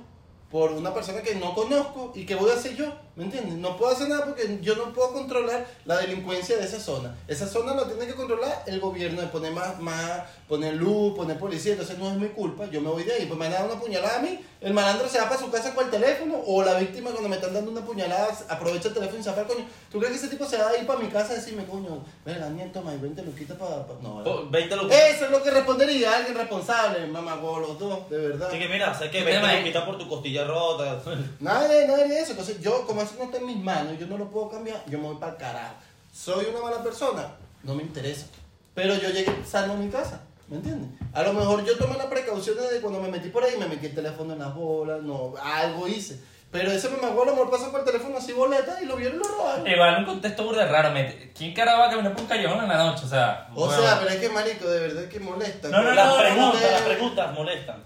por 0.50 0.72
una 0.72 0.92
persona 0.92 1.22
que 1.22 1.36
no 1.36 1.54
conozco 1.54 2.12
y 2.14 2.26
que 2.26 2.34
voy 2.34 2.50
a 2.50 2.54
hacer 2.54 2.74
yo, 2.76 2.92
¿me 3.20 3.26
entiendes? 3.26 3.54
No 3.56 3.76
puedo 3.76 3.92
hacer 3.92 4.08
nada 4.08 4.24
porque 4.24 4.58
yo 4.62 4.74
no 4.76 4.94
puedo 4.94 5.12
controlar 5.12 5.66
la 5.84 5.98
delincuencia 5.98 6.56
de 6.56 6.64
esa 6.64 6.80
zona. 6.80 7.14
Esa 7.28 7.46
zona 7.46 7.74
la 7.74 7.86
tiene 7.86 8.06
que 8.06 8.14
controlar 8.14 8.64
el 8.66 8.80
gobierno, 8.80 9.20
de 9.20 9.26
poner 9.26 9.52
más, 9.52 9.78
más, 9.78 10.22
poner 10.48 10.74
luz, 10.74 11.14
poner 11.14 11.38
policía, 11.38 11.72
entonces 11.72 11.98
no 11.98 12.10
es 12.10 12.16
mi 12.16 12.28
culpa, 12.28 12.64
yo 12.70 12.80
me 12.80 12.88
voy 12.88 13.04
de 13.04 13.12
ahí, 13.12 13.26
pues 13.26 13.38
me 13.38 13.44
han 13.44 13.52
dado 13.52 13.72
una 13.72 13.78
puñalada 13.78 14.20
a 14.20 14.22
mí, 14.22 14.40
el 14.60 14.74
malandro 14.74 15.08
se 15.08 15.18
va 15.18 15.24
para 15.28 15.40
su 15.40 15.50
casa 15.50 15.74
con 15.74 15.86
el 15.86 15.90
teléfono, 15.90 16.40
o 16.46 16.62
la 16.62 16.74
víctima 16.78 17.10
cuando 17.10 17.28
me 17.28 17.36
están 17.36 17.54
dando 17.54 17.70
una 17.70 17.80
puñalada 17.80 18.28
aprovecha 18.48 18.88
el 18.88 18.94
teléfono 18.94 19.18
y 19.20 19.22
se 19.22 19.30
va 19.30 19.44
coño. 19.44 19.64
¿Tú 19.90 19.98
crees 19.98 20.12
que 20.12 20.18
ese 20.18 20.28
tipo 20.28 20.44
se 20.44 20.58
va 20.58 20.68
a 20.68 20.76
ir 20.76 20.86
para 20.86 20.98
mi 21.00 21.08
casa 21.08 21.32
a 21.32 21.36
decirme, 21.36 21.64
coño, 21.64 22.04
venga, 22.24 22.40
Daniel, 22.40 22.70
toma 22.72 22.92
y 22.94 22.98
20 22.98 23.22
luquitas 23.22 23.56
para... 23.56 23.86
No, 24.02 24.16
¿verdad? 24.18 24.32
Po- 24.32 24.46
20 24.50 24.76
lo 24.76 24.90
Eso 24.90 25.24
es 25.24 25.30
lo 25.30 25.42
que 25.42 25.50
respondería 25.50 26.14
alguien 26.16 26.34
responsable, 26.36 27.06
mamá, 27.06 27.36
los 27.36 27.78
dos, 27.78 28.10
de 28.10 28.18
verdad. 28.18 28.48
Así 28.48 28.58
que 28.58 28.68
mira, 28.68 28.92
sé 28.92 29.04
que 29.06 29.18
¿Qué 29.18 29.24
20 29.24 29.32
tema 29.40 29.52
lo 29.52 29.58
es? 29.58 29.64
quitas 29.64 29.84
por 29.84 29.98
tu 29.98 30.08
costilla 30.08 30.44
rota. 30.44 31.00
Nadie, 31.40 31.86
nadie 31.86 32.08
de 32.08 32.20
eso. 32.20 32.32
Entonces, 32.32 32.60
yo, 32.60 32.86
como 32.86 33.02
eso 33.02 33.14
no 33.18 33.24
está 33.24 33.38
en 33.38 33.46
mis 33.46 33.56
manos, 33.58 33.98
yo 33.98 34.06
no 34.06 34.18
lo 34.18 34.28
puedo 34.30 34.48
cambiar, 34.50 34.82
yo 34.88 34.98
me 34.98 35.04
voy 35.08 35.16
para 35.16 35.32
el 35.32 35.38
carajo. 35.38 35.74
¿Soy 36.12 36.46
una 36.46 36.60
mala 36.60 36.82
persona? 36.82 37.28
No 37.62 37.74
me 37.74 37.82
interesa. 37.82 38.26
Pero 38.74 38.94
yo 38.94 39.10
llegué 39.10 39.32
sano 39.44 39.72
a 39.72 39.76
mi 39.76 39.88
casa. 39.88 40.20
¿Me 40.50 40.56
entiendes? 40.56 40.90
A 41.14 41.22
lo 41.22 41.32
mejor 41.32 41.64
yo 41.64 41.76
tomé 41.78 41.96
la 41.96 42.10
precaución 42.10 42.56
de 42.56 42.80
cuando 42.80 43.00
me 43.00 43.08
metí 43.08 43.28
por 43.28 43.42
ahí, 43.44 43.56
me 43.58 43.66
metí 43.66 43.86
el 43.86 43.94
teléfono 43.94 44.32
en 44.34 44.40
las 44.40 44.54
bolas, 44.54 45.00
no, 45.02 45.32
algo 45.42 45.86
hice. 45.88 46.20
Pero 46.50 46.72
ese 46.72 46.88
me 46.88 46.96
a 47.06 47.10
lo 47.10 47.24
mejor 47.24 47.48
pasó 47.48 47.70
por 47.70 47.80
el 47.80 47.86
teléfono 47.86 48.18
así 48.18 48.32
boleta 48.32 48.82
y 48.82 48.86
lo 48.86 48.96
vieron 48.96 49.16
y 49.16 49.22
lo 49.22 49.28
robaron. 49.28 49.64
Igual 49.66 49.98
un 50.00 50.04
contexto 50.04 50.42
burda 50.44 50.66
raro. 50.66 50.92
¿Quién 51.38 51.54
carajo 51.54 51.78
va 51.78 51.86
a 51.86 51.90
caminar 51.90 52.12
por 52.12 52.22
un 52.22 52.26
callejón 52.28 52.58
en 52.64 52.68
la 52.68 52.76
noche? 52.78 53.04
O 53.04 53.08
sea, 53.08 53.48
O 53.54 53.66
bueno. 53.66 53.80
sea, 53.80 53.98
pero 54.00 54.10
es 54.10 54.16
que 54.16 54.28
marico, 54.28 54.68
de 54.68 54.80
verdad 54.80 55.04
que 55.08 55.20
molesta. 55.20 55.68
No, 55.68 55.80
no, 55.82 55.92
Las 55.94 56.08
no, 56.08 56.18
preguntas, 56.18 56.60
no, 56.62 56.70
las 56.72 56.82
preguntas 56.82 57.32
molestan. 57.34 57.84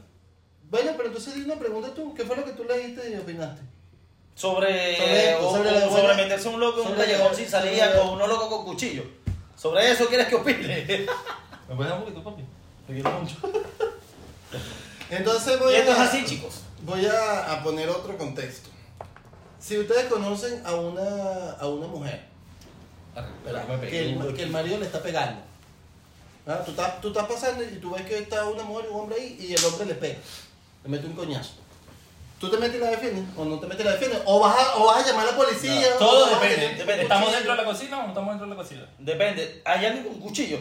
Bueno, 0.71 0.93
pero 0.97 1.09
entonces 1.09 1.35
di 1.35 1.43
una 1.43 1.57
pregunta 1.57 1.95
tú, 1.95 2.15
¿qué 2.15 2.25
fue 2.25 2.37
lo 2.37 2.45
que 2.47 2.53
tú 2.53 2.65
leíste 2.65 3.11
y 3.11 3.17
opinaste? 3.17 3.61
Sobre, 4.35 4.97
Sobre 4.97 5.35
o- 5.37 5.51
sobre 5.53 6.13
o- 6.13 6.17
meterse 6.17 6.49
un 6.49 6.59
loco 6.59 6.81
en 6.83 6.89
un 6.89 6.95
callejón 6.95 7.35
sin 7.37 7.49
salida 7.49 7.95
con 7.99 8.09
unos 8.09 8.29
locos 8.29 8.49
con 8.49 8.65
cuchillo. 8.65 9.05
Sobre 9.55 9.91
eso 9.91 10.07
quieres 10.07 10.27
que 10.29 10.37
opine. 10.37 10.87
¿Me 11.69 11.75
puedes 11.77 11.91
dar 11.91 11.99
un 12.01 12.05
poquito, 12.07 12.25
papi? 12.25 12.43
Quiero 12.87 13.11
mucho. 13.11 13.37
Entonces 15.11 15.57
Y 15.57 15.59
voy 15.63 15.75
esto 15.75 15.93
es 15.93 15.99
a, 15.99 16.05
así, 16.05 16.25
chicos. 16.25 16.61
voy 16.83 17.07
a, 17.07 17.53
a 17.53 17.63
poner 17.63 17.89
otro 17.89 18.17
contexto. 18.17 18.71
Si 19.59 19.79
ustedes 19.79 20.07
conocen 20.07 20.63
a 20.67 20.75
una, 20.75 21.53
a 21.53 21.67
una 21.67 21.87
mujer 21.87 22.25
que, 23.89 24.13
el, 24.13 24.35
que 24.35 24.43
el 24.43 24.51
marido 24.51 24.79
le 24.79 24.87
está 24.87 25.03
pegando, 25.03 25.41
¿verdad? 26.45 26.65
tú, 26.65 26.73
estás, 26.73 27.01
tú 27.01 27.09
estás 27.09 27.27
pasando 27.27 27.63
y 27.63 27.77
tú 27.79 27.91
ves 27.93 28.03
que 28.03 28.19
está 28.19 28.45
una 28.47 28.63
mujer 28.65 28.87
y 28.91 28.93
un 28.93 29.01
hombre 29.01 29.17
ahí 29.21 29.37
y 29.41 29.55
el 29.55 29.65
hombre 29.65 29.87
le 29.87 29.95
pega, 29.95 30.19
le 30.83 30.91
mete 30.91 31.07
un 31.07 31.15
coñazo. 31.15 31.53
¿Tú 32.39 32.51
te 32.51 32.59
metes 32.59 32.77
y 32.77 32.81
la 32.81 32.91
defiendes 32.91 33.25
o 33.39 33.45
no 33.47 33.59
te 33.59 33.67
metes 33.67 33.81
y 33.83 33.85
la 33.85 33.93
defiendes? 33.93 34.21
¿O 34.27 34.41
vas 34.41 34.55
a, 34.59 34.77
o 34.77 34.87
vas 34.87 35.03
a 35.03 35.07
llamar 35.09 35.29
a 35.29 35.31
la 35.31 35.37
policía? 35.37 35.97
Todo 35.99 36.27
depende. 36.27 37.03
¿Estamos 37.03 37.33
dentro 37.33 37.53
de 37.53 37.57
la 37.59 37.65
cocina 37.65 37.99
o 38.01 38.03
no 38.03 38.09
estamos 38.09 38.31
dentro 38.33 38.47
de 38.49 38.55
la 38.55 38.63
cocina? 38.63 38.87
Depende. 38.99 39.63
¿Hay 39.65 39.87
alguien 39.87 40.05
con 40.05 40.21
cuchillo? 40.21 40.59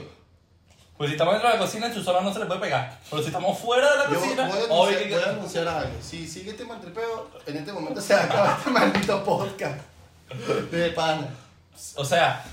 Pues 0.97 1.09
si 1.09 1.13
estamos 1.15 1.33
dentro 1.33 1.49
de 1.49 1.55
la 1.57 1.59
cocina, 1.59 1.87
en 1.87 1.93
su 1.93 2.03
zona 2.03 2.21
no 2.21 2.31
se 2.33 2.39
le 2.39 2.45
puede 2.45 2.59
pegar. 2.61 2.99
Pero 3.09 3.21
si 3.21 3.27
estamos 3.27 3.57
fuera 3.59 3.91
de 3.91 3.97
la 3.97 4.03
Yo 4.05 4.09
voy 4.19 4.19
cocina, 4.29 4.45
a, 4.45 4.49
obvio 4.49 4.65
anunciar, 4.97 5.03
que... 5.09 5.15
voy 5.15 5.23
a 5.23 5.29
anunciar 5.29 5.67
algo. 5.67 5.93
Si 6.01 6.27
sigue 6.27 6.51
este 6.51 6.65
maltripeo, 6.65 7.29
en 7.45 7.57
este 7.57 7.73
momento 7.73 7.99
se 8.01 8.13
acaba 8.13 8.55
este 8.57 8.69
maldito 8.69 9.23
podcast. 9.23 9.81
De 10.71 10.89
pana. 10.91 11.27
O 11.95 12.05
sea, 12.05 12.43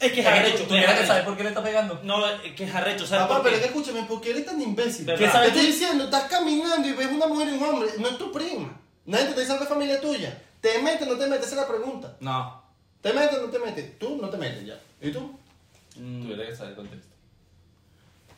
Es 0.00 0.12
que 0.12 0.20
es 0.20 0.26
¿tú 0.26 0.30
arrecho. 0.32 0.64
quieres 0.68 0.84
que 0.86 0.92
arrecho. 0.92 1.06
saber 1.08 1.24
por 1.24 1.36
qué 1.36 1.42
le 1.42 1.48
está 1.48 1.62
pegando? 1.62 2.00
No, 2.04 2.24
es 2.28 2.54
que 2.54 2.64
es 2.64 2.74
arrecho. 2.74 3.06
¿Sabes 3.06 3.22
Papá, 3.24 3.34
por 3.36 3.44
pero 3.44 3.56
es 3.56 3.62
qué? 3.62 3.68
que 3.72 3.78
escúchame, 3.78 4.02
¿por 4.06 4.20
qué 4.20 4.30
eres 4.30 4.44
tan 4.46 4.60
imbécil? 4.60 5.06
¿Qué 5.06 5.14
¿Qué 5.14 5.18
sabes? 5.26 5.32
sabes 5.32 5.48
Te 5.48 5.52
tú? 5.54 5.58
estoy 5.60 5.72
diciendo, 5.72 6.04
estás 6.04 6.24
caminando 6.24 6.86
y 6.86 6.92
ves 6.92 7.08
una 7.10 7.26
mujer 7.26 7.48
y 7.48 7.52
un 7.52 7.64
hombre, 7.64 7.88
no 7.98 8.08
es 8.08 8.18
tu 8.18 8.30
prima. 8.30 8.78
Nadie 9.06 9.24
te 9.24 9.30
está 9.30 9.40
diciendo 9.40 9.58
que 9.60 9.64
es 9.64 9.70
familia 9.70 10.00
tuya. 10.00 10.42
¿Te 10.60 10.78
metes 10.82 11.08
o 11.08 11.12
no 11.12 11.18
te 11.18 11.26
metes? 11.26 11.46
Esa 11.46 11.54
es 11.56 11.62
la 11.62 11.68
pregunta. 11.68 12.14
No. 12.20 12.62
¿Te 13.00 13.12
metes 13.12 13.38
o 13.38 13.42
no 13.46 13.48
te 13.48 13.58
metes? 13.58 13.98
Tú 13.98 14.18
no 14.20 14.28
te 14.28 14.36
metes 14.36 14.66
ya. 14.66 14.78
¿Y 15.00 15.10
tú? 15.10 15.38
Mm, 15.98 16.22
Tuviera 16.22 16.46
que 16.46 16.54
saber 16.56 16.70
el 16.70 16.76
contexto. 16.76 17.08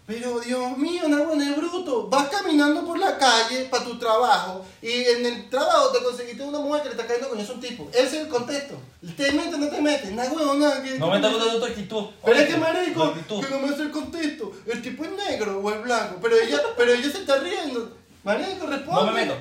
Pero 0.06 0.40
Dios 0.40 0.76
mío, 0.76 1.08
Nagüen 1.08 1.40
es 1.40 1.56
bruto. 1.56 2.08
Vas 2.08 2.28
caminando 2.28 2.84
por 2.84 2.98
la 2.98 3.16
calle 3.16 3.66
para 3.70 3.84
tu 3.84 3.96
trabajo 3.96 4.64
y 4.82 4.90
en 4.90 5.24
el 5.24 5.48
trabajo 5.48 5.90
te 5.92 6.02
conseguiste 6.02 6.42
una 6.42 6.58
mujer 6.58 6.82
que 6.82 6.88
le 6.88 6.94
está 6.94 7.06
cayendo 7.06 7.28
con 7.28 7.38
eso 7.38 7.52
un 7.54 7.60
tipo. 7.60 7.88
Ese 7.92 8.02
es 8.06 8.14
el 8.14 8.28
contexto. 8.28 8.74
¿Te 9.16 9.30
metes 9.30 9.54
o 9.54 9.58
no 9.58 9.68
te 9.68 9.80
metes? 9.80 10.10
Nagüen, 10.10 10.58
nada. 10.58 10.82
que- 10.82 10.98
No 10.98 11.10
me 11.10 11.16
está 11.16 11.28
gustando 11.28 11.60
tu 11.60 11.64
actitud. 11.66 12.06
Pero 12.24 12.36
es 12.40 12.48
que 12.48 12.56
marico, 12.56 13.14
que 13.14 13.48
no 13.50 13.58
me 13.60 13.68
hace 13.68 13.82
el 13.82 13.90
contexto. 13.92 14.52
El 14.66 14.82
tipo 14.82 15.04
es 15.04 15.12
negro 15.12 15.60
o 15.60 15.70
es 15.70 15.80
blanco. 15.82 16.16
Pero 16.20 16.36
ella, 16.40 16.60
pero 16.76 16.92
ella 16.92 17.10
se 17.12 17.18
está 17.18 17.36
riendo. 17.38 17.96
Marico, 18.24 18.66
responde. 18.66 19.00
No 19.00 19.12
me 19.12 19.12
meto. 19.12 19.34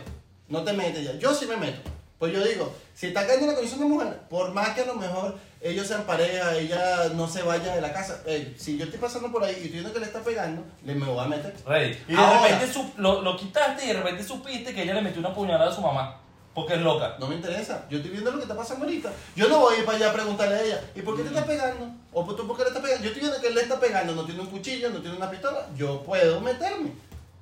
No 0.50 0.64
te 0.64 0.74
metes 0.74 1.04
ya. 1.04 1.14
Yo 1.18 1.34
sí 1.34 1.48
me 1.48 1.58
meto. 1.58 1.80
Pues 2.20 2.32
yo 2.32 2.44
digo, 2.44 2.72
si 2.94 3.08
está 3.08 3.22
cayendo 3.26 3.46
en 3.46 3.50
la 3.52 3.56
condición 3.56 3.80
de 3.80 3.86
mujer, 3.88 4.20
por 4.30 4.54
más 4.54 4.76
que 4.76 4.82
a 4.82 4.86
lo 4.86 4.96
mejor 4.96 5.36
ellos 5.62 5.88
sean 5.88 6.04
pareja, 6.04 6.56
ella 6.56 7.10
no 7.16 7.28
se 7.28 7.42
vaya 7.44 7.76
de 7.76 7.82
la 7.82 7.92
casa. 7.92 8.22
ey, 8.26 8.56
si 8.58 8.78
yo 8.78 8.86
estoy 8.86 9.00
pasando 9.00 9.32
por 9.32 9.44
ahí 9.44 9.52
y 9.54 9.56
estoy 9.58 9.72
viendo 9.72 9.92
que 9.94 10.00
le 10.00 10.06
está 10.06 10.22
pegando, 10.22 10.64
le 10.86 10.96
me 10.96 11.06
voy 11.06 11.20
a 11.20 11.28
meter. 11.28 11.54
Ready. 11.66 11.98
Y 12.08 12.14
de 12.14 12.18
Ahora. 12.18 12.44
repente 12.44 12.72
su- 12.74 12.92
lo, 12.98 13.22
lo 13.22 13.36
quitaste 13.38 13.84
y 13.84 13.88
de 13.90 13.94
repente 13.94 14.24
supiste 14.24 14.74
que 14.74 14.84
ella 14.84 14.94
le 14.94 15.02
metió 15.02 15.20
una 15.20 15.34
puñalada 15.34 15.70
a 15.72 15.76
su 15.76 15.82
mamá. 15.82 16.22
Porque 16.54 16.74
es 16.74 16.82
loca. 16.82 17.16
No 17.20 17.28
me 17.28 17.36
interesa. 17.36 17.86
Yo 17.90 17.98
estoy 17.98 18.12
viendo 18.12 18.32
lo 18.32 18.38
que 18.38 18.44
está 18.44 18.56
pasando 18.56 18.84
ahorita. 18.86 19.12
Yo 19.36 19.48
no 19.48 19.60
voy 19.60 19.76
a 19.76 19.80
ir 19.80 19.86
para 19.86 19.98
allá 19.98 20.10
a 20.10 20.14
preguntarle 20.14 20.56
a 20.56 20.62
ella, 20.64 20.82
¿y 20.96 21.02
por 21.02 21.16
qué 21.16 21.22
te 21.24 21.30
está 21.30 21.46
pegando? 21.46 21.90
¿O 22.12 22.24
tú 22.36 22.48
por 22.48 22.58
qué 22.58 22.64
le 22.64 22.70
está 22.70 22.82
pegando? 22.82 23.04
Yo 23.04 23.10
estoy 23.10 23.22
viendo 23.22 23.40
que 23.40 23.48
él 23.48 23.56
le 23.56 23.62
está 23.62 23.80
pegando, 23.80 24.16
no 24.16 24.26
tiene 24.26 24.42
un 24.42 24.48
cuchillo, 24.48 24.90
no 24.90 25.00
tiene 25.00 25.16
una 25.16 25.30
pistola. 25.30 25.68
Yo 25.78 26.02
puedo 26.04 26.42
meterme. 26.42 26.92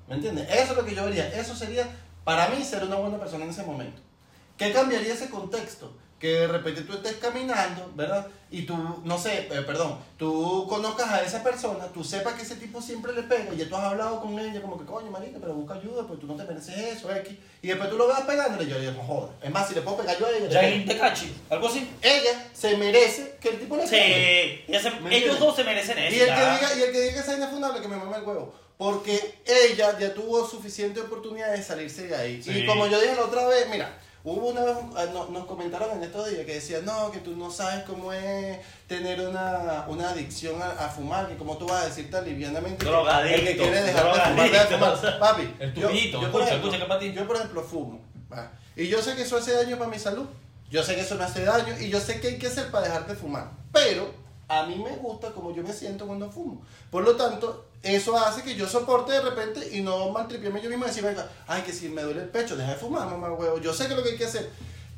¿Me 0.07 0.15
entiendes? 0.15 0.47
Eso 0.51 0.71
es 0.71 0.77
lo 0.77 0.85
que 0.85 0.93
yo 0.93 1.03
haría. 1.03 1.27
Eso 1.39 1.55
sería, 1.55 1.87
para 2.23 2.49
mí, 2.49 2.63
ser 2.63 2.83
una 2.83 2.97
buena 2.97 3.17
persona 3.17 3.45
en 3.45 3.49
ese 3.51 3.63
momento. 3.63 4.01
¿Qué 4.57 4.71
cambiaría 4.73 5.13
ese 5.13 5.29
contexto? 5.29 5.93
Que 6.19 6.27
de 6.29 6.47
repente 6.47 6.81
tú 6.81 6.93
estés 6.93 7.13
caminando, 7.17 7.91
¿verdad? 7.95 8.25
Y 8.49 8.63
tú, 8.63 8.75
no 9.03 9.17
sé, 9.19 9.47
eh, 9.51 9.61
perdón, 9.67 9.99
tú 10.17 10.65
conozcas 10.67 11.11
a 11.11 11.21
esa 11.21 11.43
persona, 11.43 11.85
tú 11.93 12.03
sepas 12.03 12.33
que 12.33 12.41
ese 12.41 12.55
tipo 12.55 12.81
siempre 12.81 13.13
le 13.13 13.21
pega 13.23 13.53
y 13.53 13.57
ya 13.57 13.67
tú 13.69 13.75
has 13.75 13.83
hablado 13.83 14.19
con 14.21 14.39
ella 14.39 14.59
como 14.61 14.79
que, 14.79 14.85
coño, 14.85 15.11
marica, 15.11 15.37
pero 15.39 15.53
busca 15.53 15.75
ayuda, 15.75 16.07
pues 16.07 16.19
tú 16.19 16.25
no 16.25 16.35
te 16.35 16.43
mereces 16.45 16.75
eso, 16.97 17.13
X. 17.13 17.35
Y 17.61 17.67
después 17.67 17.89
tú 17.89 17.97
lo 17.97 18.07
vas 18.07 18.21
pegándole 18.21 18.63
y 18.63 18.67
yo 18.69 18.79
digo, 18.79 18.93
no 18.93 19.03
jodas. 19.03 19.31
Es 19.43 19.51
más, 19.51 19.67
si 19.67 19.75
le 19.75 19.81
puedo 19.81 19.97
pegar 19.97 20.17
yo 20.17 20.25
a 20.25 20.29
ella, 20.31 20.47
pego. 20.47 20.53
Jailin 20.61 20.85
Tecachi, 20.87 21.35
algo 21.51 21.67
así. 21.67 21.87
ella 22.01 22.45
se 22.53 22.77
merece 22.77 23.35
que 23.39 23.49
el 23.49 23.59
tipo 23.59 23.75
le 23.77 23.85
pegue. 23.87 24.63
Sí, 24.65 24.71
ya 24.71 24.81
se- 24.81 24.89
¿Me 24.91 24.97
ellos 24.97 25.13
entiendes? 25.35 25.39
dos 25.39 25.55
se 25.55 25.63
merecen 25.63 25.97
Y 25.99 26.01
eso. 26.01 26.13
el, 26.13 26.19
que 26.19 26.25
ya. 26.25 26.55
diga, 26.57 26.75
y 26.77 26.81
el 26.83 26.91
que 26.93 26.99
diga 27.01 27.13
que 27.13 27.19
esa 27.19 27.31
vaina 27.31 27.45
es 27.45 27.51
fundable, 27.51 27.81
que 27.81 27.87
me 27.87 27.97
mame 27.97 28.17
el 28.17 28.23
huevo. 28.23 28.55
Porque 28.77 29.35
ella 29.45 29.97
ya 29.99 30.13
tuvo 30.13 30.47
suficiente 30.47 31.01
oportunidad 31.01 31.51
de 31.51 31.61
salirse 31.63 32.07
de 32.07 32.15
ahí. 32.15 32.41
Sí. 32.41 32.51
Y 32.59 32.65
como 32.65 32.87
yo 32.87 32.99
dije 33.01 33.15
la 33.15 33.25
otra 33.25 33.45
vez, 33.47 33.67
mira, 33.69 33.99
hubo 34.35 34.47
una 34.49 34.61
vez, 34.63 34.75
ah, 34.95 35.05
no- 35.13 35.27
nos 35.27 35.45
comentaron 35.45 35.89
en 35.97 36.03
estos 36.03 36.29
días 36.29 36.45
que 36.45 36.55
decían, 36.55 36.83
no, 36.85 37.11
que 37.11 37.19
tú 37.19 37.35
no 37.35 37.49
sabes 37.49 37.83
cómo 37.85 38.11
es 38.13 38.57
tener 38.87 39.21
una, 39.27 39.85
una 39.87 40.09
adicción 40.09 40.61
a, 40.61 40.69
a 40.85 40.89
fumar, 40.89 41.27
que 41.27 41.37
como 41.37 41.57
tú 41.57 41.65
vas 41.67 41.83
a 41.83 41.85
decir 41.87 42.09
tan 42.11 42.25
livianamente 42.25 42.85
el 42.85 43.41
que 43.45 43.57
quiere 43.57 43.81
dejar 43.83 44.05
de 44.13 44.19
fumar, 44.21 44.51
de 44.51 44.59
fumar. 44.75 45.19
Papi, 45.19 45.55
El 45.59 45.73
yo- 45.73 45.87
tubito, 45.89 46.21
yo, 46.21 46.31
por 46.31 46.41
escucha, 46.41 46.55
ejemplo- 46.55 46.69
escucha 46.69 46.77
que 46.83 46.87
para 46.89 46.99
ti. 46.99 47.13
Yo, 47.13 47.27
por 47.27 47.35
ejemplo, 47.37 47.63
fumo. 47.63 47.99
¿va? 48.31 48.51
Y 48.75 48.87
yo 48.87 49.01
sé 49.01 49.15
que 49.15 49.21
eso 49.23 49.37
hace 49.37 49.53
daño 49.53 49.77
para 49.77 49.89
mi 49.89 49.97
salud. 49.99 50.25
Yo 50.69 50.83
sé 50.83 50.95
que 50.95 51.01
eso 51.01 51.15
me 51.15 51.23
hace 51.23 51.45
daño 51.45 51.73
y 51.79 51.89
yo 51.89 51.99
sé 52.01 52.19
que 52.19 52.27
hay 52.27 52.37
que 52.37 52.47
hacer 52.47 52.69
para 52.71 52.85
dejar 52.85 53.07
de 53.07 53.15
fumar. 53.15 53.51
Pero 53.71 54.11
a 54.49 54.63
mí 54.65 54.75
me 54.75 54.91
gusta 54.97 55.31
como 55.31 55.55
yo 55.55 55.63
me 55.63 55.71
siento 55.71 56.05
cuando 56.05 56.29
fumo. 56.29 56.61
Por 56.91 57.03
lo 57.03 57.15
tanto, 57.15 57.66
eso 57.83 58.17
hace 58.17 58.43
que 58.43 58.55
yo 58.55 58.67
soporte 58.67 59.11
de 59.13 59.21
repente 59.21 59.69
y 59.75 59.81
no 59.81 60.09
maltripiarme 60.09 60.61
yo 60.61 60.69
mismo 60.69 60.85
y 60.85 60.87
decir, 60.87 61.03
venga, 61.03 61.29
ay, 61.47 61.61
que 61.61 61.71
si 61.71 61.89
me 61.89 62.01
duele 62.01 62.23
el 62.23 62.29
pecho, 62.29 62.55
deja 62.55 62.71
de 62.71 62.77
fumar, 62.77 63.07
mamá 63.07 63.31
huevo. 63.31 63.59
Yo 63.59 63.73
sé 63.73 63.87
que 63.87 63.95
lo 63.95 64.03
que 64.03 64.09
hay 64.09 64.17
que 64.17 64.25
hacer. 64.25 64.49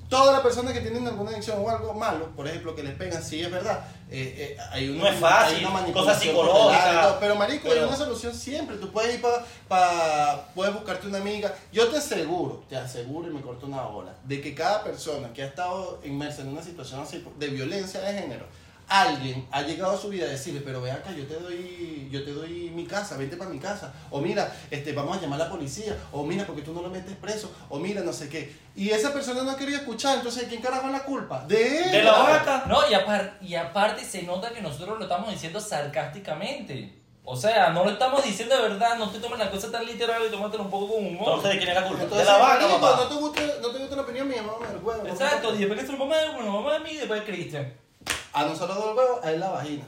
Todas 0.09 0.34
las 0.34 0.41
personas 0.41 0.73
que 0.73 0.82
tienen 0.82 1.05
alguna 1.05 1.30
adicción 1.30 1.59
o 1.63 1.69
algo 1.69 1.93
malo, 1.93 2.30
por 2.36 2.47
ejemplo, 2.47 2.75
que 2.75 2.82
les 2.82 2.95
pegan, 2.95 3.21
sí 3.23 3.41
es 3.41 3.51
verdad. 3.51 3.86
eh, 4.09 4.55
eh, 4.57 4.57
hay 4.71 4.89
una, 4.89 5.03
No 5.03 5.07
es 5.07 5.19
fácil, 5.19 5.57
hay 5.57 5.65
una 5.65 5.73
manipulación 5.73 6.36
todo, 6.36 7.19
Pero, 7.19 7.36
marico, 7.36 7.71
hay 7.71 7.77
una 7.77 7.95
solución 7.95 8.34
siempre. 8.34 8.77
Tú 8.77 8.91
puedes 8.91 9.13
ir 9.13 9.21
para. 9.21 9.45
Pa, 9.67 10.47
puedes 10.55 10.73
buscarte 10.73 11.05
una 11.05 11.19
amiga. 11.19 11.53
Yo 11.71 11.89
te 11.89 11.97
aseguro, 11.97 12.63
te 12.67 12.75
aseguro 12.75 13.27
y 13.30 13.34
me 13.36 13.41
corto 13.41 13.67
una 13.67 13.84
bola, 13.84 14.15
de 14.23 14.41
que 14.41 14.55
cada 14.55 14.84
persona 14.84 15.32
que 15.32 15.43
ha 15.43 15.45
estado 15.45 15.99
inmersa 16.03 16.41
en 16.41 16.47
una 16.47 16.63
situación 16.63 17.01
así 17.01 17.23
de 17.38 17.47
violencia 17.49 18.01
de 18.01 18.19
género, 18.19 18.47
alguien 18.90 19.48
ha 19.52 19.62
llegado 19.62 19.94
a 19.94 19.98
su 19.98 20.10
vida 20.10 20.26
a 20.26 20.30
decirle, 20.30 20.62
pero 20.66 20.82
ve 20.82 20.92
acá, 20.92 21.12
yo 21.12 21.26
te 21.28 21.36
doy, 21.36 22.10
yo 22.12 22.24
te 22.26 22.32
doy 22.34 22.72
mi 22.74 22.86
casa, 22.86 23.16
vente 23.18 23.38
para 23.38 23.50
mi 23.50 23.60
casa. 23.60 23.94
O 24.10 24.20
mira, 24.20 24.54
este, 24.72 24.94
vamos 24.94 25.18
a 25.18 25.22
llamar 25.22 25.40
a 25.42 25.46
la 25.46 25.50
policía. 25.52 25.96
O 26.12 26.24
mira, 26.24 26.46
porque 26.46 26.62
tú 26.64 26.74
no 26.74 26.82
lo 26.82 26.90
metes 26.90 27.16
preso. 27.16 27.52
O 27.70 27.78
mira, 27.80 28.02
no 28.02 28.12
sé 28.14 28.28
qué. 28.30 28.54
Y 28.76 28.90
esa 28.90 29.14
persona 29.14 29.44
no 29.44 29.52
ha 29.52 29.58
querido 29.58 29.78
escuchar. 29.78 30.18
Entonces, 30.18 30.46
¿quién 30.50 30.62
carajo 30.62 30.88
es 30.88 30.94
la 30.94 31.04
culpa? 31.04 31.46
De 31.48 31.84
él. 31.86 31.92
De 31.92 32.04
la 32.04 32.12
vaca. 32.14 32.64
No, 32.68 32.80
y, 32.90 32.94
apar- 32.94 33.38
y 33.42 33.56
aparte 33.56 34.04
se 34.04 34.24
nota 34.24 34.52
que 34.52 34.62
nosotros 34.62 34.98
lo 34.98 35.04
estamos 35.04 35.30
diciendo 35.32 35.60
sarcásticamente. 35.60 36.96
O 37.32 37.36
sea, 37.36 37.70
no 37.70 37.84
lo 37.84 37.92
estamos 37.92 38.24
diciendo 38.24 38.56
de 38.56 38.70
verdad, 38.70 38.98
no 38.98 39.08
te 39.12 39.20
tomes 39.20 39.38
la 39.38 39.52
cosa 39.52 39.70
tan 39.72 39.86
literal 39.86 40.24
y 40.28 40.32
tómatelo 40.32 40.64
un 40.64 40.70
poco 40.72 40.96
con 40.96 41.06
humor. 41.06 41.36
Entonces, 41.36 41.52
¿de 41.52 41.58
quién 41.60 41.70
es 41.70 41.76
la 41.76 41.88
culpa? 41.88 42.04
Entonces, 42.04 42.26
de 42.28 42.34
la 42.34 42.40
vaca, 42.40 42.62
marico, 42.62 42.82
papá. 42.82 43.04
no 43.04 43.08
te 43.10 43.16
gusta, 43.16 43.42
no 43.62 43.70
te 43.70 43.78
gusta 43.78 43.96
la 43.98 44.02
opinión 44.02 44.28
mía, 44.28 44.42
mamá, 44.42 44.66
el 44.72 44.84
huevo. 44.84 45.04
no 45.04 45.10
Exacto, 45.10 45.54
y 45.54 45.60
después 45.60 45.80
que 45.80 45.86
se 45.86 45.92
lo 45.92 46.00
mamá, 46.00 46.16
bueno, 46.34 46.52
mamá 46.52 46.74
de 46.74 46.80
mí 46.80 46.90
y 46.92 46.98
después 46.98 47.20
de 47.20 47.26
Cristian. 47.32 47.74
A 48.34 48.45
nosotros 48.45 48.78
dos 48.78 48.95
huevos, 48.95 49.24
a 49.24 49.32
él 49.32 49.39
la 49.39 49.50
vagina. 49.50 49.84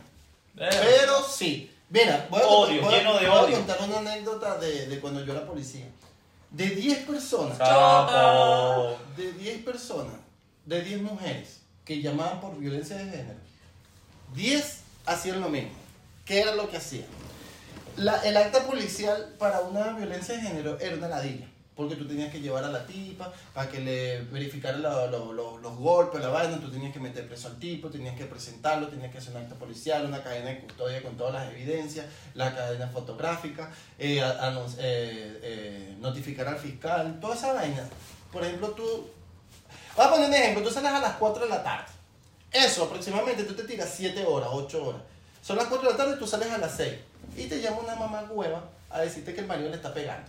Eh, 0.57 0.70
Pero 0.70 1.24
sí. 1.24 1.72
Mira, 1.89 2.28
voy 2.30 2.41
a, 2.41 2.45
Odio, 2.47 2.82
voy 2.82 2.93
a- 2.93 2.97
lleno 2.97 3.14
de 3.20 3.28
voy 3.28 3.38
a 3.38 3.41
odio. 3.43 3.55
contar 3.57 3.78
una 3.82 3.99
anécdota 3.99 4.57
de, 4.57 4.88
de 4.88 4.99
cuando 4.99 5.24
yo 5.26 5.34
era 5.34 5.45
policía. 5.45 5.86
De 6.49 6.68
10 6.70 7.05
personas, 7.05 7.57
Chapo. 7.57 8.97
de 9.16 9.32
10 9.34 9.64
personas, 9.64 10.16
de 10.66 10.82
10 10.82 11.01
mujeres 11.01 11.59
que 11.86 12.01
llamaban 12.01 12.39
por 12.41 12.57
violencia 12.57 12.97
de 12.97 13.05
género, 13.05 13.39
10 14.34 14.80
hacían 15.05 15.41
lo 15.41 15.49
mismo. 15.49 15.72
¿Qué 16.26 16.41
era 16.41 16.55
lo 16.55 16.70
que 16.70 16.78
hacían? 16.78 17.05
La- 17.97 18.22
el 18.24 18.36
acta 18.38 18.66
policial 18.66 19.36
para 19.38 19.62
una 19.62 19.93
violencia 19.93 20.36
de 20.36 20.41
género 20.41 20.80
era 20.80 20.95
una 20.95 21.07
ladilla. 21.09 21.47
Porque 21.82 21.95
tú 21.95 22.07
tenías 22.07 22.32
que 22.32 22.39
llevar 22.39 22.63
a 22.63 22.69
la 22.69 22.86
tipa 22.86 23.32
para 23.53 23.69
que 23.69 23.79
le 23.79 24.21
verificara 24.23 24.77
lo- 24.77 25.07
lo- 25.07 25.34
lo- 25.34 25.57
los 25.57 25.75
golpes, 25.77 26.21
la 26.21 26.29
vaina, 26.29 26.59
tú 26.59 26.69
tenías 26.71 26.93
que 26.93 26.99
meter 26.99 27.27
preso 27.27 27.47
al 27.47 27.57
tipo, 27.59 27.89
tenías 27.89 28.15
que 28.15 28.25
presentarlo, 28.25 28.88
tenías 28.88 29.11
que 29.11 29.17
hacer 29.17 29.36
un 29.36 29.41
acta 29.41 29.55
policial, 29.55 30.05
una 30.05 30.21
cadena 30.23 30.49
de 30.51 30.59
custodia 30.61 31.01
con 31.03 31.15
todas 31.17 31.34
las 31.34 31.51
evidencias, 31.51 32.05
la 32.34 32.55
cadena 32.55 32.88
fotográfica, 32.88 33.69
eh, 33.99 34.19
eh, 34.79 35.39
eh, 35.43 35.95
notificar 35.99 36.47
al 36.47 36.57
fiscal, 36.57 37.19
toda 37.19 37.36
esa 37.36 37.53
vaina. 37.53 37.84
Por 38.32 38.43
ejemplo, 38.43 38.69
tú... 38.71 39.07
Voy 39.95 40.05
a 40.05 40.09
poner 40.09 40.27
un 40.29 40.34
ejemplo, 40.34 40.63
tú 40.63 40.69
sales 40.73 40.91
a 40.91 40.99
las 40.99 41.15
4 41.17 41.43
de 41.43 41.49
la 41.49 41.63
tarde. 41.63 41.86
Eso 42.51 42.86
aproximadamente 42.86 43.43
tú 43.43 43.53
te 43.53 43.63
tiras 43.63 43.89
7 43.95 44.25
horas, 44.25 44.49
8 44.51 44.86
horas. 44.86 45.01
Son 45.41 45.57
las 45.57 45.65
4 45.67 45.88
de 45.88 45.91
la 45.93 45.97
tarde 45.97 46.17
tú 46.17 46.27
sales 46.27 46.49
a 46.51 46.57
las 46.57 46.75
6. 46.77 46.93
y 47.38 47.45
te 47.47 47.61
llama 47.61 47.77
una 47.84 47.95
mamá 47.95 48.23
hueva 48.32 48.63
a 48.89 49.01
decirte 49.01 49.34
que 49.34 49.41
el 49.41 49.47
marido 49.47 49.69
le 49.69 49.75
está 49.75 49.93
pegando. 49.93 50.27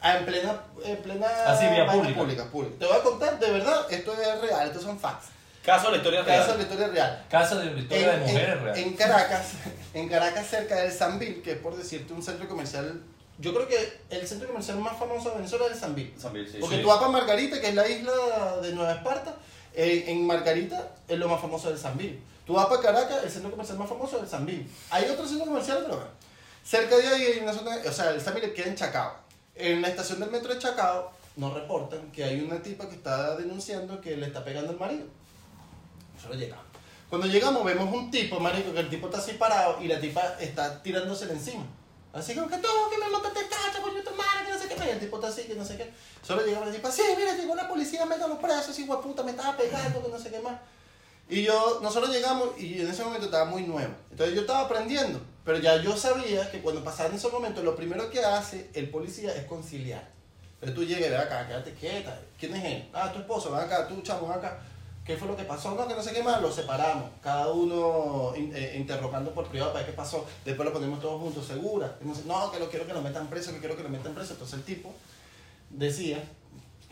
Ah, 0.00 0.18
En 0.18 0.26
plena, 0.26 0.60
en 0.84 0.96
plena 0.98 1.26
Así, 1.46 1.66
vía 1.66 1.84
vaina 1.84 2.14
pública. 2.14 2.44
pública. 2.50 2.76
Te 2.78 2.86
voy 2.86 2.96
a 2.96 3.02
contar, 3.02 3.38
de 3.38 3.50
verdad, 3.50 3.86
esto 3.90 4.12
es 4.12 4.40
real, 4.40 4.66
estos 4.68 4.82
son 4.82 4.98
facts. 4.98 5.26
Caso 5.64 5.86
de 5.86 5.92
la 5.92 5.96
historia 5.98 6.24
Caso 6.24 6.30
de 6.30 6.36
real. 6.46 6.56
la 6.58 6.62
historia 6.62 6.88
real. 6.88 7.24
Caso 7.28 7.56
de 7.58 7.80
historia 7.80 8.08
de 8.08 8.14
En, 8.14 8.20
mujeres 8.20 8.48
en- 8.56 8.64
real. 8.64 8.78
en 8.78 8.92
Caracas, 8.94 9.46
en 9.94 10.08
Caracas 10.08 10.46
cerca 10.46 10.76
del 10.76 10.92
Sambil, 10.92 11.42
que 11.42 11.52
es 11.52 11.58
por 11.58 11.76
decirte 11.76 12.12
un 12.12 12.22
centro 12.22 12.48
comercial, 12.48 13.00
yo 13.38 13.52
creo 13.52 13.66
que 13.66 13.98
el 14.10 14.26
centro 14.28 14.46
comercial 14.46 14.78
más 14.78 14.96
famoso 14.96 15.30
de 15.30 15.36
Venezuela 15.36 15.66
es 15.66 15.72
el 15.72 15.78
Sambil. 15.80 16.14
Sambil, 16.18 16.48
sí. 16.48 16.58
Porque 16.60 16.76
Sí. 16.76 16.82
tú 16.82 16.88
vas 16.88 16.98
para 16.98 17.10
Margarita, 17.10 17.60
que 17.60 17.68
es 17.68 17.74
la 17.74 17.88
isla 17.88 18.12
de 18.62 18.72
Nueva 18.72 18.92
Esparta, 18.92 19.34
eh, 19.74 20.04
en 20.06 20.26
Margarita 20.26 20.88
es 21.08 21.18
lo 21.18 21.28
más 21.28 21.40
famoso 21.40 21.68
del 21.68 21.78
Sambil. 21.78 22.22
Tú 22.46 22.52
vas 22.54 22.66
para 22.66 22.80
Caracas, 22.80 23.24
el 23.24 23.30
centro 23.30 23.50
comercial 23.50 23.76
más 23.78 23.88
famoso 23.88 24.18
es 24.18 24.22
el 24.22 24.28
Sambil. 24.28 24.70
Hay 24.90 25.04
otro 25.06 25.26
centro 25.26 25.46
comercial, 25.46 25.78
pero. 25.84 26.08
Cerca 26.64 26.96
de 26.96 27.06
ahí 27.06 27.22
hay 27.24 27.38
una 27.42 27.52
zona, 27.52 27.76
o 27.88 27.92
sea, 27.92 28.10
el 28.10 28.20
Sambil 28.20 28.52
queda 28.52 28.66
en 28.68 28.74
Chacao. 28.76 29.14
En 29.56 29.80
la 29.80 29.88
estación 29.88 30.20
del 30.20 30.30
metro 30.30 30.52
de 30.52 30.60
Chacao 30.60 31.10
nos 31.36 31.54
reportan 31.54 32.12
que 32.12 32.24
hay 32.24 32.40
una 32.40 32.62
tipa 32.62 32.88
que 32.88 32.96
está 32.96 33.36
denunciando 33.36 34.00
que 34.00 34.16
le 34.16 34.26
está 34.26 34.44
pegando 34.44 34.70
al 34.70 34.78
marido. 34.78 35.06
Nosotros 36.14 36.38
llegamos. 36.38 36.64
Cuando 37.08 37.26
llegamos 37.26 37.64
vemos 37.64 37.92
un 37.92 38.10
tipo, 38.10 38.38
marico, 38.38 38.72
que 38.74 38.80
el 38.80 38.90
tipo 38.90 39.06
está 39.06 39.18
así 39.18 39.32
parado 39.32 39.82
y 39.82 39.88
la 39.88 39.98
tipa 39.98 40.36
está 40.40 40.82
tirándosele 40.82 41.32
encima. 41.32 41.64
Así 42.12 42.34
como 42.34 42.48
que 42.48 42.58
tú, 42.58 42.68
que 42.90 42.98
me 42.98 43.08
mataste 43.08 43.40
cacha, 43.48 43.80
coño, 43.80 44.02
tu 44.02 44.14
madre, 44.14 44.46
que 44.46 44.52
no 44.52 44.58
sé 44.58 44.68
qué. 44.68 44.86
Y 44.86 44.90
el 44.90 45.00
tipo 45.00 45.16
está 45.16 45.28
así, 45.28 45.42
que 45.44 45.54
no 45.54 45.64
sé 45.64 45.76
qué. 45.76 45.92
Solo 46.22 46.44
llegamos 46.44 46.68
la 46.68 46.74
tipa, 46.74 46.90
sí, 46.90 47.02
mira, 47.16 47.34
llegó 47.34 47.54
la 47.54 47.68
policía, 47.68 48.04
métalo 48.04 48.38
preso, 48.38 48.70
ese 48.70 48.82
hijo 48.82 48.96
de 48.96 49.02
puta, 49.02 49.22
me 49.22 49.30
estaba 49.30 49.56
pegando, 49.56 50.02
que 50.02 50.08
no 50.08 50.18
sé 50.18 50.30
qué 50.30 50.40
más. 50.40 50.58
Y 51.28 51.42
yo, 51.42 51.80
nosotros 51.82 52.12
llegamos 52.12 52.50
y 52.58 52.80
en 52.80 52.88
ese 52.88 53.02
momento 53.02 53.26
estaba 53.26 53.44
muy 53.46 53.62
nuevo. 53.62 53.92
Entonces 54.10 54.34
yo 54.34 54.42
estaba 54.42 54.60
aprendiendo, 54.60 55.20
pero 55.44 55.58
ya 55.58 55.82
yo 55.82 55.96
sabía 55.96 56.50
que 56.50 56.60
cuando 56.60 56.84
pasaban 56.84 57.14
esos 57.14 57.32
momentos, 57.32 57.64
lo 57.64 57.74
primero 57.74 58.08
que 58.10 58.20
hace 58.20 58.70
el 58.74 58.90
policía 58.90 59.34
es 59.34 59.44
conciliar. 59.46 60.08
Pero 60.60 60.72
tú 60.72 60.84
llegas, 60.84 61.10
ven 61.10 61.20
acá, 61.20 61.46
quédate 61.46 61.74
quieta. 61.74 62.18
¿Quién 62.38 62.54
es 62.54 62.64
él? 62.64 62.88
Ah, 62.92 63.12
tu 63.12 63.18
esposo, 63.18 63.50
ven 63.50 63.60
acá, 63.60 63.86
tú, 63.88 64.00
chamo, 64.02 64.28
ven 64.28 64.38
acá. 64.38 64.58
¿Qué 65.06 65.16
fue 65.16 65.28
lo 65.28 65.36
que 65.36 65.44
pasó? 65.44 65.72
No, 65.76 65.86
que 65.86 65.94
no 65.94 66.02
sé 66.02 66.12
qué 66.12 66.22
más. 66.22 66.42
Lo 66.42 66.50
separamos. 66.50 67.10
Cada 67.22 67.52
uno 67.52 68.32
eh, 68.34 68.74
interrogando 68.76 69.32
por 69.32 69.46
privado 69.46 69.72
para 69.72 69.84
ver 69.84 69.92
qué 69.92 69.96
pasó. 69.96 70.26
Después 70.44 70.66
lo 70.66 70.72
ponemos 70.72 71.00
todos 71.00 71.20
juntos, 71.20 71.46
segura. 71.46 71.96
No, 72.26 72.50
que 72.50 72.58
lo 72.58 72.68
quiero 72.68 72.86
que 72.86 72.92
lo 72.92 73.02
metan 73.02 73.28
preso, 73.28 73.52
que 73.52 73.60
quiero 73.60 73.76
que 73.76 73.84
lo 73.84 73.88
metan 73.88 74.14
preso. 74.14 74.32
Entonces 74.32 74.58
el 74.58 74.64
tipo 74.64 74.92
decía, 75.70 76.24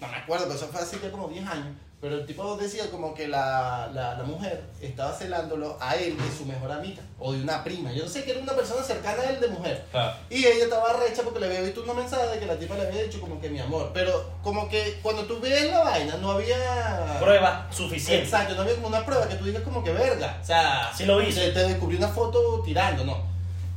no 0.00 0.06
me 0.06 0.16
acuerdo, 0.16 0.44
pero 0.44 0.56
eso 0.56 0.68
fue 0.68 0.80
así 0.80 0.98
que 0.98 1.10
como 1.10 1.26
10 1.26 1.44
años, 1.44 1.76
pero 2.04 2.16
el 2.16 2.26
tipo 2.26 2.54
decía 2.58 2.90
como 2.90 3.14
que 3.14 3.26
la, 3.28 3.90
la, 3.94 4.14
la 4.14 4.24
mujer 4.24 4.62
estaba 4.82 5.10
celándolo 5.14 5.78
a 5.80 5.96
él 5.96 6.14
de 6.18 6.36
su 6.36 6.44
mejor 6.44 6.70
amiga 6.70 7.02
o 7.18 7.32
de 7.32 7.40
una 7.40 7.64
prima. 7.64 7.90
Yo 7.92 8.04
no 8.04 8.10
sé 8.10 8.24
que 8.24 8.32
era 8.32 8.40
una 8.40 8.52
persona 8.52 8.82
cercana 8.82 9.22
a 9.22 9.30
él 9.30 9.40
de 9.40 9.48
mujer. 9.48 9.86
Claro. 9.90 10.14
Y 10.28 10.44
ella 10.44 10.64
estaba 10.64 10.92
recha 10.92 11.22
porque 11.22 11.40
le 11.40 11.46
había 11.46 11.62
visto 11.62 11.82
una 11.82 11.94
mensaje 11.94 12.26
de 12.26 12.40
que 12.40 12.44
la 12.44 12.58
tipa 12.58 12.74
le 12.74 12.88
había 12.88 13.04
dicho 13.04 13.18
como 13.22 13.40
que 13.40 13.48
mi 13.48 13.58
amor. 13.58 13.90
Pero 13.94 14.32
como 14.42 14.68
que 14.68 14.98
cuando 15.02 15.24
tú 15.24 15.40
ves 15.40 15.70
la 15.70 15.82
vaina 15.82 16.18
no 16.18 16.32
había... 16.32 17.16
Prueba 17.18 17.66
suficiente. 17.70 18.24
Exacto, 18.24 18.54
no 18.54 18.60
había 18.60 18.74
como 18.74 18.88
una 18.88 19.06
prueba 19.06 19.26
que 19.26 19.36
tú 19.36 19.46
digas 19.46 19.62
como 19.62 19.82
que 19.82 19.94
verga. 19.94 20.38
O 20.42 20.44
sea, 20.44 20.92
Sí 20.94 21.06
lo 21.06 21.22
hizo. 21.22 21.40
Te, 21.40 21.52
te 21.52 21.68
descubrió 21.68 21.96
una 21.96 22.08
foto 22.08 22.60
tirando, 22.66 23.06
no. 23.06 23.16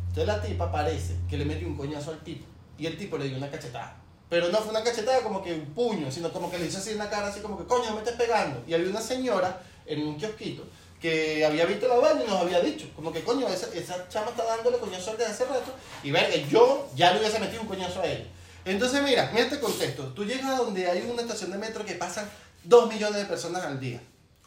Entonces 0.09 0.27
la 0.27 0.41
tipa 0.41 0.69
parece 0.69 1.15
que 1.29 1.37
le 1.37 1.45
metió 1.45 1.65
un 1.65 1.77
coñazo 1.77 2.11
al 2.11 2.19
tipo 2.19 2.45
y 2.77 2.87
el 2.87 2.97
tipo 2.97 3.17
le 3.17 3.29
dio 3.29 3.37
una 3.37 3.49
cachetada. 3.49 3.95
Pero 4.29 4.49
no 4.49 4.57
fue 4.59 4.71
una 4.71 4.83
cachetada 4.83 5.21
como 5.21 5.41
que 5.41 5.53
un 5.53 5.65
puño, 5.67 6.11
sino 6.11 6.31
como 6.31 6.51
que 6.51 6.59
le 6.59 6.65
hizo 6.65 6.79
así 6.79 6.91
en 6.91 6.97
la 6.97 7.09
cara, 7.09 7.27
así 7.27 7.39
como 7.39 7.57
que 7.57 7.65
coño, 7.65 7.91
me 7.93 7.99
estás 7.99 8.15
pegando. 8.15 8.61
Y 8.67 8.73
había 8.73 8.89
una 8.89 9.01
señora 9.01 9.61
en 9.85 10.05
un 10.05 10.17
kiosquito 10.17 10.63
que 11.01 11.45
había 11.45 11.65
visto 11.65 11.87
la 11.87 11.95
vaina 11.95 12.23
y 12.23 12.27
nos 12.27 12.41
había 12.41 12.59
dicho, 12.59 12.87
como 12.95 13.13
que 13.13 13.23
coño, 13.23 13.47
esa, 13.47 13.67
esa 13.73 14.09
chama 14.09 14.31
está 14.31 14.43
dándole 14.43 14.79
coñazo 14.79 15.11
desde 15.11 15.27
hace 15.27 15.45
rato 15.45 15.71
y 16.03 16.11
verga, 16.11 16.35
yo 16.49 16.89
ya 16.95 17.13
le 17.13 17.19
hubiese 17.19 17.39
metido 17.39 17.61
un 17.61 17.67
coñazo 17.67 18.01
a 18.01 18.07
ella. 18.07 18.25
Entonces 18.65 19.01
mira, 19.03 19.29
mira 19.31 19.45
este 19.45 19.59
contexto. 19.59 20.07
Tú 20.13 20.25
llegas 20.25 20.45
a 20.45 20.57
donde 20.57 20.89
hay 20.89 21.07
una 21.09 21.21
estación 21.21 21.51
de 21.51 21.57
metro 21.57 21.85
que 21.85 21.93
pasan 21.93 22.29
dos 22.63 22.89
millones 22.91 23.21
de 23.21 23.25
personas 23.25 23.63
al 23.63 23.79
día. 23.79 24.01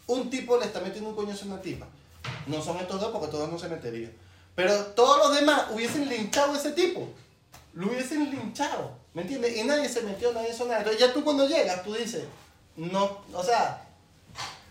Un 0.06 0.28
tipo 0.28 0.58
le 0.58 0.66
está 0.66 0.80
metiendo 0.80 1.10
un 1.10 1.16
coñazo 1.16 1.44
a 1.44 1.48
una 1.48 1.62
tipa. 1.62 1.86
No 2.46 2.60
son 2.60 2.76
estos 2.78 3.00
dos 3.00 3.12
porque 3.12 3.28
todos 3.28 3.50
no 3.50 3.58
se 3.58 3.68
meterían. 3.68 4.12
Pero 4.54 4.74
todos 4.86 5.18
los 5.18 5.38
demás 5.38 5.66
hubiesen 5.70 6.08
linchado 6.08 6.52
a 6.52 6.58
ese 6.58 6.72
tipo. 6.72 7.08
Lo 7.72 7.86
hubiesen 7.86 8.28
linchado. 8.30 8.99
¿Me 9.12 9.22
entiendes? 9.22 9.56
Y 9.56 9.64
nadie 9.64 9.88
se 9.88 10.02
metió, 10.02 10.32
nadie 10.32 10.50
hizo 10.50 10.64
nada. 10.66 10.78
Entonces 10.78 11.00
ya 11.00 11.12
tú 11.12 11.24
cuando 11.24 11.46
llegas, 11.46 11.82
tú 11.82 11.94
dices, 11.94 12.24
no, 12.76 13.22
o 13.32 13.42
sea, 13.42 13.86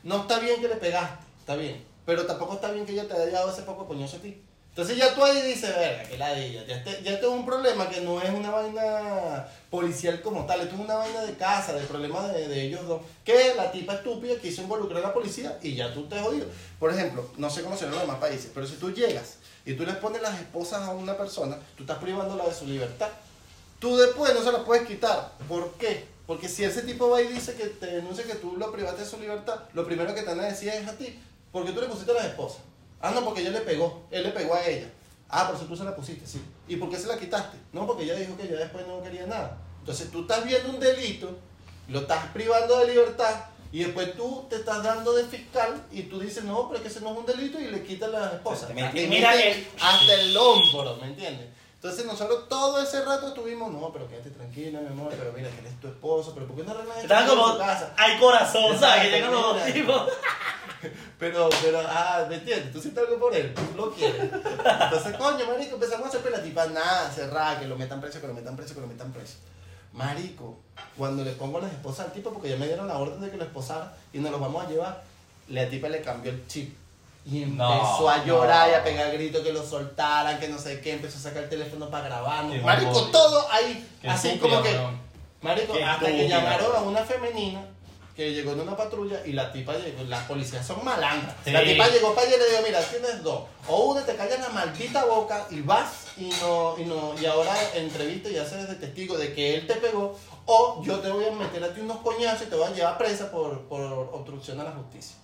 no 0.03 0.21
está 0.21 0.39
bien 0.39 0.61
que 0.61 0.67
le 0.67 0.75
pegaste, 0.75 1.25
está 1.39 1.55
bien. 1.55 1.83
Pero 2.05 2.25
tampoco 2.25 2.55
está 2.55 2.71
bien 2.71 2.85
que 2.85 2.93
ella 2.93 3.07
te 3.07 3.13
haya 3.13 3.39
dado 3.39 3.51
ese 3.51 3.63
poco 3.63 3.85
coñazo 3.85 4.17
a 4.17 4.21
ti. 4.21 4.41
Entonces 4.69 4.97
ya 4.97 5.13
tú 5.13 5.23
ahí 5.23 5.41
dices, 5.41 5.75
verga, 5.75 6.03
que 6.03 6.17
la 6.17 6.29
de 6.33 6.45
ella. 6.45 6.65
Ya 6.65 6.77
este, 6.77 7.03
ya 7.03 7.11
este 7.11 7.25
es 7.25 7.31
un 7.31 7.45
problema 7.45 7.89
que 7.89 7.99
no 7.99 8.21
es 8.21 8.29
una 8.29 8.49
vaina 8.49 9.45
policial 9.69 10.21
como 10.21 10.45
tal, 10.45 10.61
esto 10.61 10.75
es 10.75 10.81
una 10.81 10.95
vaina 10.95 11.21
de 11.21 11.33
casa, 11.33 11.73
de 11.73 11.85
problema 11.85 12.25
de, 12.29 12.47
de 12.47 12.61
ellos 12.61 12.87
dos. 12.87 13.01
Que 13.25 13.55
la 13.55 13.71
tipa 13.71 13.95
estúpida 13.95 14.35
quiso 14.41 14.61
involucrar 14.61 15.03
a 15.03 15.07
la 15.07 15.13
policía 15.13 15.59
y 15.61 15.75
ya 15.75 15.93
tú 15.93 16.07
te 16.07 16.15
has 16.15 16.25
jodido. 16.25 16.45
Por 16.79 16.93
ejemplo, 16.93 17.29
no 17.37 17.49
sé 17.49 17.61
cómo 17.61 17.75
serán 17.75 17.91
los 17.91 18.01
demás 18.01 18.19
países, 18.19 18.51
pero 18.53 18.65
si 18.65 18.75
tú 18.75 18.93
llegas 18.93 19.39
y 19.65 19.73
tú 19.73 19.85
les 19.85 19.95
pones 19.97 20.21
las 20.21 20.39
esposas 20.39 20.87
a 20.87 20.91
una 20.91 21.17
persona, 21.17 21.57
tú 21.75 21.83
estás 21.83 21.97
privándola 21.97 22.45
de 22.45 22.53
su 22.53 22.65
libertad. 22.65 23.09
Tú 23.79 23.97
después 23.97 24.33
no 24.33 24.43
se 24.43 24.51
la 24.51 24.63
puedes 24.65 24.87
quitar. 24.87 25.33
¿Por 25.47 25.71
qué? 25.73 26.05
Porque 26.27 26.47
si 26.49 26.63
ese 26.63 26.81
tipo 26.83 27.09
va 27.09 27.21
y 27.21 27.27
dice 27.27 27.55
que 27.55 27.65
te 27.67 27.85
denuncia 27.87 28.23
que 28.25 28.35
tú 28.35 28.55
lo 28.57 28.71
privaste 28.71 29.01
de 29.03 29.07
su 29.09 29.19
libertad, 29.19 29.59
lo 29.73 29.85
primero 29.85 30.13
que 30.13 30.21
te 30.21 30.27
van 30.27 30.41
a 30.41 30.45
decir 30.45 30.69
es 30.69 30.87
a 30.87 30.93
ti, 30.97 31.19
porque 31.51 31.71
tú 31.71 31.81
le 31.81 31.87
pusiste 31.87 32.11
a 32.11 32.15
las 32.15 32.25
esposas. 32.25 32.59
Ah, 33.01 33.11
no, 33.11 33.23
porque 33.23 33.41
ella 33.41 33.51
le 33.51 33.61
pegó, 33.61 34.03
él 34.11 34.23
le 34.23 34.29
pegó 34.29 34.53
a 34.53 34.65
ella. 34.65 34.91
Ah, 35.29 35.47
por 35.47 35.55
eso 35.55 35.65
tú 35.65 35.75
se 35.75 35.83
la 35.83 35.95
pusiste, 35.95 36.27
sí. 36.27 36.41
¿Y 36.67 36.75
por 36.75 36.89
qué 36.89 36.97
se 36.97 37.07
la 37.07 37.17
quitaste? 37.17 37.57
No, 37.71 37.87
porque 37.87 38.03
ella 38.03 38.15
dijo 38.15 38.35
que 38.35 38.47
ya 38.47 38.55
después 38.57 38.85
no 38.85 39.01
quería 39.01 39.25
nada. 39.25 39.57
Entonces 39.79 40.11
tú 40.11 40.21
estás 40.21 40.43
viendo 40.45 40.69
un 40.69 40.79
delito, 40.79 41.37
lo 41.87 41.99
estás 42.01 42.25
privando 42.33 42.79
de 42.79 42.87
libertad, 42.93 43.45
y 43.71 43.83
después 43.83 44.15
tú 44.17 44.45
te 44.49 44.57
estás 44.57 44.83
dando 44.83 45.13
de 45.13 45.23
fiscal 45.25 45.83
y 45.91 46.03
tú 46.03 46.19
dices, 46.19 46.43
no, 46.43 46.67
pero 46.67 46.77
es 46.77 46.81
que 46.81 46.87
ese 46.89 47.01
no 47.01 47.11
es 47.13 47.17
un 47.19 47.25
delito 47.25 47.59
y 47.59 47.67
le 47.67 47.83
quitas 47.83 48.09
las 48.11 48.33
esposas. 48.33 48.67
Te 48.67 48.73
mete- 48.73 49.01
Te 49.01 49.07
mira 49.07 49.31
mete 49.31 49.51
el- 49.51 49.67
hasta 49.79 50.13
el 50.15 50.35
hombro, 50.37 50.97
¿me 50.97 51.07
entiendes? 51.07 51.47
Entonces 51.81 52.05
nosotros 52.05 52.49
todo 52.49 52.81
ese 52.81 53.05
rato 53.05 53.29
estuvimos, 53.29 53.71
no, 53.71 53.89
pero 53.93 54.05
quédate 54.09 54.31
tranquila, 54.31 54.81
mi 54.81 54.87
amor, 54.87 55.13
pero 55.17 55.31
mira 55.31 55.49
que 55.49 55.59
él 55.59 55.65
es 55.67 55.79
tu 55.79 55.87
esposo, 55.87 56.33
pero 56.33 56.45
¿por 56.45 56.57
qué 56.57 56.63
no 56.63 56.71
arreglas 56.71 56.97
esto 56.97 57.13
Están 57.13 57.23
en 57.23 57.29
como, 57.29 57.57
casa? 57.57 57.93
hay 57.95 58.19
corazón, 58.19 58.77
¿sabes? 58.77 59.03
Que 59.03 59.11
llegan 59.11 59.31
los 59.31 59.53
mira. 59.55 59.73
tipos. 59.73 60.01
Pero, 61.19 61.49
pero, 61.61 61.81
ah, 61.85 62.25
¿me 62.29 62.35
entiendes? 62.35 62.71
Tú 62.71 62.79
sientes 62.79 63.03
algo 63.03 63.19
por 63.19 63.35
él, 63.35 63.53
tú 63.53 63.61
lo 63.75 63.91
quieres. 63.91 64.21
Entonces, 64.31 65.17
coño, 65.17 65.45
marico, 65.45 65.73
empezamos 65.75 66.05
a 66.05 66.07
hacer 66.07 66.21
pelatipas, 66.21 66.71
nada, 66.71 67.11
cerrada, 67.11 67.59
que 67.59 67.67
lo 67.67 67.75
metan 67.75 67.99
preso, 67.99 68.21
que 68.21 68.27
lo 68.27 68.33
metan 68.33 68.55
preso, 68.55 68.73
que 68.75 68.79
lo 68.79 68.87
metan 68.87 69.11
preso. 69.11 69.35
Marico, 69.91 70.57
cuando 70.97 71.25
le 71.25 71.33
pongo 71.33 71.59
las 71.59 71.73
esposas 71.73 72.05
al 72.05 72.13
tipo, 72.13 72.31
porque 72.31 72.49
ya 72.49 72.55
me 72.55 72.65
dieron 72.67 72.87
la 72.87 72.97
orden 72.97 73.19
de 73.19 73.29
que 73.29 73.35
lo 73.35 73.43
esposara 73.43 73.93
y 74.13 74.19
nos 74.19 74.31
lo 74.31 74.39
vamos 74.39 74.63
a 74.65 74.69
llevar, 74.69 75.03
la 75.49 75.67
tipa 75.67 75.89
le 75.89 76.01
cambió 76.01 76.31
el 76.31 76.47
chip. 76.47 76.73
Y 77.31 77.45
No, 77.45 77.73
empezó 77.73 78.09
a 78.09 78.25
llorar 78.25 78.69
y 78.69 78.73
a 78.73 78.83
pegar 78.83 79.11
gritos 79.11 79.43
que 79.43 79.53
lo 79.53 79.63
soltaran, 79.63 80.39
que 80.39 80.47
no 80.47 80.57
sé 80.57 80.81
qué, 80.81 80.93
empezó 80.93 81.17
a 81.17 81.21
sacar 81.21 81.43
el 81.43 81.49
teléfono 81.49 81.89
para 81.89 82.05
grabarnos. 82.05 82.55
Qué 82.55 82.61
Marico, 82.61 83.01
todo 83.11 83.45
ahí, 83.51 83.87
Qué 84.01 84.09
así 84.09 84.29
estúpido, 84.29 84.57
como 84.57 84.63
que... 84.63 84.79
Marico, 85.41 85.73
Qué 85.73 85.83
hasta 85.83 86.07
que 86.07 86.27
llamaron 86.27 86.75
a 86.75 86.81
una 86.81 87.03
femenina 87.03 87.65
que 88.19 88.33
llegó 88.33 88.51
en 88.51 88.59
una 88.59 88.75
patrulla 88.75 89.25
y 89.25 89.31
la 89.31 89.49
tipa 89.49 89.77
llegó, 89.77 90.03
las 90.03 90.25
policías 90.25 90.67
son 90.67 90.83
malandras. 90.83 91.35
Sí. 91.45 91.51
La 91.51 91.63
tipa 91.63 91.87
llegó 91.87 92.13
para 92.13 92.27
allá 92.27 92.35
y 92.35 92.39
le 92.39 92.49
dijo, 92.49 92.61
mira, 92.65 92.81
tienes 92.81 93.23
dos. 93.23 93.43
O 93.67 93.91
una 93.91 94.05
te 94.05 94.15
callas 94.15 94.41
la 94.41 94.49
maldita 94.49 95.05
boca 95.05 95.47
y 95.49 95.61
vas 95.61 96.07
y 96.17 96.29
no, 96.41 96.75
y 96.77 96.83
no, 96.83 97.15
y 97.17 97.25
ahora 97.25 97.53
entrevista 97.75 98.27
y 98.27 98.35
haces 98.35 98.67
de 98.67 98.75
testigo 98.75 99.17
de 99.17 99.33
que 99.33 99.55
él 99.55 99.67
te 99.67 99.75
pegó, 99.75 100.19
o 100.45 100.83
yo 100.83 100.99
te 100.99 101.09
voy 101.09 101.27
a 101.27 101.31
meter 101.31 101.63
a 101.63 101.73
ti 101.73 101.79
unos 101.79 101.99
coñazos 101.99 102.47
y 102.47 102.49
te 102.49 102.57
voy 102.57 102.67
a 102.67 102.71
llevar 102.71 102.97
presa 102.97 103.31
por, 103.31 103.61
por 103.69 103.79
obstrucción 104.11 104.59
a 104.59 104.65
la 104.65 104.71
justicia. 104.71 105.15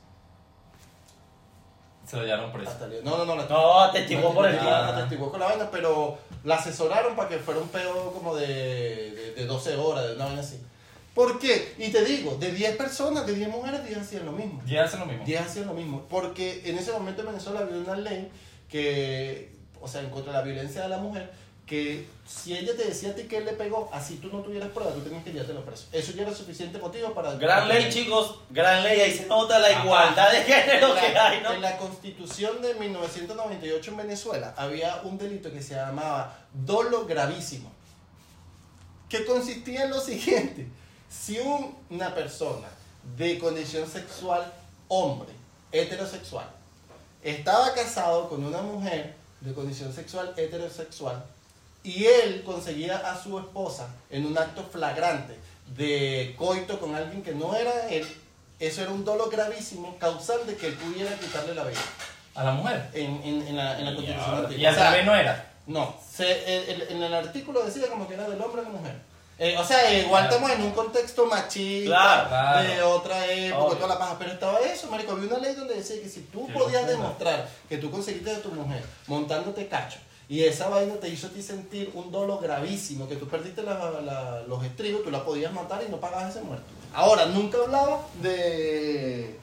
Se 2.06 2.18
lo 2.18 2.24
llevaron 2.24 2.51
preso. 2.51 2.72
No, 3.03 3.18
no, 3.18 3.26
no, 3.26 3.36
la 3.36 3.45
No, 3.47 3.82
atestiguó 3.82 4.34
por 4.34 4.45
el 4.45 4.53
día. 4.53 4.64
la 4.64 4.88
atestiguó 4.89 5.32
con 5.32 5.39
la 5.39 5.47
vaina, 5.47 5.70
pero 5.72 6.18
la 6.43 6.56
asesoraron 6.56 7.16
para 7.16 7.30
que 7.30 7.38
fuera 7.38 7.60
un 7.60 7.70
pedo 7.70 8.12
como 8.12 8.36
de, 8.36 8.47
de, 9.12 9.34
de 9.34 9.45
12 9.45 9.76
horas, 9.76 10.08
de 10.08 10.16
una 10.16 10.26
vaina 10.26 10.41
así. 10.41 10.62
¿Por 11.16 11.39
qué? 11.39 11.74
Y 11.78 11.91
te 11.91 12.03
digo, 12.03 12.36
de 12.36 12.51
10 12.51 12.76
personas, 12.76 13.26
de 13.26 13.34
10 13.34 13.49
mujeres, 13.49 13.86
10 13.86 13.97
hacían 13.99 14.26
lo 14.26 14.34
mismo. 14.34 14.62
Ya 14.66 14.84
hacen 14.84 14.99
lo 14.99 15.06
mismo. 15.06 15.24
10 15.26 15.41
hacían 15.41 15.68
lo 15.68 15.74
mismo. 15.74 16.06
Porque 16.10 16.62
en 16.66 16.78
ese 16.78 16.91
momento 16.91 17.22
en 17.22 17.28
Venezuela 17.28 17.62
había 17.62 17.78
una 17.78 17.95
ley 17.95 18.30
que, 18.70 19.53
o 19.82 19.88
sea, 19.88 20.01
en 20.01 20.10
contra 20.10 20.34
de 20.34 20.39
la 20.39 20.43
violencia 20.43 20.82
de 20.82 20.89
la 20.89 20.97
mujer, 20.97 21.32
que 21.66 22.07
si 22.28 22.55
ella 22.55 22.76
te 22.78 22.84
decía 22.86 23.09
a 23.09 23.16
ti 23.16 23.24
que 23.24 23.38
él 23.38 23.45
le 23.45 23.53
pegó, 23.53 23.89
así 23.91 24.18
tú 24.18 24.28
no 24.32 24.39
tuvieras 24.41 24.70
prueba, 24.70 24.91
tú 24.93 25.01
tenías 25.01 25.24
que 25.24 25.32
llevártelo 25.32 25.66
preso. 25.66 25.88
Eso 25.91 26.11
ya 26.11 26.22
era 26.22 26.34
suficiente 26.34 26.78
motivo 26.78 27.11
para... 27.13 27.34
Gran 27.36 27.68
ley, 27.68 27.89
chicos, 27.91 28.36
gran 28.51 28.84
ley. 28.84 28.99
Ahí 29.01 29.18
se 29.18 29.26
nota 29.26 29.57
la 29.57 29.72
igualdad 29.84 30.32
de 30.32 30.43
género 30.43 30.93
que 30.93 31.18
hay, 31.18 31.41
¿no? 31.41 31.53
en 31.53 31.61
la 31.61 31.76
constitución 31.78 32.61
de 32.61 32.76
1998 32.76 33.91
en 33.91 33.97
Venezuela 33.97 34.53
había 34.57 35.01
un 35.05 35.18
delito 35.18 35.51
que 35.51 35.61
se 35.63 35.74
llamaba 35.74 36.38
dolo 36.53 37.05
gravísimo, 37.07 37.72
que 39.09 39.26
consistía 39.26 39.86
en 39.86 39.89
lo 39.89 39.99
siguiente. 39.99 40.68
Si 41.09 41.39
un- 41.39 41.76
una 41.89 42.13
persona 42.13 42.68
de 43.18 43.39
condición 43.39 43.89
sexual 43.89 44.51
hombre, 44.88 45.30
heterosexual, 45.72 46.47
estaba 47.24 47.74
casado 47.74 48.30
con 48.30 48.43
una 48.43 48.61
mujer 48.61 49.16
de 49.41 49.53
condición 49.53 49.91
sexual 49.93 50.34
heterosexual 50.38 51.24
y 51.86 52.05
él 52.05 52.43
conseguía 52.45 52.97
a 52.97 53.21
su 53.21 53.38
esposa 53.39 53.88
en 54.09 54.25
un 54.25 54.38
acto 54.38 54.63
flagrante 54.71 55.38
de 55.67 56.36
coito 56.38 56.79
con 56.79 56.95
alguien 56.95 57.21
que 57.23 57.33
no 57.33 57.55
era 57.55 57.88
él, 57.89 58.05
eso 58.59 58.81
era 58.81 58.91
un 58.91 59.03
dolo 59.05 59.29
gravísimo 59.29 59.97
causal 59.99 60.45
de 60.47 60.55
que 60.55 60.67
él 60.67 60.73
pudiera 60.75 61.13
quitarle 61.17 61.53
la 61.55 61.63
vida 61.63 61.79
A 62.36 62.43
la 62.43 62.51
mujer. 62.51 62.89
en, 62.93 63.21
en, 63.23 63.47
en 63.47 63.55
la, 63.57 63.77
en 63.79 63.86
la 63.86 63.95
constitución 63.95 64.36
antigua. 64.36 64.61
Y 64.61 64.65
al 64.65 64.73
O 64.73 64.77
sea, 64.77 64.91
revés 64.91 65.05
no 65.05 65.15
era. 65.15 65.51
no, 65.67 65.95
se- 66.15 66.55
el- 66.71 66.81
el- 66.81 66.88
en 66.91 67.03
el 67.03 67.13
artículo 67.13 67.63
decía 67.63 67.88
como 67.88 68.07
que 68.07 68.13
era 68.15 68.27
del 68.29 68.41
hombre 68.41 68.61
a 68.61 68.63
la 68.65 68.69
mujer. 68.69 68.95
Eh, 69.38 69.57
o 69.57 69.65
sea, 69.65 69.91
igual 69.93 70.29
Claro. 70.29 70.36
estamos 70.45 70.51
en 70.57 70.61
un 70.65 70.71
contexto 70.71 71.25
machista, 71.25 71.89
Claro, 71.89 72.29
claro. 72.29 72.67
de 72.69 72.81
otra 72.83 73.25
época, 73.33 73.63
Obvio. 73.63 73.75
toda 73.77 73.88
la 73.89 73.99
paja, 73.99 74.15
pero 74.17 74.31
estaba 74.31 74.59
eso, 74.61 74.88
marico, 74.89 75.11
había 75.11 75.27
una 75.27 75.39
ley 75.39 75.55
donde 75.55 75.75
decía 75.75 76.01
que 76.01 76.07
si 76.07 76.21
tú 76.21 76.47
Qué 76.47 76.53
podías 76.53 76.83
locura. 76.83 76.91
demostrar 76.97 77.49
que 77.67 77.77
tú 77.77 77.91
conseguiste 77.91 78.29
de 78.29 78.38
tu 78.41 78.51
mujer 78.53 78.81
montándote 79.07 79.67
cacho, 79.67 79.97
y 80.28 80.43
esa 80.43 80.69
vaina 80.69 80.95
te 80.95 81.09
hizo 81.09 81.28
a 81.28 81.30
ti 81.32 81.41
sentir 81.41 81.91
un 81.93 82.11
dolo 82.11 82.39
gravísimo, 82.39 83.07
que 83.07 83.15
tú 83.15 83.28
perdiste 83.28 83.61
la- 83.63 84.01
la- 84.01 84.43
los 84.47 84.63
estribos, 84.63 85.03
tú 85.03 85.11
la 85.11 85.23
podías 85.23 85.53
matar 85.53 85.84
y 85.88 85.91
no 85.91 85.99
pagabas 85.99 86.36
ese 86.36 86.43
muerto. 86.43 86.65
Ahora, 86.93 87.26
nunca 87.28 87.57
hablaba 87.63 88.07
de, 88.21 89.38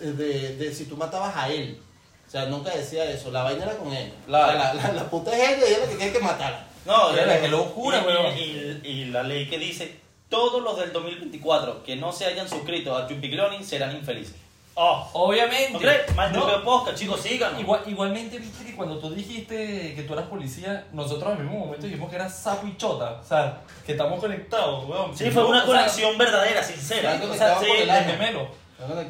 de, 0.00 0.56
de 0.56 0.74
si 0.74 0.84
tú 0.86 0.96
matabas 0.96 1.34
a 1.36 1.48
él. 1.50 1.78
O 2.26 2.30
sea, 2.30 2.46
nunca 2.46 2.74
decía 2.74 3.10
eso, 3.10 3.30
la 3.30 3.42
vaina 3.42 3.64
era 3.64 3.76
con 3.76 3.92
él. 3.92 4.12
Claro. 4.26 4.58
La, 4.58 4.74
la, 4.74 4.92
la 4.92 5.10
puta 5.10 5.30
es 5.36 5.50
ella 5.50 5.66
y 5.66 5.68
ella 5.68 5.76
es 5.76 5.80
la 5.80 5.88
que 5.90 5.96
quiere 5.96 6.12
que 6.12 6.18
matarla. 6.20 6.66
No, 6.86 7.12
y- 7.12 7.40
qué 7.40 7.48
locura, 7.48 8.00
y- 8.02 8.06
weón. 8.06 8.36
Y, 8.38 8.88
y 8.88 9.04
la 9.06 9.22
ley 9.22 9.48
que 9.48 9.58
dice, 9.58 9.96
todos 10.28 10.62
los 10.62 10.78
del 10.78 10.92
2024 10.92 11.82
que 11.84 11.96
no 11.96 12.10
se 12.12 12.24
hayan 12.26 12.48
suscrito 12.48 12.96
a 12.96 13.06
Chupi 13.06 13.30
Cloning 13.30 13.64
serán 13.64 13.94
infelices. 13.96 14.34
Oh, 14.74 15.08
Obviamente. 15.12 15.72
¿no? 15.72 16.14
Más 16.16 16.94
chicos, 16.94 17.20
síganos. 17.20 17.60
Igual, 17.60 17.82
igualmente, 17.86 18.38
viste 18.38 18.64
que 18.64 18.74
cuando 18.74 18.98
tú 18.98 19.10
dijiste 19.14 19.94
que 19.94 20.02
tú 20.02 20.14
eras 20.14 20.26
policía, 20.26 20.86
nosotros 20.92 21.32
al 21.32 21.44
mismo 21.44 21.58
momento 21.58 21.86
dijimos 21.86 22.08
que 22.08 22.16
eras 22.16 22.34
sapo 22.36 22.66
y 22.66 22.76
chota. 22.76 23.20
O 23.20 23.24
sea, 23.24 23.58
que 23.84 23.92
estamos 23.92 24.18
conectados, 24.18 24.88
weón. 24.88 25.16
Sí, 25.16 25.30
fue 25.30 25.44
una 25.44 25.64
O 25.64 25.66
sea, 25.66 25.76
conexión 25.76 26.16
verdadera, 26.16 26.62
sincera. 26.62 27.20
O 27.30 27.34
sea, 27.34 27.58
sí, 27.58 27.66
gemelo. 27.66 28.62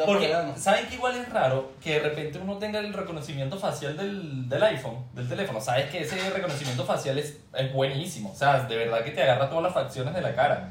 Porque. 0.05 0.35
¿saben 0.57 0.87
que 0.87 0.95
igual 0.97 1.17
es 1.17 1.29
raro 1.31 1.73
que 1.83 1.95
de 1.95 2.01
repente 2.01 2.39
uno 2.39 2.59
tenga 2.59 2.79
el 2.81 2.93
reconocimiento 2.93 3.59
facial 3.59 3.97
del, 3.97 4.49
del 4.49 4.63
iPhone, 4.63 5.07
del 5.15 5.29
teléfono? 5.29 5.61
Sabes 5.61 5.91
que 5.91 6.03
ese 6.03 6.17
reconocimiento 6.31 6.85
facial 6.85 7.19
es, 7.19 7.39
es 7.55 7.73
buenísimo. 7.73 8.33
O 8.33 8.37
sea, 8.37 8.65
de 8.65 8.77
verdad 8.77 9.03
que 9.03 9.13
te 9.13 9.23
agarra 9.23 9.49
todas 9.49 9.65
las 9.65 9.75
facciones 9.75 10.15
de 10.15 10.21
la 10.21 10.35
cara. 10.35 10.71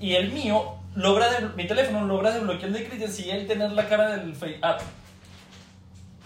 Y 0.00 0.14
el 0.14 0.30
mío, 0.30 0.76
logra 0.98 1.30
de- 1.30 1.48
mi 1.56 1.66
teléfono 1.66 2.06
logra 2.06 2.30
desbloquear 2.32 2.66
el 2.68 2.72
de 2.74 2.84
Cristian 2.88 3.10
sin 3.12 3.30
él 3.30 3.46
tener 3.46 3.72
la 3.72 3.88
cara 3.88 4.10
del 4.16 4.34
Face 4.34 4.58
App. 4.62 4.80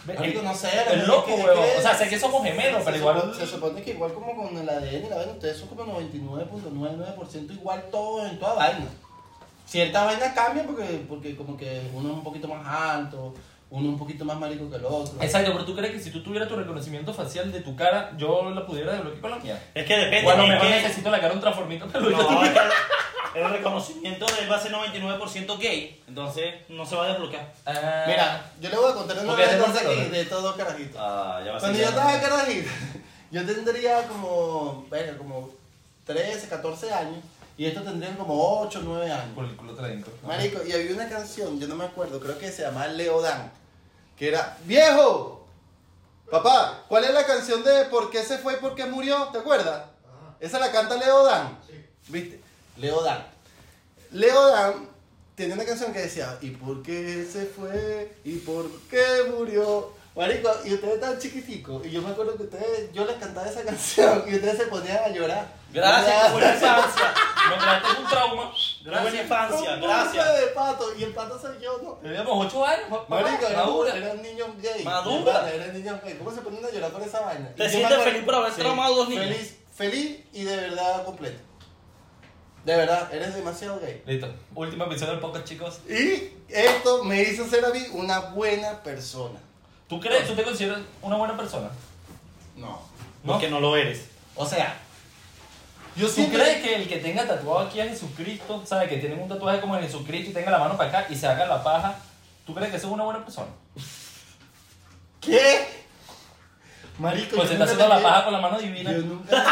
Marico, 0.07 0.41
el- 0.41 0.45
no 0.45 0.55
sé, 0.55 0.69
el 0.93 1.07
loco, 1.07 1.33
weón. 1.35 1.59
O 1.79 1.81
sea, 1.81 1.95
sé 1.95 2.09
que 2.09 2.19
somos 2.19 2.43
gemelos, 2.43 2.81
se 2.81 2.85
pero 2.87 2.97
igual. 2.97 3.17
supone- 3.21 3.35
se 3.37 3.47
supone 3.47 3.83
que 3.83 3.91
igual 3.93 4.13
como 4.13 4.35
con 4.37 4.59
el 4.59 4.69
ADN 4.69 5.07
y 5.07 5.09
la 5.09 5.17
vaina, 5.17 5.33
ustedes 5.33 5.57
son 5.59 5.69
como 5.69 5.85
99.99% 5.85 7.53
igual 7.53 7.85
todos 7.91 8.29
en 8.29 8.39
toda 8.39 8.55
vaina. 8.55 8.87
Ciertas 9.67 10.05
vainas 10.05 10.33
cambian 10.35 10.67
porque, 10.67 11.05
porque 11.09 11.37
como 11.37 11.57
que 11.57 11.81
uno 11.95 12.11
es 12.11 12.15
un 12.17 12.25
poquito 12.25 12.49
más 12.49 12.67
alto, 12.67 13.33
uno 13.71 13.83
es 13.87 13.93
un 13.93 13.99
poquito 13.99 14.25
más 14.25 14.37
marico 14.37 14.69
que 14.69 14.77
el 14.77 14.85
otro. 14.85 15.15
Exacto, 15.23 15.53
pero 15.53 15.65
tú 15.65 15.77
crees 15.77 15.93
que 15.93 16.01
si 16.01 16.11
tú 16.11 16.21
tuvieras 16.23 16.49
tu 16.49 16.57
reconocimiento 16.57 17.15
facial 17.15 17.53
de 17.53 17.61
tu 17.61 17.77
cara, 17.77 18.13
yo 18.19 18.51
la 18.51 18.67
pudiera 18.67 18.93
desbloquear 18.93 19.21
con 19.21 19.31
la 19.31 19.37
mía. 19.39 19.63
Es 19.73 19.87
que 19.87 19.97
depende. 19.97 20.27
O 20.27 20.31
a 20.33 20.37
lo 20.37 20.43
es 20.43 20.49
mejor 20.49 20.67
que- 20.67 20.75
necesito 20.83 21.11
la 21.11 21.21
cara 21.21 21.33
un 21.33 21.41
transformito, 21.41 21.87
pero 21.93 22.11
No, 22.11 22.19
el 23.35 23.51
reconocimiento 23.51 24.27
de 24.27 24.43
él 24.43 24.51
va 24.51 24.57
a 24.57 24.61
ser 24.61 24.73
99% 24.73 25.59
gay, 25.59 26.03
entonces 26.07 26.55
no 26.69 26.85
se 26.85 26.97
va 26.97 27.05
a 27.05 27.09
desbloquear. 27.09 27.53
Ah, 27.67 28.05
Mira, 28.07 28.53
yo 28.61 28.69
le 28.69 28.77
voy 28.77 28.91
a 28.91 28.95
contar 28.95 29.19
una 29.19 29.35
de 29.35 29.59
cosa 29.59 29.79
aquí 29.79 29.87
Barcelona. 29.87 30.19
de 30.19 30.25
todos 30.27 30.57
carajitos. 30.57 30.97
Ah, 30.99 31.41
ya 31.45 31.53
va 31.53 31.57
a 31.57 31.61
Cuando 31.61 31.79
yo 31.79 31.89
estaba 31.89 32.21
carajito, 32.21 32.71
yo 33.31 33.47
tendría 33.47 34.07
como, 34.09 34.87
venga, 34.91 35.17
como 35.17 35.51
13, 36.07 36.49
14 36.49 36.93
años 36.93 37.25
y 37.57 37.67
estos 37.67 37.85
tendrían 37.85 38.17
como 38.17 38.61
8, 38.61 38.81
9 38.85 39.11
años. 39.11 39.35
Por 39.35 39.45
el 39.45 39.57
culo 39.57 39.87
entro. 39.87 40.13
Marico, 40.27 40.63
y 40.67 40.73
había 40.73 40.93
una 40.93 41.09
canción, 41.09 41.59
yo 41.59 41.69
no 41.69 41.77
me 41.77 41.85
acuerdo, 41.85 42.21
creo 42.21 42.39
que 42.39 42.51
se 42.51 42.63
llamaba 42.63 42.89
Leodán, 42.89 43.51
que 44.19 44.29
era 44.29 44.59
¡Viejo! 44.65 45.47
Papá, 46.31 46.85
¿cuál 46.89 47.05
es 47.05 47.13
la 47.13 47.27
canción 47.27 47.63
de 47.63 47.85
¿Por 47.87 48.11
qué 48.11 48.23
se 48.23 48.39
fue 48.39 48.55
y 48.55 48.57
por 48.57 48.75
qué 48.75 48.87
murió? 48.87 49.29
¿Te 49.33 49.39
acuerdas? 49.39 49.85
Esa 50.41 50.59
la 50.59 50.73
canta 50.73 50.97
Leodán. 50.97 51.59
¿Viste? 52.09 52.42
Leodán. 52.77 53.27
Leodán 54.11 54.89
tenía 55.35 55.55
una 55.55 55.65
canción 55.65 55.93
que 55.93 56.01
decía 56.01 56.39
¿Y 56.41 56.51
por 56.51 56.83
qué 56.83 57.27
se 57.31 57.47
fue? 57.47 58.17
¿Y 58.25 58.37
por 58.39 58.71
qué 58.91 59.25
murió? 59.31 59.93
Marico, 60.15 60.51
y 60.67 60.75
ustedes 60.75 60.97
estaban 60.97 61.19
chiquiticos, 61.19 61.87
y 61.87 61.91
yo 61.91 62.03
me 62.03 62.11
acuerdo 62.11 62.37
que 62.37 62.43
ustedes, 62.43 62.93
yo 62.93 63.07
les 63.07 63.17
cantaba 63.17 63.49
esa 63.49 63.63
canción 63.65 64.25
y 64.29 64.35
ustedes 64.35 64.59
se 64.59 64.67
ponían 64.67 64.99
a 64.99 65.09
llorar. 65.09 65.47
Gracias, 65.73 66.27
qué 66.27 66.33
buena 66.33 66.55
infancia. 66.55 67.15
Me 67.49 67.57
creaste 67.57 68.01
un 68.03 68.09
trauma. 68.09 68.53
Qué 68.85 68.91
buena 68.91 69.23
infancia, 69.23 69.77
gracias. 69.77 70.41
de 70.41 70.47
pato, 70.49 70.95
y 70.99 71.05
el 71.05 71.15
pato 71.15 71.41
soy 71.41 71.57
yo, 71.63 71.81
¿no? 71.83 71.93
Teníamos 71.93 72.47
8 72.47 72.67
años, 72.67 72.87
papá. 72.91 73.23
Marico, 73.23 73.47
era, 73.47 73.65
madura. 73.65 73.97
era 73.97 74.13
un 74.13 74.23
niño 74.23 74.55
gay. 74.61 74.85
Madura. 74.85 75.51
Era 75.51 75.65
un 75.65 75.73
niño 75.73 76.01
gay. 76.05 76.15
¿Cómo 76.19 76.31
se 76.31 76.43
ponen 76.43 76.63
a 76.63 76.71
llorar 76.71 76.91
por 76.91 77.03
esa 77.03 77.21
vaina? 77.21 77.55
¿Te 77.57 77.71
sientes 77.71 78.03
feliz 78.03 78.23
por 78.23 78.35
haber 78.35 78.53
traumado 78.53 78.93
a 78.93 78.97
dos 78.99 79.09
niños? 79.09 79.25
Feliz, 79.25 79.57
feliz 79.75 80.21
y 80.35 80.45
de 80.45 80.57
verdad 80.57 81.05
completo. 81.07 81.52
De 82.65 82.77
verdad, 82.77 83.13
eres 83.13 83.35
demasiado 83.35 83.81
gay. 83.81 84.03
Listo. 84.07 84.33
Última 84.55 84.85
episodio 84.85 85.13
del 85.13 85.21
podcast, 85.21 85.45
chicos. 85.45 85.81
Y 85.89 86.31
esto 86.49 87.03
me 87.03 87.21
hizo 87.23 87.49
ser 87.49 87.65
a 87.65 87.71
mí 87.71 87.81
una 87.93 88.21
buena 88.21 88.83
persona. 88.83 89.39
¿Tú 89.89 89.99
crees, 89.99 90.27
tú 90.29 90.35
te 90.35 90.45
consideras 90.45 90.81
una 91.03 91.17
buena 91.17 91.37
persona? 91.37 91.71
No. 92.57 92.81
¿No? 93.25 93.33
Porque 93.33 93.51
no 93.51 93.59
lo 93.59 93.77
eres. 93.77 94.07
O 94.37 94.47
sea, 94.47 94.77
yo 95.97 96.07
¿Tú 96.07 96.13
siempre... 96.13 96.41
crees 96.41 96.63
que 96.63 96.75
el 96.77 96.89
que 96.89 96.99
tenga 96.99 97.27
tatuado 97.27 97.67
aquí 97.67 97.81
a 97.81 97.89
Jesucristo, 97.89 98.63
sabe 98.65 98.89
que 98.89 98.99
tiene 98.99 99.17
un 99.17 99.29
tatuaje 99.29 99.61
como 99.61 99.77
de 99.77 99.83
Jesucristo 99.83 100.31
y 100.31 100.35
tenga 100.35 100.53
la 100.53 100.59
mano 100.59 100.77
para 100.77 100.89
acá 100.89 101.13
y 101.13 101.17
se 101.17 101.27
haga 101.27 101.47
la 101.47 101.63
paja, 101.65 101.99
¿tú 102.47 102.55
crees 102.55 102.71
que 102.71 102.77
es 102.77 102.85
una 102.85 103.03
buena 103.05 103.25
persona? 103.25 103.51
¿Qué? 105.21 105.67
Marico, 106.99 107.37
Pues 107.37 107.49
se 107.49 107.55
está 107.55 107.65
haciendo 107.65 107.89
la 107.89 108.01
paja 108.01 108.25
con 108.25 108.33
la 108.33 108.41
mano 108.41 108.59
divina. 108.59 108.93
Yo 108.93 108.99
nunca. 109.03 109.45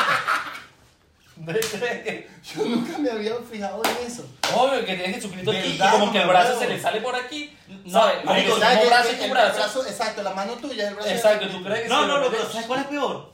Yo 1.47 2.65
nunca 2.65 2.99
me 2.99 3.11
había 3.11 3.35
fijado 3.37 3.83
en 3.85 4.07
eso. 4.07 4.27
Obvio 4.55 4.85
que 4.85 4.95
tiene 4.95 5.15
Jesucristo 5.15 5.51
aquí 5.51 5.59
y 5.61 5.79
¿Verdad, 5.79 5.93
como 5.93 6.13
que 6.13 6.21
el 6.21 6.29
brazo 6.29 6.59
se 6.59 6.69
le 6.69 6.81
sale 6.81 7.01
por 7.01 7.15
aquí. 7.15 7.57
No, 7.85 8.03
marico, 8.25 8.59
¿sabes 8.59 8.87
brazo 8.87 9.13
y 9.13 9.17
tu 9.17 9.31
brazo. 9.31 9.87
Exacto, 9.87 10.23
la 10.23 10.35
mano 10.35 10.53
tuya 10.55 10.85
es 10.85 10.89
el 10.91 10.95
brazo. 10.95 11.11
Exacto. 11.11 11.49
¿tú 11.49 11.63
crees 11.65 11.83
que 11.83 11.89
No, 11.89 12.07
no, 12.07 12.19
lo 12.19 12.25
no, 12.25 12.31
pero? 12.31 12.51
¿sabes 12.51 12.67
cuál 12.67 12.81
es 12.81 12.87
peor? 12.87 13.33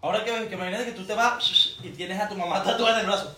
Ahora 0.00 0.24
que, 0.24 0.48
que 0.48 0.54
imagínate 0.54 0.84
que 0.86 0.92
tú 0.92 1.04
te 1.04 1.14
vas 1.14 1.76
y 1.82 1.88
tienes 1.90 2.20
a 2.20 2.28
tu 2.28 2.34
mamá 2.36 2.62
tatuada 2.62 2.94
en 2.94 3.00
el 3.00 3.06
brazo. 3.06 3.36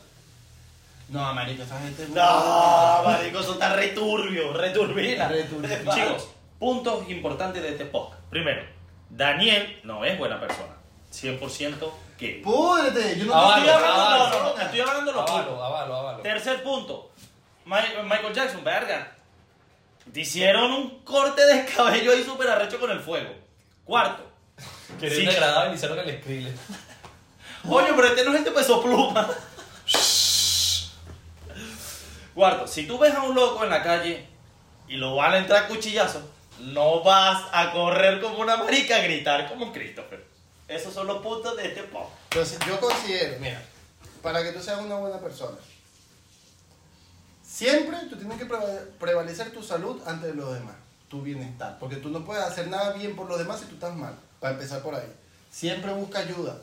No, 1.09 1.33
marico, 1.35 1.63
esa 1.63 1.81
gente 1.81 2.03
es 2.03 2.09
muy- 2.11 2.19
No, 2.19 3.03
marico, 3.05 3.41
eso 3.41 3.53
está 3.55 3.75
returbio, 3.75 4.53
returbina. 4.53 5.29
Returbina. 5.29 5.95
Chicos, 5.95 6.29
puntos 6.59 7.09
importantes 7.09 7.63
de 7.63 7.71
este 7.71 7.87
podcast. 7.87 8.21
Primero, 8.29 8.63
Daniel 9.09 9.81
no 9.85 10.05
es 10.05 10.19
buena 10.19 10.39
persona. 10.39 10.75
100% 11.11 11.91
que. 12.19 12.41
Púdrete, 12.45 13.19
yo 13.19 13.25
no 13.27 13.35
Avalo, 13.35 13.57
estoy 13.57 13.71
hablando 13.71 14.01
avalo. 14.03 14.13
de 14.13 14.19
No, 14.19 14.25
no, 14.25 14.39
no, 14.39 14.43
persona. 14.45 14.65
estoy 14.65 14.81
hablando 14.81 15.11
de 15.13 15.17
los. 15.19 15.31
Avalo, 15.31 15.65
avalo, 15.65 15.97
avalo. 15.97 16.23
Tercer 16.23 16.63
punto, 16.63 17.11
Mi- 17.65 18.03
Michael 18.05 18.35
Jackson, 18.35 18.65
verga. 18.65 19.13
Te 20.13 20.21
hicieron 20.21 20.73
un 20.73 21.01
corte 21.05 21.45
de 21.47 21.65
cabello 21.67 22.13
ahí 22.13 22.25
súper 22.25 22.49
arrecho 22.49 22.81
con 22.81 22.91
el 22.91 23.01
fuego. 23.01 23.31
Cuarto, 23.85 24.25
Que 24.99 25.09
Sí. 25.11 25.23
es 25.27 25.35
agradable 25.35 25.73
y 25.73 25.75
hicieron 25.77 25.99
el 26.01 26.21
scrile. 26.21 26.53
Oye, 27.69 27.89
pero 27.95 28.09
este 28.09 28.25
no 28.25 28.33
es 28.33 28.39
el 28.39 28.45
de 28.45 28.51
peso 28.53 28.83
pluma. 28.83 29.29
Cuarto, 32.35 32.67
si 32.67 32.87
tú 32.87 32.99
ves 32.99 33.15
a 33.15 33.23
un 33.23 33.35
loco 33.35 33.65
en 33.65 33.71
la 33.71 33.83
calle 33.83 34.27
y 34.89 34.97
lo 34.97 35.17
van 35.17 35.33
a 35.35 35.39
entrar 35.39 35.67
cuchillazo, 35.69 36.23
no 36.61 37.03
vas 37.03 37.43
a 37.53 37.73
correr 37.73 38.21
como 38.21 38.39
una 38.39 38.57
marica 38.57 38.97
a 38.97 39.01
gritar 39.01 39.49
como 39.49 39.67
un 39.67 39.73
Christopher. 39.73 40.25
Esos 40.69 40.93
son 40.93 41.07
los 41.07 41.23
puntos 41.23 41.57
de 41.57 41.69
este 41.69 41.83
podcast. 41.85 42.13
Entonces, 42.31 42.59
yo 42.67 42.79
considero, 42.79 43.39
mira, 43.41 43.63
para 44.23 44.43
que 44.43 44.53
tú 44.53 44.61
seas 44.63 44.81
una 44.81 44.97
buena 44.97 45.19
persona, 45.19 45.57
siempre 47.43 47.97
tú 48.11 48.17
tienes 48.17 48.39
que 48.39 48.47
preva- 48.47 48.85
prevalecer 49.01 49.51
tu 49.53 49.63
salud 49.63 50.01
ante 50.07 50.35
los 50.35 50.53
demás, 50.55 50.75
tu 51.09 51.23
bienestar, 51.23 51.79
porque 51.79 51.97
tú 51.97 52.11
no 52.11 52.25
puedes 52.25 52.45
hacer 52.45 52.69
nada 52.69 52.93
bien 52.93 53.17
por 53.17 53.27
los 53.29 53.39
demás 53.39 53.61
si 53.61 53.67
tú 53.67 53.75
estás 53.75 53.95
mal, 53.97 54.15
para 54.41 54.55
empezar 54.55 54.83
por 54.83 54.95
ahí. 54.95 55.11
Siempre 55.51 55.93
busca 55.93 56.19
ayuda, 56.19 56.59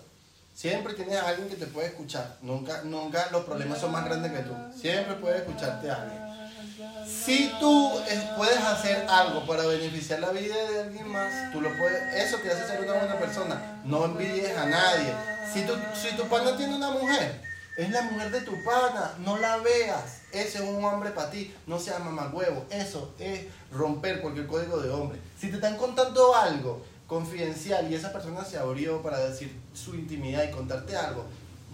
siempre 0.53 0.93
tienes 0.93 1.17
a 1.17 1.29
alguien 1.29 1.49
que 1.49 1.55
te 1.55 1.65
puede 1.65 1.87
escuchar, 1.87 2.37
nunca, 2.41 2.83
nunca 2.83 3.29
los 3.31 3.43
problemas 3.43 3.79
son 3.79 3.91
más 3.91 4.05
grandes 4.05 4.31
que 4.31 4.43
tú, 4.43 4.53
siempre 4.79 5.15
puede 5.15 5.37
escucharte 5.39 5.89
a 5.89 6.01
alguien. 6.03 6.24
Si 7.05 7.51
tú 7.59 7.99
eh, 8.07 8.29
puedes 8.35 8.57
hacer 8.57 9.05
algo 9.07 9.45
para 9.45 9.65
beneficiar 9.67 10.19
la 10.19 10.31
vida 10.31 10.55
de 10.55 10.81
alguien 10.81 11.07
más, 11.07 11.51
tú 11.51 11.61
lo 11.61 11.69
puedes, 11.77 12.01
eso 12.15 12.37
te 12.37 12.51
hace 12.51 12.65
ser 12.65 12.81
una 12.81 12.93
buena 12.93 13.19
persona. 13.19 13.81
No 13.85 14.05
envidies 14.05 14.57
a 14.57 14.65
nadie. 14.65 15.13
Si 15.53 15.61
tu, 15.61 15.73
si 15.93 16.15
tu 16.15 16.27
pana 16.27 16.57
tiene 16.57 16.75
una 16.75 16.89
mujer, 16.91 17.41
es 17.77 17.91
la 17.91 18.01
mujer 18.03 18.31
de 18.31 18.41
tu 18.41 18.53
pana, 18.63 19.13
no 19.19 19.37
la 19.37 19.57
veas. 19.57 20.21
Ese 20.31 20.57
es 20.57 20.63
un 20.63 20.83
hombre 20.83 21.11
para 21.11 21.29
ti, 21.29 21.53
no 21.67 21.79
seas 21.79 21.99
mamagüevo. 21.99 22.65
Eso 22.71 23.13
es 23.19 23.41
romper 23.71 24.21
cualquier 24.21 24.47
código 24.47 24.79
de 24.79 24.89
hombre. 24.89 25.19
Si 25.39 25.49
te 25.49 25.55
están 25.55 25.77
contando 25.77 26.35
algo 26.35 26.81
confidencial 27.05 27.91
y 27.91 27.95
esa 27.95 28.11
persona 28.11 28.43
se 28.43 28.57
abrió 28.57 29.03
para 29.03 29.19
decir 29.19 29.55
su 29.73 29.93
intimidad 29.93 30.43
y 30.43 30.51
contarte 30.51 30.97
algo, 30.97 31.25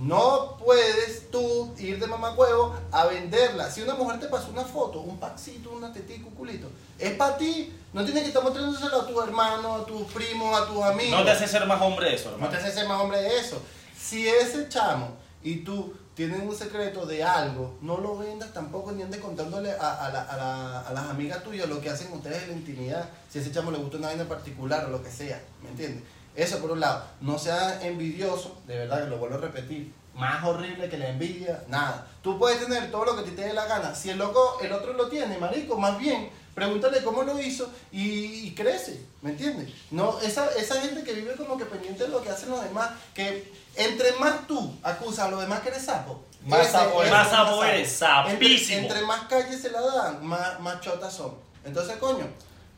no 0.01 0.57
puedes 0.57 1.29
tú 1.31 1.73
ir 1.77 1.99
de 1.99 2.07
mamacuevo 2.07 2.75
a 2.91 3.05
venderla. 3.05 3.69
Si 3.69 3.81
una 3.81 3.93
mujer 3.95 4.19
te 4.19 4.27
pasó 4.27 4.49
una 4.51 4.63
foto, 4.63 4.99
un 5.01 5.19
paxito, 5.19 5.71
una 5.71 5.93
tetica, 5.93 6.25
un 6.27 6.33
culito, 6.35 6.67
es 6.97 7.13
para 7.13 7.37
ti. 7.37 7.73
No 7.93 8.03
tienes 8.03 8.23
que 8.23 8.29
estar 8.29 8.43
mostrándoselo 8.43 9.01
a 9.01 9.07
tus 9.07 9.23
hermanos, 9.23 9.81
a 9.81 9.85
tus 9.85 10.03
primos, 10.11 10.59
a 10.59 10.65
tus 10.67 10.81
amigos. 10.83 11.19
No 11.19 11.25
te 11.25 11.31
hace 11.31 11.47
ser 11.47 11.65
más 11.67 11.81
hombre 11.81 12.13
eso, 12.15 12.35
No 12.39 12.49
te 12.49 12.57
haces 12.57 12.73
ser 12.73 12.87
más 12.87 12.99
hombre 13.01 13.21
de 13.21 13.37
eso. 13.39 13.61
Si 13.99 14.27
ese 14.27 14.67
chamo 14.69 15.09
y 15.43 15.57
tú 15.57 15.93
tienen 16.15 16.47
un 16.47 16.55
secreto 16.55 17.05
de 17.05 17.23
algo, 17.23 17.75
no 17.81 17.97
lo 17.97 18.17
vendas 18.17 18.53
tampoco 18.53 18.91
ni 18.91 19.01
andes 19.03 19.19
contándole 19.21 19.71
a, 19.71 20.05
a 20.05 20.09
la- 20.11 20.21
a 20.23 20.37
la- 20.37 20.79
a 20.81 20.93
las 20.93 21.05
amigas 21.09 21.43
tuyas 21.43 21.67
lo 21.69 21.79
que 21.81 21.89
hacen 21.89 22.11
ustedes 22.13 22.43
en 22.43 22.49
la 22.49 22.55
intimidad. 22.57 23.09
Si 23.29 23.39
a 23.39 23.41
ese 23.41 23.51
chamo 23.51 23.71
le 23.71 23.77
gusta 23.77 23.97
una 23.97 24.07
vaina 24.07 24.25
particular 24.25 24.85
o 24.85 24.89
lo 24.89 25.01
que 25.03 25.09
sea, 25.09 25.41
¿me 25.63 25.69
entiendes? 25.69 26.03
Eso 26.35 26.59
por 26.59 26.71
un 26.71 26.79
lado. 26.79 27.03
No 27.21 27.37
seas 27.37 27.83
envidioso, 27.83 28.57
de 28.67 28.77
verdad 28.77 29.03
que 29.03 29.09
lo 29.09 29.17
vuelvo 29.17 29.35
a 29.35 29.41
repetir. 29.41 29.93
Más 30.13 30.43
horrible 30.43 30.89
que 30.89 30.97
la 30.97 31.09
envidia, 31.09 31.63
nada. 31.67 32.07
Tú 32.21 32.37
puedes 32.37 32.59
tener 32.59 32.91
todo 32.91 33.05
lo 33.05 33.23
que 33.23 33.31
te 33.31 33.41
dé 33.43 33.53
la 33.53 33.65
gana. 33.65 33.95
Si 33.95 34.09
el 34.09 34.17
loco, 34.17 34.57
el 34.61 34.71
otro 34.73 34.93
lo 34.93 35.07
tiene, 35.07 35.37
marico, 35.37 35.77
más 35.77 35.97
bien, 35.97 36.29
pregúntale 36.53 37.01
cómo 37.01 37.23
lo 37.23 37.39
hizo 37.39 37.71
y, 37.93 38.47
y 38.47 38.53
crece, 38.53 39.05
¿me 39.21 39.31
entiendes? 39.31 39.69
No, 39.89 40.19
esa, 40.19 40.47
esa 40.57 40.81
gente 40.81 41.03
que 41.03 41.13
vive 41.13 41.35
como 41.35 41.57
que 41.57 41.65
pendiente 41.65 42.03
de 42.03 42.09
lo 42.09 42.21
que 42.21 42.29
hacen 42.29 42.49
los 42.49 42.61
demás, 42.61 42.89
que 43.13 43.51
entre 43.75 44.11
más 44.13 44.47
tú 44.47 44.75
acusas 44.83 45.27
a 45.27 45.31
los 45.31 45.39
demás 45.41 45.61
que 45.61 45.69
eres 45.69 45.85
sapo, 45.85 46.21
Más 46.45 46.67
sapo 46.67 47.01
eres. 47.01 47.05
es 47.05 47.11
Más 47.17 47.29
sapo 47.29 47.63
eres, 47.63 47.91
sapísimo. 47.91 48.79
Entre, 48.81 48.97
entre 48.97 49.07
más 49.07 49.21
calles 49.27 49.61
se 49.61 49.71
la 49.71 49.79
dan, 49.81 50.25
más, 50.25 50.59
más 50.59 50.81
chotas 50.81 51.13
son. 51.13 51.35
Entonces, 51.63 51.95
coño, 51.97 52.25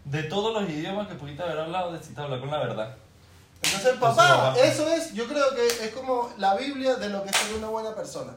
De 0.05 0.21
todos 0.23 0.53
los 0.53 0.69
idiomas 0.69 1.07
que 1.07 1.15
pudiste 1.15 1.41
haber 1.41 1.57
hablado, 1.59 1.93
decidiste 1.93 2.21
hablar 2.21 2.39
con 2.41 2.51
la 2.51 2.59
verdad. 2.59 2.95
Entonces, 3.63 3.93
papá, 3.99 4.55
eso 4.61 4.87
es, 4.87 5.13
yo 5.13 5.27
creo 5.27 5.53
que 5.55 5.65
es 5.67 5.89
como 5.93 6.31
la 6.37 6.55
Biblia 6.55 6.95
de 6.95 7.09
lo 7.09 7.23
que 7.23 7.29
es 7.29 7.35
ser 7.35 7.55
una 7.55 7.67
buena 7.67 7.95
persona. 7.95 8.33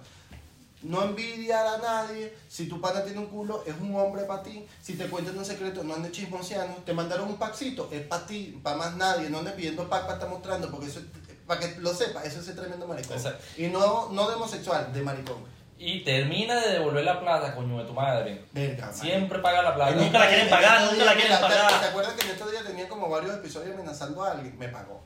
No 0.83 1.03
envidiar 1.03 1.67
a 1.67 1.79
nadie. 1.79 2.37
Si 2.49 2.69
tu 2.69 2.81
pana 2.81 3.03
tiene 3.03 3.19
un 3.19 3.27
culo, 3.27 3.65
es 3.67 3.75
un 3.81 3.95
hombre 3.97 4.23
para 4.25 4.43
ti. 4.43 4.65
Si 4.81 4.95
te 4.95 5.07
cuentan 5.09 5.37
un 5.37 5.45
secreto, 5.45 5.83
no 5.83 5.95
andes 5.95 6.13
chismoseando. 6.13 6.77
Te 6.85 6.93
mandaron 6.93 7.29
un 7.29 7.39
paxito, 7.39 7.89
es 7.91 8.03
para 8.03 8.25
ti, 8.27 8.61
para 8.63 8.77
más 8.77 8.95
nadie. 8.97 9.29
No 9.31 9.39
andes 9.39 9.55
pidiendo 9.55 9.89
pack 9.89 10.03
para 10.03 10.15
estar 10.15 10.29
mostrando, 10.29 10.71
porque 10.71 10.87
eso, 10.87 11.01
para 11.47 11.61
que 11.61 11.81
lo 11.81 11.93
sepa, 11.93 12.23
eso 12.23 12.39
es 12.39 12.45
ser 12.47 12.55
tremendo 12.57 12.87
maricón. 12.87 13.17
Exacto. 13.17 13.43
Y 13.57 13.67
no, 13.69 14.11
no 14.13 14.29
de 14.29 14.35
homosexual, 14.37 14.93
de 14.93 15.03
maricón. 15.03 15.57
Y 15.79 16.05
termina 16.05 16.55
de 16.61 16.75
devolver 16.75 17.05
la 17.05 17.21
plata, 17.21 17.55
coño 17.55 17.79
de 17.79 17.85
tu 17.85 17.93
madre. 17.93 18.45
Verga. 18.53 18.93
Siempre 18.93 19.41
paga 19.41 19.63
la 19.63 19.75
plata. 19.75 19.93
Nunca 19.93 20.19
la 20.21 20.29
quieren 20.29 20.49
pagar, 20.49 20.83
nunca 20.83 21.05
la 21.05 21.13
quieren 21.15 21.33
mira, 21.33 21.49
¿te- 21.49 21.55
pagar. 21.55 21.81
¿Te 21.81 21.87
acuerdas 21.87 22.15
que 22.15 22.27
en 22.27 22.33
estos 22.33 22.51
días 22.51 22.65
tenía 22.65 22.89
como 22.89 23.09
varios 23.09 23.35
episodios 23.35 23.75
amenazando 23.75 24.23
a 24.23 24.33
alguien? 24.33 24.57
Me 24.59 24.69
pagó. 24.69 25.03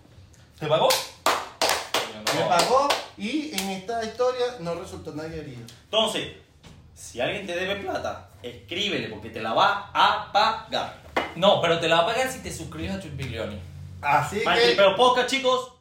¿Te 0.61 0.67
pagó? 0.67 0.91
Me 2.35 2.43
pagó 2.43 2.87
y 3.17 3.51
en 3.59 3.71
esta 3.71 4.05
historia 4.05 4.45
no 4.61 4.75
resultó 4.75 5.15
nadie 5.15 5.41
herido. 5.41 5.63
Entonces, 5.85 6.33
si 6.95 7.19
alguien 7.19 7.47
te 7.47 7.57
debe 7.57 7.77
plata, 7.77 8.29
escríbele 8.43 9.09
porque 9.09 9.31
te 9.31 9.41
la 9.41 9.55
va 9.55 9.91
a 9.95 10.31
pagar. 10.31 11.01
No, 11.35 11.63
pero 11.63 11.81
te 11.81 11.89
la 11.89 11.97
va 11.97 12.03
a 12.03 12.07
pagar 12.09 12.31
si 12.31 12.41
te 12.41 12.53
suscribes 12.53 12.95
a 12.95 13.01
Chupiglioni. 13.01 13.59
Así 14.03 14.41
que 14.41 14.61
tripeo 14.67 14.97
podcast, 14.97 15.31
chicos. 15.31 15.73